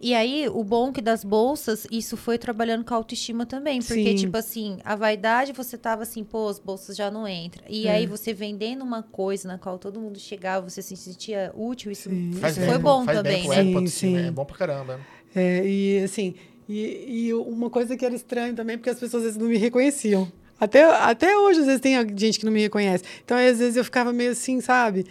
[0.00, 3.80] E aí, o bom que das bolsas, isso foi trabalhando com a autoestima também.
[3.80, 4.14] Porque, Sim.
[4.14, 7.64] tipo assim, a vaidade, você tava assim, pô, as bolsas já não entram.
[7.68, 7.92] E É.
[7.92, 12.10] aí, você vendendo uma coisa na qual todo mundo chegava, você se sentia útil, isso,
[12.10, 12.30] Sim.
[12.30, 13.80] isso Faz foi bem, bom faz também, bem né?
[13.80, 14.16] Sim, sim.
[14.16, 15.00] É bom pra caramba.
[15.34, 16.34] É, e assim,
[16.68, 19.56] e, e uma coisa que era estranho também, porque as pessoas às vezes não me
[19.56, 20.30] reconheciam.
[20.58, 23.04] Até, até hoje, às vezes, tem gente que não me reconhece.
[23.22, 25.04] Então, às vezes, eu ficava meio assim, sabe?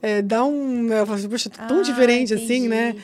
[0.00, 0.92] É, dá um.
[0.92, 2.68] Eu falo assim, poxa, tão Ah, diferente assim, entendi.
[2.68, 2.96] né?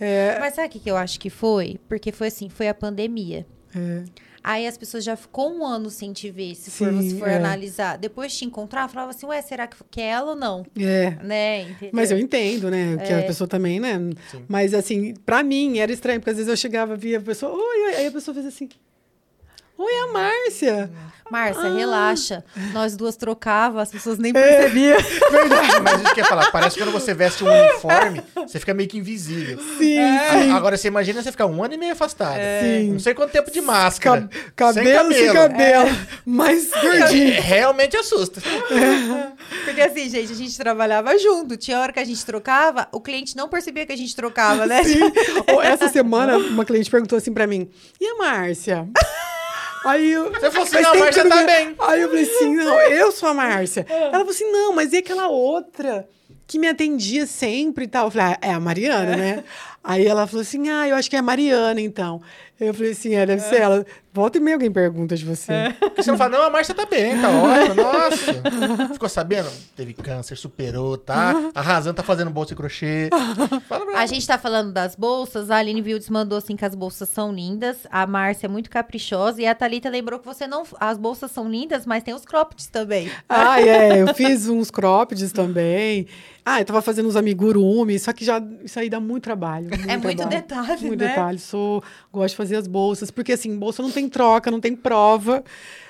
[0.00, 1.78] É, Mas sabe o que que eu acho que foi?
[1.88, 3.46] Porque foi assim, foi a pandemia.
[3.74, 4.04] é,
[4.44, 7.26] Aí as pessoas já ficou um ano sem te ver, se for, Sim, se for
[7.28, 7.34] é.
[7.34, 7.98] analisar.
[7.98, 10.64] Depois te encontrar, falava assim, ué, será que, que é ela ou não?
[10.78, 11.10] é.
[11.20, 11.62] Né?
[11.62, 11.90] Entendeu?
[11.92, 12.96] Mas eu entendo, né?
[13.04, 13.98] Que a pessoa também, né?
[14.30, 14.44] Sim.
[14.46, 17.86] Mas assim, pra mim era estranho, porque às vezes eu chegava, via a pessoa, oi,
[17.86, 18.68] oi, aí a pessoa fez assim.
[19.78, 20.90] Oi, a Márcia.
[21.30, 21.74] Márcia, Ah.
[21.76, 22.44] relaxa.
[22.72, 24.32] Nós duas trocava, as pessoas nem É.
[24.34, 24.96] percebiam.
[25.30, 26.50] Verdade, mas isso que eu ia falar.
[26.52, 29.58] Parece que quando você veste um uniforme, você fica meio que invisível.
[29.76, 30.50] Sim, A- sim.
[30.52, 32.38] Agora você imagina você ficar um ano e meio afastada.
[32.62, 32.92] Sim.
[32.92, 34.30] Não sei quanto tempo de máscara.
[34.54, 35.88] Ca- Sem cabelo sem cabelo.
[35.88, 36.06] É.
[36.24, 37.42] Mais É, gordinho.
[37.42, 38.40] realmente assusta.
[39.64, 41.56] Porque assim, gente, a gente trabalhava junto.
[41.56, 44.82] Tinha hora que a gente trocava, o cliente não percebia que a gente trocava, né?
[44.84, 45.00] Sim.
[45.52, 47.68] Ou Essa semana, uma cliente perguntou assim pra mim:
[48.00, 48.88] e a Márcia?
[49.86, 50.32] Aí eu.
[50.32, 51.68] Você falou assim, "Faz não, Márcia tá bem.
[51.68, 53.86] vi." Aí eu falei assim: não, eu sou a Márcia.
[53.88, 56.08] Ela falou assim: não, mas e aquela outra
[56.46, 58.06] que me atendia sempre e tal?
[58.06, 59.44] Eu falei: ah, é a Mariana, né?
[59.86, 62.20] Aí ela falou assim: ah, eu acho que é a Mariana, então.
[62.58, 63.86] Eu falei assim: é, deve ser ela.
[64.12, 65.52] Volta e meia alguém pergunta de você.
[65.78, 67.74] Porque você não fala, não, a Márcia tá bem, tá ótima.
[67.84, 68.94] Nossa.
[68.94, 69.50] Ficou sabendo?
[69.76, 71.34] Teve câncer, superou, tá?
[71.54, 73.10] Arrasando, tá fazendo bolsa de crochê.
[73.68, 76.74] Fala pra A gente tá falando das bolsas, a Aline Wildes mandou assim que as
[76.74, 80.62] bolsas são lindas, a Márcia é muito caprichosa e a Thalita lembrou que você não.
[80.80, 83.10] As bolsas são lindas, mas tem os croppeds também.
[83.28, 86.06] Ah, é, eu fiz uns croppeds também.
[86.42, 89.68] Ah, eu tava fazendo uns amigurumi, só que já isso aí dá muito trabalho.
[89.88, 90.28] É muito trabalho.
[90.42, 91.08] detalhe, Muito né?
[91.08, 91.38] detalhe.
[91.38, 95.42] Sou, gosto de fazer as bolsas, porque assim, bolsa não tem troca, não tem prova.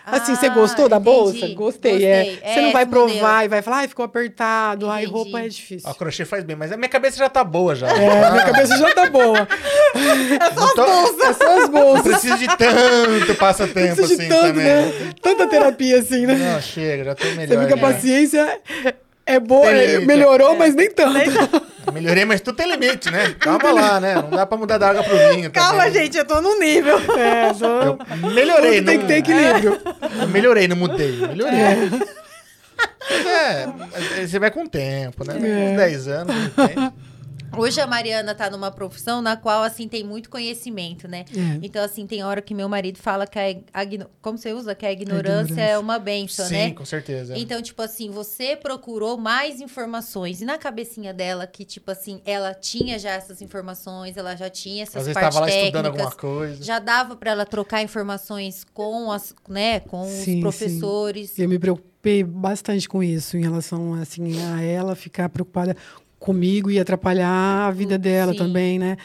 [0.08, 1.16] Assim, você Ah, gostou da entendi.
[1.16, 1.48] bolsa?
[1.48, 2.04] Gostei.
[2.04, 2.24] É.
[2.26, 2.40] Gostei.
[2.54, 3.18] Você não É, vai esse modelo.
[3.18, 5.12] provar e vai falar, ai, ficou apertado, ai, Entendi.
[5.16, 5.90] roupa é difícil.
[5.90, 7.88] Ó, crochê faz bem, mas a minha cabeça já tá boa já.
[7.88, 9.48] É, minha cabeça já tá boa.
[10.54, 12.02] Não tô- É só as Não bolsas.
[12.06, 14.64] preciso de tanto passatempo assim tanto, também.
[14.64, 15.12] né?
[15.20, 16.34] Tanta terapia assim, né?
[16.34, 17.58] Não, chega, já tô Você melhor.
[17.62, 18.60] vê que a paciência
[19.26, 21.18] é boa, é, melhorou, mas nem tanto.
[21.92, 23.34] Melhorei, mas tudo tem limite, né?
[23.40, 24.14] Calma lá, né?
[24.14, 25.50] Não dá pra mudar da água pro vinho.
[25.50, 26.04] Calma, também.
[26.04, 26.98] gente, eu tô no nível.
[27.18, 27.82] É, só...
[27.82, 27.98] Eu
[28.32, 29.02] melhorei, Tudo tem não...
[29.02, 29.80] que ter equilíbrio.
[30.20, 31.12] Eu melhorei, não mudei.
[31.12, 31.58] Melhorei.
[33.08, 35.34] Mas É, mas você vai com o tempo, né?
[35.34, 35.70] É.
[35.70, 36.92] Uns 10 anos, de repente.
[37.58, 41.24] Hoje a Mariana tá numa profissão na qual, assim, tem muito conhecimento, né?
[41.34, 41.58] É.
[41.62, 43.84] Então, assim, tem hora que meu marido fala que a, a
[44.20, 44.74] como você usa?
[44.74, 45.62] Que a ignorância, ignorância.
[45.62, 46.70] é uma benção, Sim, né?
[46.72, 47.36] com certeza.
[47.36, 50.40] Então, tipo assim, você procurou mais informações.
[50.40, 54.82] E na cabecinha dela, que, tipo assim, ela tinha já essas informações, ela já tinha
[54.82, 55.66] essas Às vezes partes tava lá técnicas.
[55.80, 56.62] estudando alguma coisa.
[56.62, 60.40] Já dava pra ela trocar informações com as, né, com Sim, os sim.
[60.40, 61.38] professores.
[61.38, 65.76] Eu me preocupei bastante com isso, em relação assim, a ela ficar preocupada
[66.26, 68.38] comigo e atrapalhar a vida dela Sim.
[68.38, 68.96] também, né?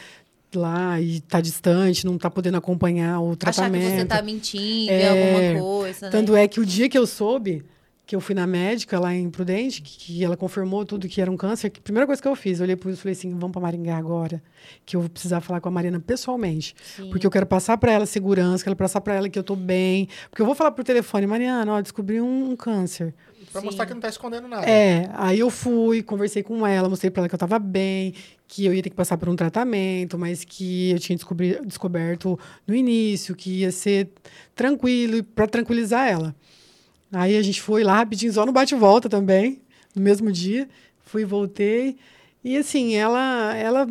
[0.54, 3.90] Lá e tá distante, não tá podendo acompanhar o Achar tratamento.
[3.90, 6.12] que você tá mentindo É, alguma coisa, né?
[6.12, 7.64] Tanto é que o dia que eu soube,
[8.04, 11.30] que eu fui na médica lá em Prudente, que, que ela confirmou tudo que era
[11.30, 13.12] um câncer, que a primeira coisa que eu fiz, eu olhei pro isso e falei
[13.12, 14.42] assim, vamos para Maringá agora,
[14.84, 16.74] que eu vou precisar falar com a Marina pessoalmente.
[16.96, 17.08] Sim.
[17.08, 20.06] Porque eu quero passar para ela segurança, quero passar para ela que eu tô bem.
[20.28, 23.14] Porque eu vou falar por telefone, Mariana, ó, descobri um, um câncer.
[23.52, 23.66] Pra Sim.
[23.66, 24.66] mostrar que não tá escondendo nada.
[24.66, 28.14] É, aí eu fui, conversei com ela, mostrei para ela que eu tava bem,
[28.48, 32.38] que eu ia ter que passar por um tratamento, mas que eu tinha descobri- descoberto
[32.66, 34.08] no início, que ia ser
[34.54, 36.34] tranquilo, para tranquilizar ela.
[37.12, 39.60] Aí a gente foi lá rapidinho, só no bate-volta também,
[39.94, 40.66] no mesmo dia.
[41.04, 41.96] Fui e voltei.
[42.42, 43.86] E assim, ela ela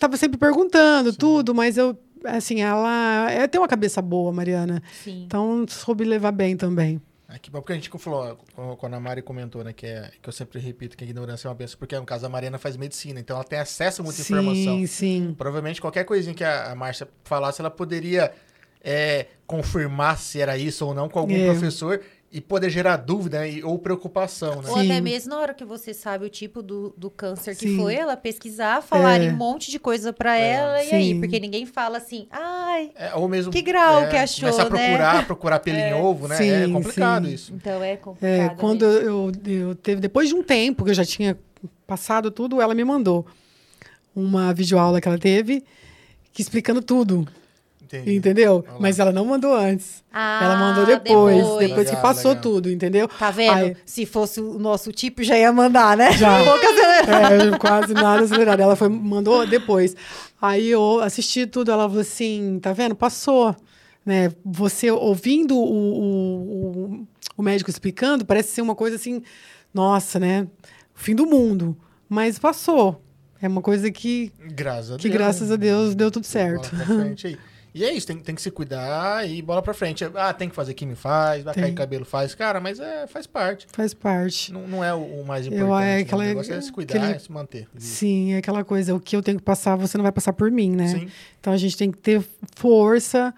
[0.00, 4.82] tava sempre perguntando tudo, mas eu assim, ela, ela tem uma cabeça boa, Mariana.
[5.04, 5.22] Sim.
[5.24, 7.00] Então soube levar bem também.
[7.32, 8.36] É que bom porque a gente falou,
[8.78, 11.48] quando a Mari comentou, né, que, é, que eu sempre repito que a ignorância é
[11.48, 14.22] uma benção, porque no caso a Mariana faz medicina, então ela tem acesso a muita
[14.22, 14.86] sim, informação.
[14.86, 15.34] sim.
[15.38, 18.32] Provavelmente qualquer coisinha que a, a Márcia falasse, ela poderia
[18.82, 21.44] é, confirmar se era isso ou não com algum É.
[21.44, 22.00] professor
[22.32, 24.68] e poder gerar dúvida né, e- ou preocupação, né?
[24.70, 25.00] Ou até Sim.
[25.00, 27.76] mesmo na hora que você sabe o tipo do, do câncer que Sim.
[27.76, 29.28] foi, ela pesquisar, falar É.
[29.32, 31.12] um monte de coisa pra ela, e aí?
[31.14, 31.20] Sim.
[31.20, 32.28] Porque ninguém fala assim,
[32.72, 34.86] ai, É, ou mesmo Que grau que achou, começar a né?
[34.88, 36.34] procurar, procurar pelo em ovo, né?
[36.36, 37.34] é Sim, complicado sim.
[37.34, 37.52] isso.
[37.54, 38.56] então é É, complicado.
[38.56, 41.36] quando eu, eu teve depois de um tempo que eu já tinha
[41.86, 43.26] passado tudo, ela me mandou
[44.14, 45.62] uma videoaula que ela teve
[46.32, 47.26] que explicando tudo.
[47.92, 48.14] Entendi.
[48.16, 48.62] Entendeu?
[48.64, 48.80] Olha lá.
[48.80, 50.04] Mas ela não mandou antes.
[50.12, 52.42] Ah, ela mandou depois, depois, Legal, que passou legal.
[52.42, 53.08] tudo, entendeu?
[53.08, 53.52] Tá vendo?
[53.52, 56.12] Aí- Se fosse o nosso tipo, já ia mandar, né?
[56.12, 56.38] Já.
[56.40, 57.54] Um pouco acelerado.
[57.54, 58.60] É, quase nada acelerado.
[58.60, 59.96] Ela foi, mandou depois.
[60.40, 62.94] Aí eu assisti tudo, ela falou assim, tá vendo?
[62.94, 63.56] Passou.
[64.06, 64.32] Né?
[64.44, 67.06] Você ouvindo o, o, o,
[67.38, 69.20] o médico explicando, parece ser uma coisa assim,
[69.74, 70.46] nossa, né?
[70.94, 71.76] Fim do mundo.
[72.08, 73.02] Mas passou.
[73.42, 75.14] É uma coisa que, Graças a que Deus.
[75.14, 76.70] graças a Deus, deu tudo certo.
[76.70, 77.38] Bola pra frente aí.
[77.72, 80.04] E é isso, tem, tem que se cuidar e bola pra frente.
[80.16, 81.44] Ah, tem que fazer químio, faz.
[81.44, 81.62] Vai Tem.
[81.64, 82.34] cair cabelo, faz.
[82.34, 83.66] Cara, mas é, faz parte.
[83.72, 84.52] Faz parte.
[84.52, 85.82] Não, não é o, mais Eu, importante.
[85.82, 85.98] é né?
[86.00, 87.68] aquela- o negócio é se cuidar aquele- e se manter.
[87.78, 90.50] Sim, é aquela coisa, o que eu tenho que passar, você não vai passar por
[90.50, 90.88] mim, né?
[90.88, 91.08] Sim.
[91.38, 92.20] Então a gente tem que ter
[92.56, 93.32] força,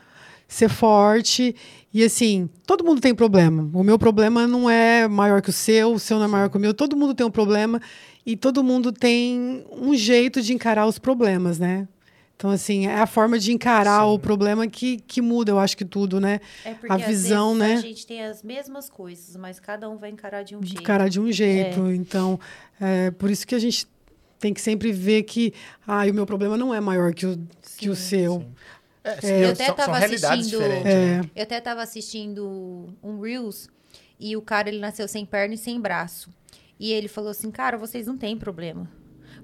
[0.49, 1.55] ser forte.
[1.93, 3.69] E assim, todo mundo tem problema.
[3.75, 6.57] O meu problema não é maior que o seu, o seu não é maior que
[6.57, 6.73] o meu.
[6.73, 7.81] Todo mundo tem um problema
[8.25, 11.87] e todo mundo tem um jeito de encarar os problemas, né?
[12.43, 14.09] Então, assim, é a forma de encarar Sim.
[14.15, 16.41] o problema que, que muda, eu acho que tudo, né?
[16.65, 17.75] É porque A às visão, vezes, né?
[17.75, 20.81] a gente tem as mesmas coisas, mas cada um vai encarar de um jeito.
[20.81, 21.89] encarar de um jeito.
[21.93, 22.41] Então,
[22.81, 23.87] é por isso que a gente
[24.41, 25.55] tem que sempre ver que
[25.87, 27.39] ah, o meu problema não é maior que o,
[27.79, 28.09] que o Sim.
[28.09, 28.41] seu.
[28.41, 28.55] Sim.
[29.05, 30.87] É, sim, Eu são- até são, assistindo- diferentes.
[30.93, 31.19] É.
[31.23, 31.31] né?
[31.37, 33.69] Eu até tava assistindo um Reels
[34.19, 36.29] e o cara ele nasceu sem perna e sem braço.
[36.77, 38.91] E ele falou assim: "Cara, vocês não têm problema".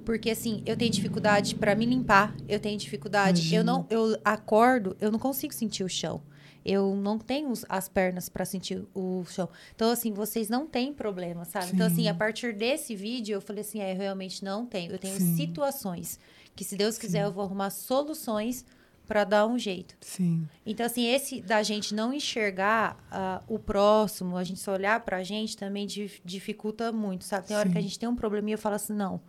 [0.08, 3.60] Porque assim, eu tenho dificuldade pra me limpar, eu tenho dificuldade, Imagino.
[3.60, 6.22] eu não eu acordo, eu não consigo sentir o chão.
[6.64, 9.50] Eu não tenho as pernas pra sentir o chão.
[9.74, 11.72] Então, assim, vocês não têm problema, sabe?
[11.74, 12.08] Então, assim, Sim.
[12.08, 14.92] a partir desse vídeo, eu falei assim: é, eu realmente não tenho.
[14.92, 15.36] Eu tenho Sim.
[15.36, 16.18] situações
[16.56, 18.64] que, se Deus quiser, eu vou arrumar soluções
[19.06, 19.94] pra dar um jeito.
[20.00, 20.48] Sim.
[20.64, 25.22] Então, assim, esse da gente não enxergar ah, o próximo, a gente só olhar pra
[25.22, 27.46] gente também dif- dificulta muito, sabe?
[27.48, 27.72] Tem hora Sim.
[27.72, 29.20] que a gente tem um probleminha e eu falo assim, não.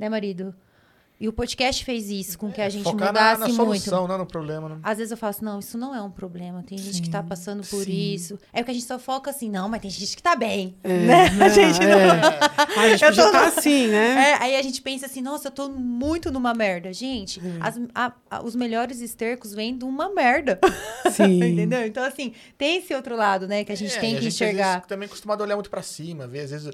[0.00, 0.54] Né, marido?
[1.22, 3.56] E o podcast fez isso, com que a gente É, Focar na, mudasse na muito.
[3.82, 4.70] solução, não no problema.
[4.70, 4.80] Não.
[4.82, 6.62] Às vezes eu falo assim, não, isso não é um problema.
[6.66, 8.14] Tem gente que tá Sim, passando por sim.
[8.14, 8.38] isso.
[8.54, 10.74] É porque a gente só foca assim, não, mas tem gente que tá bem.
[10.82, 11.26] É, né?
[11.26, 11.50] A né?
[11.50, 11.98] gente não...
[11.98, 12.40] É.
[12.74, 14.30] Ah, a gente Eu tô- estar assim, né?
[14.30, 16.90] É, aí a gente pensa assim, nossa, eu tô muito numa merda.
[16.90, 17.58] Gente, Hum.
[17.60, 20.58] as- a- a- os melhores estercos vêm de uma merda.
[21.12, 21.36] Sim.
[21.52, 21.84] Entendeu?
[21.86, 24.24] Então, assim, tem esse outro lado, né, que a gente É, tem e que às
[24.24, 24.86] vezes, enxergar.
[24.86, 26.70] também é acostumado a olhar muito pra cima, ver, às vezes.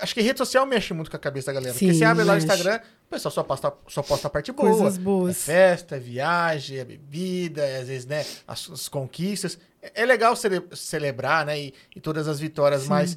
[0.00, 1.72] Acho que rede social mexe muito com a cabeça da galera.
[1.72, 2.36] Sim, porque você abre lá o.
[2.36, 4.70] Instagram, o pessoal só posta, só posta a parte boa.
[4.70, 5.42] Coisas É boas.
[5.44, 9.58] festa, é viagem, é bebida, é, às vezes, né, as, as conquistas.
[9.80, 12.88] É, é legal cele- celebrar, né, e, e todas as vitórias, Sim.
[12.90, 13.16] mas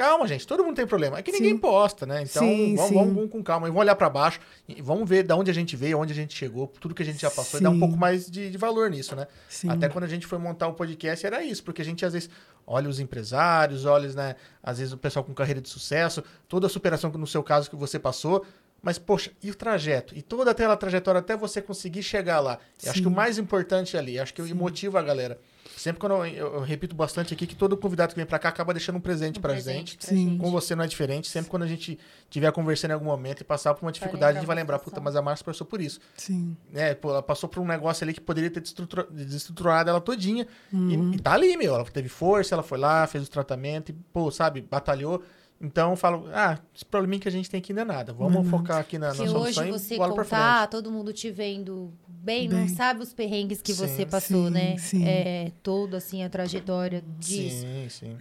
[0.00, 1.18] calma, gente, todo mundo tem problema.
[1.18, 1.58] É que ninguém Sim.
[1.58, 2.22] posta, né?
[2.22, 2.94] Então, Sim, vamos, sim.
[2.94, 5.54] vamos- vamos com calma, e vamos olhar pra baixo, e vamos ver de onde a
[5.54, 7.74] gente veio, onde a gente chegou, tudo que a gente já passou, e dar um
[7.74, 7.80] Sim.
[7.80, 9.26] pouco mais de, de valor nisso, né?
[9.48, 9.68] Sim.
[9.68, 12.30] Até quando a gente foi montar o podcast era isso, porque a gente às vezes
[12.66, 16.70] olha os empresários, olha, né, às vezes o pessoal com carreira de sucesso, toda a
[16.70, 18.44] superação que no seu caso que você passou,
[18.82, 20.16] mas poxa, e o trajeto?
[20.16, 22.58] E toda aquela trajetória até você conseguir chegar lá.
[22.82, 23.16] Eu acho que o Sim.
[23.16, 25.38] mais importante ali, acho que motiva a galera.
[25.80, 28.50] Sempre quando eu, eu- eu repito bastante aqui que todo convidado que vem pra cá
[28.50, 29.96] acaba deixando um presente Um pra presente gente.
[29.98, 30.28] pra Sim.
[30.30, 30.38] gente.
[30.40, 31.28] Com você não é diferente.
[31.28, 34.40] Sempre quando a gente estiver conversando em algum momento e passar por uma dificuldade, a
[34.40, 36.54] gente vai lembrar puta, mas a Márcia passou por isso Sim.
[36.70, 36.94] né?
[36.94, 38.62] Pô, ela passou por um negócio ali que poderia ter
[39.10, 40.46] desestruturado ela todinha.
[40.72, 41.12] Uhum.
[41.12, 41.74] E, e tá ali, meu.
[41.74, 45.22] Ela teve força, ela foi lá, fez o tratamento e, pô, sabe, batalhou.
[45.60, 48.12] Então eu falo, ah, esse probleminha que a gente tem aqui não é nada.
[48.14, 51.30] Vamos Não é focar aqui na, na Se solução hoje você contar, todo mundo te
[51.30, 52.60] vendo bem, Bem.
[52.60, 54.78] não sabe os perrengues que Sim, você passou, sim, né?
[54.78, 55.04] sim.
[55.06, 57.66] É, toda, assim, a trajetória disso.
[57.66, 58.16] Sim, sim.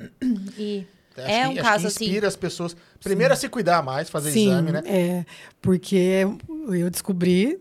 [0.57, 0.85] E
[1.17, 3.83] Acho É que, um acho caso que assim- inspira as pessoas, primeiro, a se cuidar
[3.83, 4.81] mais, fazer Sim, exame, né?
[4.85, 5.25] é.
[5.61, 6.25] Porque
[6.71, 7.59] eu descobri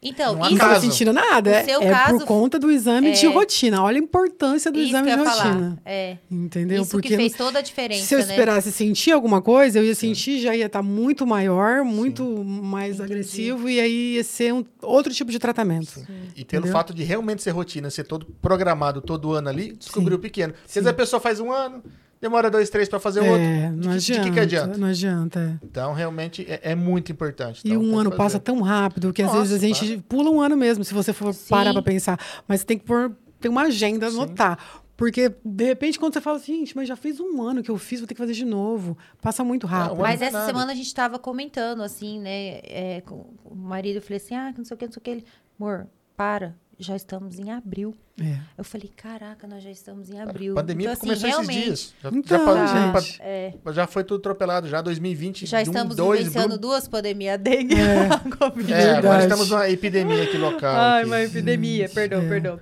[0.00, 0.86] Então, Não isso, estava caso.
[0.86, 1.50] sentindo nada.
[1.50, 3.82] É, seu é caso por conta do exame de é- rotina.
[3.82, 5.44] Olha a importância do isso exame que de ia falar.
[5.52, 5.78] rotina.
[5.84, 6.82] É, Entendeu?
[6.82, 8.24] isso Porque que fez toda a diferença, se eu né?
[8.26, 13.12] esperasse sentir alguma coisa, eu ia sentir, já ia estar muito maior, muito mais Entendi.
[13.12, 16.00] agressivo, e aí ia ser um outro tipo de tratamento.
[16.36, 16.72] E pelo Entendeu?
[16.72, 20.54] fato de realmente ser rotina, ser todo programado todo ano ali, descobriu o pequeno.
[20.64, 21.82] Às vezes a pessoa faz um ano,
[22.20, 23.42] demora dois, três pra fazer o outro.
[23.44, 24.22] É, De não que- de adianta.
[24.28, 24.78] que que adianta?
[24.78, 25.58] Não adianta.
[25.62, 25.66] é.
[25.66, 27.62] Então, realmente, é, é muito importante.
[27.64, 30.30] E Então, tem um ano passa tão rápido que às Nossa, vezes a gente pula
[30.30, 31.48] um ano mesmo, se você for Sim.
[31.50, 32.18] parar pra pensar.
[32.46, 34.58] Mas tem que pôr, ter uma agenda, anotar.
[34.96, 37.78] Porque, de repente, quando você fala assim, gente, mas já fez um ano que eu
[37.78, 38.98] fiz, vou ter que fazer de novo.
[39.22, 39.90] Passa muito rápido.
[39.92, 42.58] um ano Mas é essa semana a gente tava comentando, assim, né?
[42.64, 45.02] é, com o marido, eu falei assim, ah, não sei o que, não sei o
[45.04, 45.10] que.
[45.10, 45.24] Ele,
[45.60, 45.86] amor,
[46.16, 47.94] para, já estamos em abril.
[48.20, 48.38] É.
[48.56, 50.52] Eu falei, caraca, nós já estamos em abril.
[50.52, 51.94] A pandemia então, assim, começou esses realmente, dias.
[52.00, 53.22] Já, Então, já, já, gente.
[53.22, 54.68] É, já foi tudo atropelado.
[54.68, 58.06] Já 2020, já um, estamos dois, vivenciando brum- duas pandemias, a dengue e É.
[58.12, 58.72] a Covid.
[58.72, 60.76] É, agora estamos numa epidemia aqui local.
[60.76, 61.10] Ai, aqui.
[61.10, 62.28] uma epidemia, perdão, é.
[62.28, 62.60] perdão.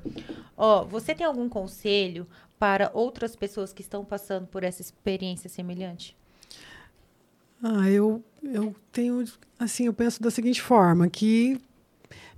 [0.57, 2.27] Ó, você tem algum conselho
[2.59, 6.17] para outras pessoas que estão passando por essa experiência semelhante?
[7.63, 9.25] Ah, eu, eu tenho,
[9.59, 11.61] assim, eu penso da seguinte forma, que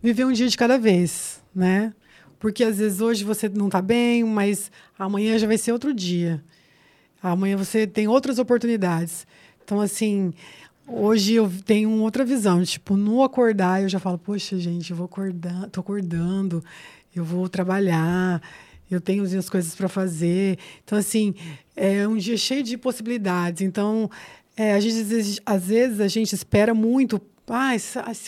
[0.02, 1.92] viver um dia de cada vez, né?
[2.38, 6.42] Porque às vezes hoje você não está bem, mas amanhã já vai ser outro dia.
[7.22, 9.26] Amanhã você tem outras oportunidades.
[9.64, 10.32] Então, assim,
[10.86, 12.62] hoje eu tenho outra visão.
[12.62, 16.64] Tipo, no acordar, eu já falo, poxa, gente, eu vou acordar, tô acordando,
[17.14, 18.40] eu vou trabalhar,
[18.88, 20.58] eu tenho as coisas para fazer.
[20.84, 21.34] Então, assim,
[21.74, 23.62] é um dia cheio de possibilidades.
[23.62, 24.08] Então,
[24.56, 27.20] é, a gente, às vezes, às vezes a gente espera muito.
[27.48, 27.72] Ah,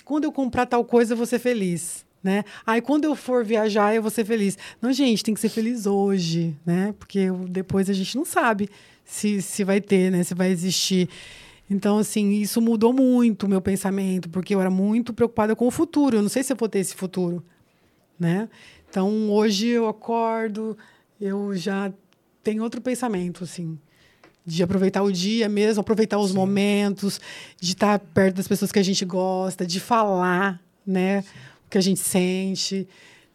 [0.05, 2.44] quando eu comprar tal coisa, eu vou ser feliz né?
[2.66, 4.56] Aí quando eu for viajar, eu vou ser feliz.
[4.80, 6.94] Não, gente, tem que ser feliz hoje, né?
[6.98, 8.68] Porque depois a gente não sabe
[9.05, 10.22] se, se vai ter, né?
[10.22, 11.09] Se vai existir.
[11.68, 15.70] Então, assim, isso mudou muito o meu pensamento, porque eu era muito preocupada com o
[15.70, 16.16] futuro.
[16.16, 17.42] Eu não sei se eu vou ter esse futuro,
[18.18, 18.48] né?
[18.88, 20.76] Então, hoje eu acordo,
[21.20, 21.92] eu já
[22.42, 23.78] tenho outro pensamento, assim,
[24.45, 26.37] de aproveitar o dia mesmo, aproveitar os Sim.
[26.37, 27.21] momentos,
[27.61, 31.23] de estar perto das pessoas que a gente gosta, de falar, né?
[31.23, 32.87] Sim que a gente sente,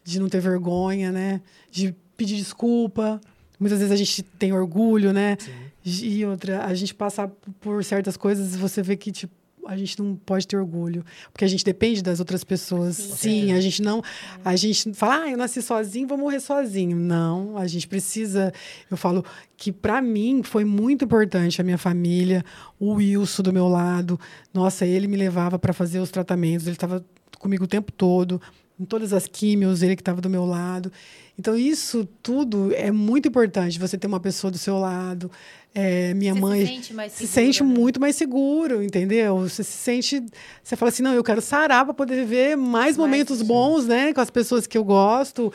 [0.03, 1.41] de não ter vergonha, né?
[1.71, 3.19] De pedir desculpa.
[3.57, 5.37] Muitas vezes a gente tem orgulho, né?
[5.39, 5.51] Sim.
[5.85, 7.27] E outra, a gente passa
[7.61, 9.33] por certas coisas e você vê que, tipo,
[9.65, 12.95] a gente não pode ter orgulho, porque a gente depende das outras pessoas.
[12.95, 14.01] Sim, Sim a gente não,
[14.43, 16.97] a gente fala, ah, eu nasci sozinho, vou morrer sozinho.
[16.97, 18.53] Não, a gente precisa.
[18.89, 19.23] Eu falo
[19.57, 22.43] que para mim foi muito importante a minha família,
[22.79, 24.19] o Wilson do meu lado.
[24.53, 27.03] Nossa, ele me levava para fazer os tratamentos, ele estava
[27.39, 28.41] comigo o tempo todo,
[28.79, 30.91] em todas as químios, ele que estava do meu lado.
[31.37, 35.29] Então, isso tudo é muito importante, você ter uma pessoa do seu lado.
[35.73, 37.69] É, minha você mãe se sente, mais se sente né?
[37.69, 39.39] muito mais seguro, entendeu?
[39.39, 40.23] Você se sente.
[40.63, 43.45] Você fala assim: não, eu quero sarar para poder viver mais, mais momentos sim.
[43.45, 44.13] bons, né?
[44.13, 45.51] Com as pessoas que eu gosto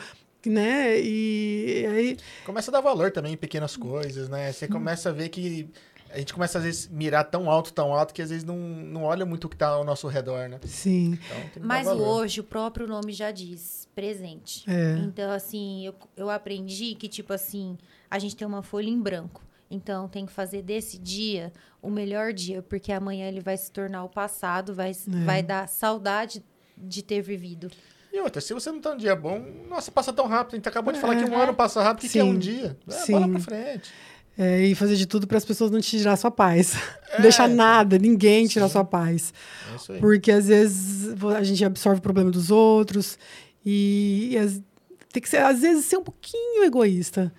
[0.49, 0.99] né?
[0.99, 4.51] E aí começa a dar valor também em pequenas coisas, né?
[4.51, 5.69] Você começa a ver que
[6.13, 9.03] a gente começa às vezes mirar tão alto, tão alto, que às vezes não, não
[9.03, 10.59] olha muito o que está ao nosso redor, né?
[10.65, 11.17] Sim.
[11.51, 14.69] Então, Mas hoje o próprio nome já diz presente.
[14.69, 14.97] É.
[14.99, 17.77] Então, assim, eu, eu aprendi que, tipo assim,
[18.09, 19.41] a gente tem uma folha em branco.
[19.69, 24.03] Então, tem que fazer desse dia o melhor dia, porque amanhã ele vai se tornar
[24.03, 25.25] o passado, vai, é.
[25.25, 26.43] vai dar saudade
[26.77, 27.71] de ter vivido.
[28.11, 30.55] E outra, se você não tá um dia bom, nossa, passa tão rápido.
[30.55, 31.43] A gente acabou de falar que um é.
[31.43, 31.99] ano passa rápido.
[31.99, 32.77] O que, que, é um dia?
[32.85, 33.13] É, Sim.
[33.13, 33.93] bola pra frente.
[34.37, 36.75] É, e fazer de tudo para as pessoas não te tirar sua paz.
[37.09, 37.15] É.
[37.15, 38.73] Não deixar nada, ninguém tirar Sim.
[38.73, 39.33] sua paz.
[39.71, 39.99] É isso aí.
[39.99, 43.19] Porque às vezes a gente absorve o problema dos outros
[43.65, 44.63] e, e
[45.11, 47.31] tem que ser, às vezes, ser um pouquinho egoísta.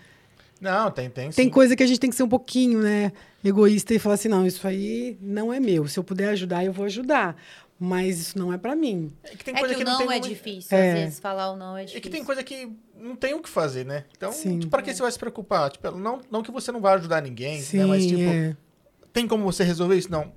[0.60, 1.30] Não, tem, tem.
[1.30, 1.50] Tem sim.
[1.50, 3.10] coisa que a gente tem que ser um pouquinho, né?
[3.44, 5.88] Egoísta e falar assim: não, isso aí não é meu.
[5.88, 7.36] Se eu puder ajudar, eu vou ajudar
[7.84, 9.12] mas isso não é para mim.
[9.24, 10.92] É que, tem coisa é que, que o não, não é difícil, é.
[10.92, 11.98] às vezes falar o não é difícil.
[11.98, 12.70] É que tem coisa que
[13.02, 14.04] não tem o que fazer, né?
[14.16, 14.32] Então,
[14.70, 15.70] para que você vai se preocupar?
[15.70, 17.86] Tipo, não, não que você não vai ajudar ninguém, Sim, né?
[17.86, 18.56] Mas, tipo, é.
[19.12, 20.10] tem como você resolver isso?
[20.10, 20.32] Não.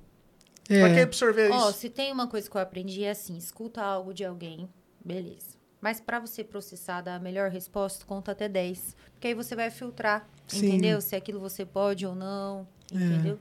[0.68, 0.80] É.
[0.80, 1.78] Pra que absorver oh, isso?
[1.78, 4.68] se tem uma coisa que eu aprendi é assim, escuta algo de alguém,
[5.04, 5.56] beleza.
[5.80, 8.96] Mas para você processar, dar a melhor resposta, conta até 10.
[9.12, 10.66] Porque aí você vai filtrar, Sim.
[10.66, 11.00] entendeu?
[11.00, 12.96] Se aquilo você pode ou não, é.
[12.96, 13.38] entendeu?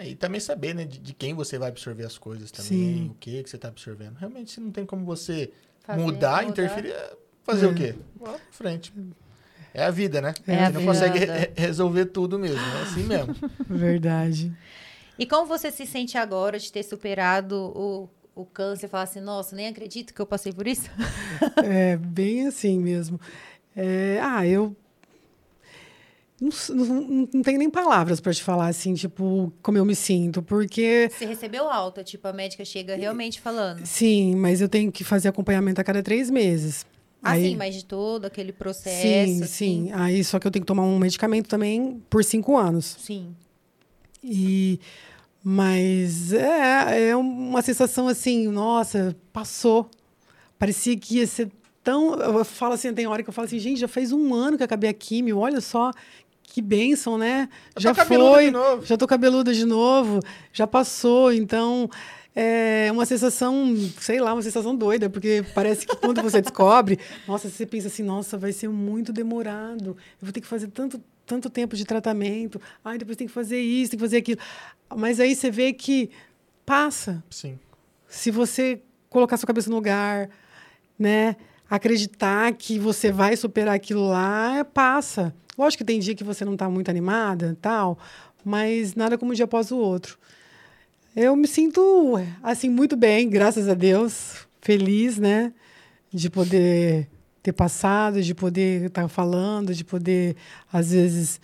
[0.00, 3.08] e também saber, né, de, de, quem você vai absorver as coisas também, Sim.
[3.10, 4.16] o que que você está absorvendo.
[4.16, 7.16] Realmente, se não tem como você fazer, mudar, mudar, interferir, é
[7.48, 7.68] fazer é.
[7.68, 7.94] o quê?
[8.20, 8.92] Vá pra frente.
[9.72, 10.34] É a vida, né?
[10.46, 10.92] É a não vida.
[10.92, 13.34] consegue re resolver tudo mesmo, é assim mesmo.
[13.68, 14.52] Verdade.
[15.18, 18.88] E como você se sente agora de ter superado o, o câncer?
[18.88, 20.90] Falar assim, nossa, nem acredito que eu passei por isso?
[21.64, 23.20] é, bem assim mesmo.
[23.74, 24.76] É, ah, eu
[26.40, 30.40] não, não, não tem nem palavras para te falar assim, tipo, como eu me sinto,
[30.40, 31.08] porque.
[31.10, 33.84] Você recebeu alta, tipo, a médica chega realmente falando.
[33.84, 36.86] Sim, mas eu tenho que fazer acompanhamento a cada três meses.
[37.22, 39.02] Ah, Aí, sim, mas de todo aquele processo.
[39.02, 39.46] Sim, assim.
[39.46, 39.90] sim.
[39.92, 42.96] Aí só que eu tenho que tomar um medicamento também por cinco anos.
[43.00, 43.34] Sim.
[44.22, 44.80] E.
[45.42, 49.88] Mas é, é uma sensação assim, nossa, passou.
[50.58, 51.50] Parecia que ia ser
[51.82, 52.14] tão.
[52.14, 54.62] Eu falo assim, tem hora que eu falo assim, gente, já fez um ano que
[54.62, 55.90] eu acabei a químio, olha só
[56.42, 57.48] que bênção, né?
[57.76, 58.50] já foi,
[58.82, 60.20] já tô cabeluda de novo,
[60.52, 61.88] já passou, então
[62.34, 67.48] é uma sensação, sei lá, uma sensação doida, porque parece que quando você descobre, nossa,
[67.48, 71.50] você pensa assim, nossa, vai ser muito demorado, eu vou ter que fazer tanto tanto
[71.50, 74.40] tempo de tratamento, ai, depois tem que fazer isso, tem que fazer aquilo.
[74.96, 76.08] Mas aí você vê que
[76.64, 77.22] passa.
[77.28, 77.58] Sim.
[78.08, 78.80] Se você
[79.10, 80.30] colocar sua cabeça no lugar,
[80.98, 81.36] né?
[81.68, 85.34] Acreditar que você vai superar aquilo lá, passa.
[85.56, 87.98] Lógico que tem dia que você não está muito animada, tal,
[88.42, 90.18] mas nada como um dia após o outro.
[91.20, 95.52] Eu me sinto assim muito bem, graças a Deus, feliz, né,
[96.12, 97.08] de poder
[97.42, 100.36] ter passado, de poder estar tá falando, de poder
[100.72, 101.40] às vezes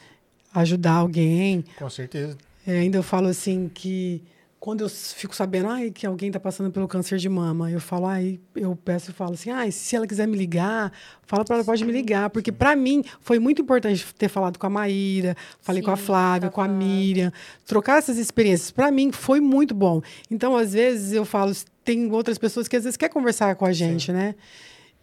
[0.55, 1.65] ajudar alguém.
[1.77, 2.39] Com certeza.
[2.65, 4.23] É, ainda eu falo assim que
[4.65, 8.07] quando eu fico sabendo ai, que alguém está passando pelo câncer de mama, eu falo,
[8.07, 10.91] ai, eu peço e falo assim, ai, se ela quiser me ligar,
[11.27, 12.31] fala para ela, pode me ligar.
[12.31, 15.97] Porque para mim foi muito importante ter falado com a Maíra, falei Sim, com a
[15.99, 16.69] Flávia, com com a.
[16.69, 17.31] Miriam,
[17.67, 18.71] trocar essas experiências.
[18.71, 20.01] Para mim foi muito bom.
[20.31, 21.53] Então, às vezes, eu falo,
[21.85, 24.35] tem outras pessoas que às vezes quer conversar com a gente, né?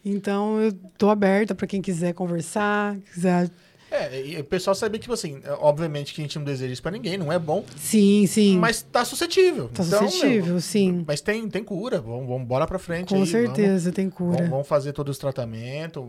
[0.04, 3.48] Então, eu tô aberta para quem quiser conversar, quiser.
[3.92, 6.82] É, e o pessoal saber que, tipo assim, obviamente que a gente não deseja isso
[6.82, 8.58] pra ninguém, não é bom, Sim, sim.
[8.58, 9.68] mas tá suscetível.
[9.74, 11.04] tá Então, suscetível, meu, sim.
[11.06, 13.28] Mas tem, tem cura, vamos, vamos bora pra frente Com aí.
[13.28, 14.38] certeza tem Vamos, cura.
[14.38, 16.02] vamos, vamos fazer todos os tratamentos,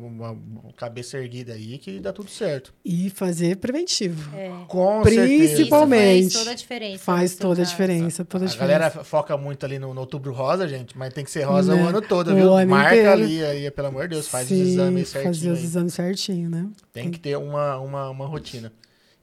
[0.77, 2.73] cabeça erguida aí que dá tudo certo.
[2.85, 4.31] E fazer preventivo.
[4.37, 4.51] É.
[4.69, 5.39] Com Principalmente.
[5.39, 5.57] certeza.
[5.57, 6.27] Principalmente.
[6.27, 6.99] Isso faz toda a diferença.
[7.05, 7.71] Faz toda a caso.
[7.71, 8.79] diferença, toda a A diferença.
[8.79, 11.83] galera foca muito ali no, no outubro rosa, gente, mas tem que ser rosa Né?
[11.83, 12.53] o ano todo, O viu?
[12.55, 13.11] ano Marca inteiro.
[13.13, 15.35] ali, aí, pelo amor de Deus, faz os Sim, exames certinho.
[15.35, 16.67] Fazer os exames certinho, né?
[16.93, 18.73] Tem que ter uma, uma, uma rotina.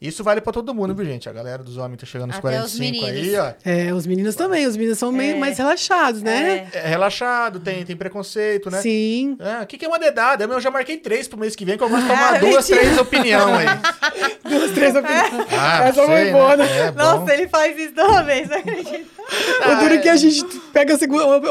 [0.01, 1.27] Isso vale pra todo mundo, viu, gente?
[1.27, 3.51] A galera dos homens tá chegando nos Até os 45 aí, ó.
[3.65, 4.65] É, os meninos também.
[4.65, 5.39] Os meninos são meio É.
[5.39, 6.67] mais relaxados, né?
[6.73, 6.77] É.
[6.85, 8.81] É relaxado, tem, tem preconceito, né?
[8.81, 9.35] Sim.
[9.39, 10.45] É, O que, que é uma dedada?
[10.45, 12.69] Eu já marquei três pro mês que vem, que eu gosto de Ah, tomar duas,
[12.69, 12.79] mentira.
[12.79, 13.65] três opinião aí.
[14.49, 15.31] Duas, três opiniões.
[15.51, 16.65] Ah, Essa foi sei, boa, né?
[16.65, 16.79] né?
[16.87, 16.91] É.
[16.91, 19.07] Nossa, ele faz isso toda vez, não acredito.
[19.29, 20.43] O duro é que a gente
[20.73, 20.97] pega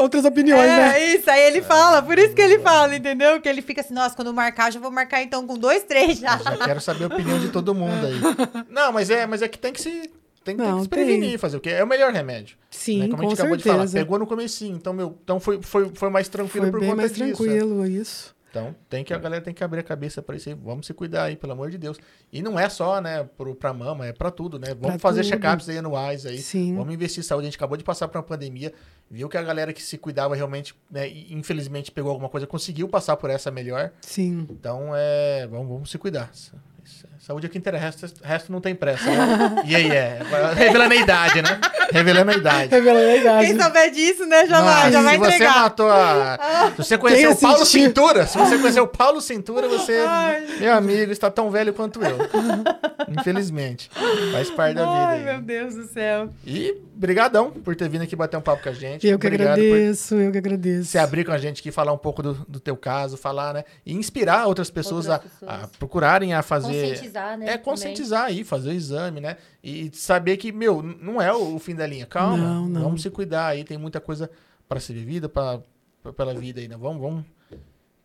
[0.01, 1.05] outras opiniões, é, né?
[1.15, 3.39] isso, aí ele fala, por isso que ele fala, entendeu?
[3.39, 5.83] Que ele fica assim, nossa, quando eu marcar, eu já vou marcar então com dois,
[5.83, 6.37] três já.
[6.45, 8.19] Eu já quero saber a opinião de todo mundo aí.
[8.69, 9.89] Não, mas é, mas é que tem que se.
[10.43, 11.37] Tem, tem Não, que se prevenir, tem.
[11.37, 11.69] fazer o quê?
[11.69, 12.57] É o melhor remédio.
[12.71, 13.05] Sim, né?
[13.09, 13.77] Como a com gente acabou de falar.
[13.79, 13.97] certeza.
[13.99, 17.01] Pegou no comecinho, então, meu, então foi, foi, foi mais tranquilo Foi por bem conta
[17.01, 17.23] mais disso.
[17.25, 17.33] né?
[17.33, 18.35] tranquilo, isso.
[18.49, 20.55] Então, tem que, a galera tem que abrir a cabeça pra isso aí.
[20.55, 21.99] Vamos se cuidar aí, pelo amor de Deus.
[22.33, 24.69] E não é só, né, pro, pra mama, é pra tudo, né?
[24.69, 26.39] Vamos Pra fazer check-ups aí anuais aí.
[26.39, 26.75] Sim.
[26.75, 27.45] Vamos investir em saúde.
[27.45, 28.73] A gente acabou de passar por uma pandemia,
[29.11, 33.17] viu que a galera que se cuidava realmente, né, infelizmente pegou alguma coisa, conseguiu passar
[33.17, 33.91] por essa melhor.
[34.01, 34.47] Sim.
[34.49, 36.31] Então, é, vamos, vamos se cuidar.
[37.19, 39.05] Saúde é o que interessa, resto, resto não tem pressa.
[39.05, 39.63] Né?
[39.65, 40.19] E aí, é.
[40.55, 41.59] Revelando a idade, né?
[41.91, 42.71] Revelando a idade.
[42.71, 43.45] Revelando a idade.
[43.45, 45.61] Quem souber disso, né, já vai, Nossa, já vai se você entregar.
[45.61, 46.71] matou a.
[46.71, 47.65] Se você conheceu o Paulo?
[47.65, 50.47] Cintura, se você conheceu o Paulo Cintura, você, Ai.
[50.59, 52.17] meu amigo, está tão velho quanto eu.
[53.09, 53.91] Infelizmente.
[54.31, 55.07] Faz parte da vida.
[55.07, 55.25] Ai, aí.
[55.25, 56.29] meu Deus do céu.
[56.47, 59.07] E brigadão por ter vindo aqui bater um papo com a gente.
[59.07, 60.89] Eu que Obrigado por agradeço, eu que agradeço.
[60.89, 63.63] se abrir com a gente aqui, falar um pouco do, do teu caso, falar, né?
[63.85, 65.77] E inspirar outras pessoas, Outras a- A, pessoas.
[65.77, 66.89] procurarem a fazer.
[66.89, 67.49] Conscientizar, né?
[67.51, 69.37] É conscientizar aí, fazer o exame, né?
[69.63, 72.05] E saber que, meu, não é o, o fim da linha.
[72.05, 72.81] Calma, Não, não.
[72.81, 73.63] vamos se cuidar aí.
[73.63, 74.29] Tem muita coisa
[74.67, 75.61] para ser vivida, para
[76.15, 76.75] pela vida aí, né?
[76.77, 77.25] Vamos, vamos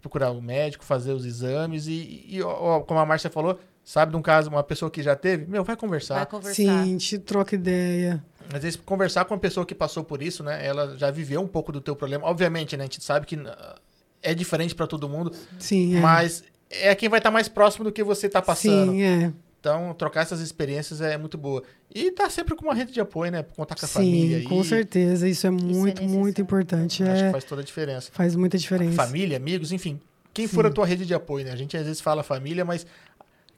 [0.00, 4.18] procurar o médico, fazer os exames e, e, ó, como a Márcia falou, sabe de
[4.18, 6.16] um caso, uma pessoa que já teve, meu, vai conversar.
[6.16, 6.54] Vai conversar.
[6.84, 8.22] Sim, te troca ideia.
[8.52, 10.64] Às vezes, conversar com uma pessoa que passou por isso, né?
[10.64, 12.26] Ela já viveu um pouco do teu problema.
[12.26, 12.84] Obviamente, né?
[12.84, 13.76] A gente sabe que ah,
[14.22, 16.00] é diferente para todo mundo, Sim, é.
[16.00, 18.92] mas é quem vai estar mais próximo do que você tá passando.
[18.92, 19.32] Sim, é.
[19.60, 21.62] Então, trocar essas experiências é muito boa.
[21.94, 23.42] E tá sempre com uma rede de apoio, né?
[23.56, 24.44] Contar com a Sim, família aí.
[24.44, 25.26] com certeza.
[25.26, 25.72] Isso é muito,
[26.02, 26.40] muito necessário.
[26.42, 27.02] importante.
[27.02, 28.10] Acho É, que faz toda a diferença.
[28.12, 28.94] faz muita diferença.
[28.96, 29.98] Família, amigos, enfim.
[30.34, 31.52] Quem for a tua rede de apoio, né?
[31.52, 32.84] A gente às vezes fala família, mas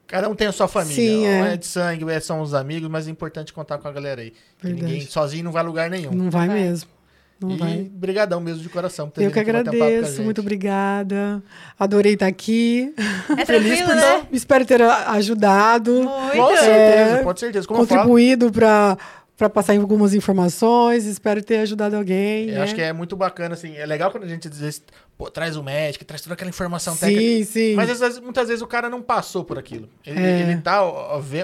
[0.06, 0.94] cada um tem a sua família.
[0.96, 1.54] Sim, Ou é.
[1.54, 4.20] é de sangue, ou é- são os amigos, mas é importante contar com a galera
[4.22, 4.32] aí.
[4.62, 6.12] Ninguém sozinho não vai a lugar nenhum.
[6.12, 6.90] Não vai mesmo.
[7.38, 7.76] Não e vai.
[7.92, 9.08] brigadão mesmo de coração.
[9.10, 10.24] por ter Eu que um com agradeço, gente.
[10.24, 11.42] muito obrigada.
[11.78, 12.94] Adorei estar aqui.
[13.36, 14.26] É Feliz por né?
[14.32, 16.36] Espero ter ajudado, Muito.
[16.36, 16.70] Com certeza,
[17.18, 17.68] É, pode certeza.
[17.68, 18.96] Como contribuído para
[19.36, 21.04] para passar em algumas informações.
[21.04, 22.48] Espero ter ajudado alguém.
[22.48, 22.62] eu né?
[22.62, 23.76] acho que é muito bacana, assim.
[23.76, 24.82] É legal quando a gente às vezes,
[25.16, 27.20] pô, traz o médico, traz toda aquela informação técnica.
[27.20, 27.74] Sim, sim.
[27.74, 29.88] Mas às vezes- muitas vezes o cara não passou por aquilo.
[30.04, 30.40] Ele, É.
[30.40, 30.82] ele tá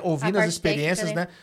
[0.03, 1.37] ouvindo as experiências, técnica, né?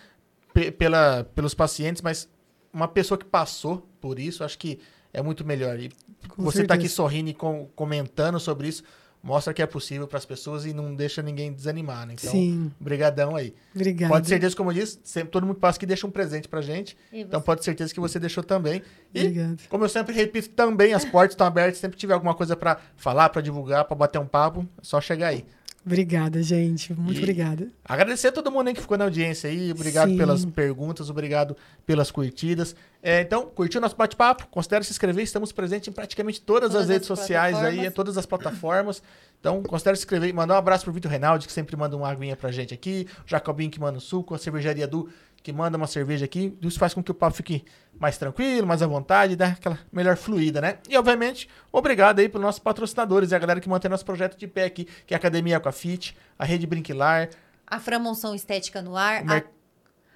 [0.53, 2.27] pe- pela, pelos pacientes, mas
[2.73, 4.80] uma pessoa que passou por isso, acho que
[5.13, 5.80] é muito melhor.
[5.80, 5.89] E
[6.27, 6.95] Com você tá aqui certeza.
[6.95, 8.84] sorrindo e com- comentando sobre isso,
[9.21, 12.13] mostra que é possível para as pessoas e não deixa ninguém desanimar, né?
[12.19, 13.53] Então, Sim, brigadão aí.
[13.75, 14.13] obrigada.
[14.13, 16.47] Pode ser certeza, como eu disse, sempre todo mundo que passa aqui deixa um presente
[16.47, 16.97] pra gente.
[17.11, 18.81] Então pode ter certeza que você deixou também.
[19.13, 19.57] E, Obrigada.
[19.69, 21.79] como eu sempre repito também, as portas estão abertas.
[21.79, 25.27] Sempre tiver alguma coisa pra falar, pra divulgar, pra bater um papo, é só chegar
[25.27, 25.45] aí.
[25.85, 26.93] Obrigada, gente.
[26.93, 27.68] Muito E- obrigada.
[27.85, 29.72] Agradecer a todo mundo aí que ficou na audiência aí.
[29.72, 30.18] Obrigado Sim.
[30.18, 32.76] pelas perguntas, obrigado pelas curtidas.
[33.01, 34.47] É, então, curtiu nosso bate-papo?
[34.47, 35.23] Considere se inscrever.
[35.23, 39.01] Estamos presentes em praticamente todas, Todas as redes as sociais aí, em todas as plataformas.
[39.39, 40.34] Então, considere se inscrever.
[40.34, 43.07] Mandar um abraço pro Vitor Reinaldi, que sempre manda uma aguinha pra gente aqui.
[43.26, 44.35] O Jacobinho, que manda o suco.
[44.35, 45.10] A cervejaria Du,
[45.49, 46.55] que manda uma cerveja aqui.
[46.61, 47.65] Isso faz com que o papo fique
[47.99, 50.77] mais tranquilo, mais à vontade, dá aquela melhor fluida, né?
[50.88, 54.47] E, obviamente, obrigado aí pelos nossos patrocinadores e a galera que mantém nosso projeto de
[54.47, 57.30] pé aqui, que é a Academia Aquafit, a Rede Brinquilar,
[57.67, 59.45] A Framonção Estética no Ar, Mer-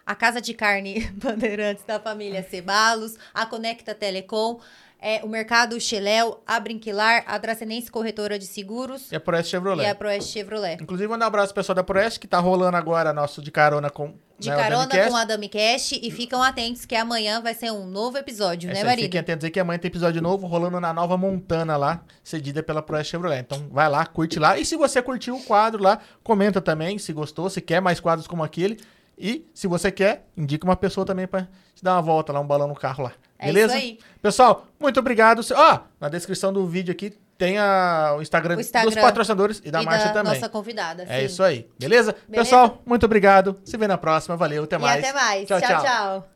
[0.06, 4.60] a, a Casa de Carne Bandeirantes da família Cebalos, a Conecta Telecom,
[5.06, 9.86] É o Mercado Cheléu, a Brinquilar, a Dracenense Corretora de Seguros E a Proeste Chevrolet.
[9.86, 10.82] e a Proeste Chevrolet.
[10.82, 13.90] Inclusive, mandar um abraço pro pessoal da Proeste, que tá rolando agora nosso de carona
[13.90, 17.70] com De né, carona com a Dami Cash e ficam atentos que amanhã vai ser
[17.74, 19.04] um novo episódio, né, isso aí, marido?
[19.04, 22.82] Fiquem atentos aí que amanhã tem episódio novo rolando na Nova Montana lá, cedida pela
[22.82, 23.42] Proeste Chevrolet.
[23.42, 24.58] Então vai lá, curte lá.
[24.58, 28.26] E se você curtiu o quadro lá, comenta também se gostou, se quer mais quadros
[28.26, 28.80] como aquele.
[29.18, 31.42] E se você quer, indica uma pessoa também pra
[31.76, 33.12] te dar uma volta lá, um balão no carro lá.
[33.38, 33.78] É Beleza?
[33.78, 34.00] isso aí.
[34.22, 35.42] Pessoal, muito obrigado.
[35.56, 39.72] Ó, na descrição do vídeo aqui tem a, o, Instagram O Instagram dos patrocinadores e
[39.72, 40.34] da e Márcia da também.
[40.34, 41.04] nossa convidada.
[41.04, 41.26] É sim.
[41.26, 41.68] isso aí.
[41.80, 42.14] Beleza?
[42.14, 42.16] Beleza?
[42.32, 43.60] Pessoal, muito obrigado.
[43.66, 44.38] Se vê na próxima.
[44.38, 45.04] Valeu, até E mais.
[45.04, 45.48] até mais.
[45.48, 45.70] Tchau, tchau.
[45.70, 45.84] tchau.
[45.84, 46.30] tchau.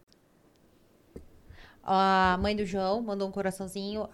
[1.89, 4.09] A mãe do João mandou um coraçãozinho.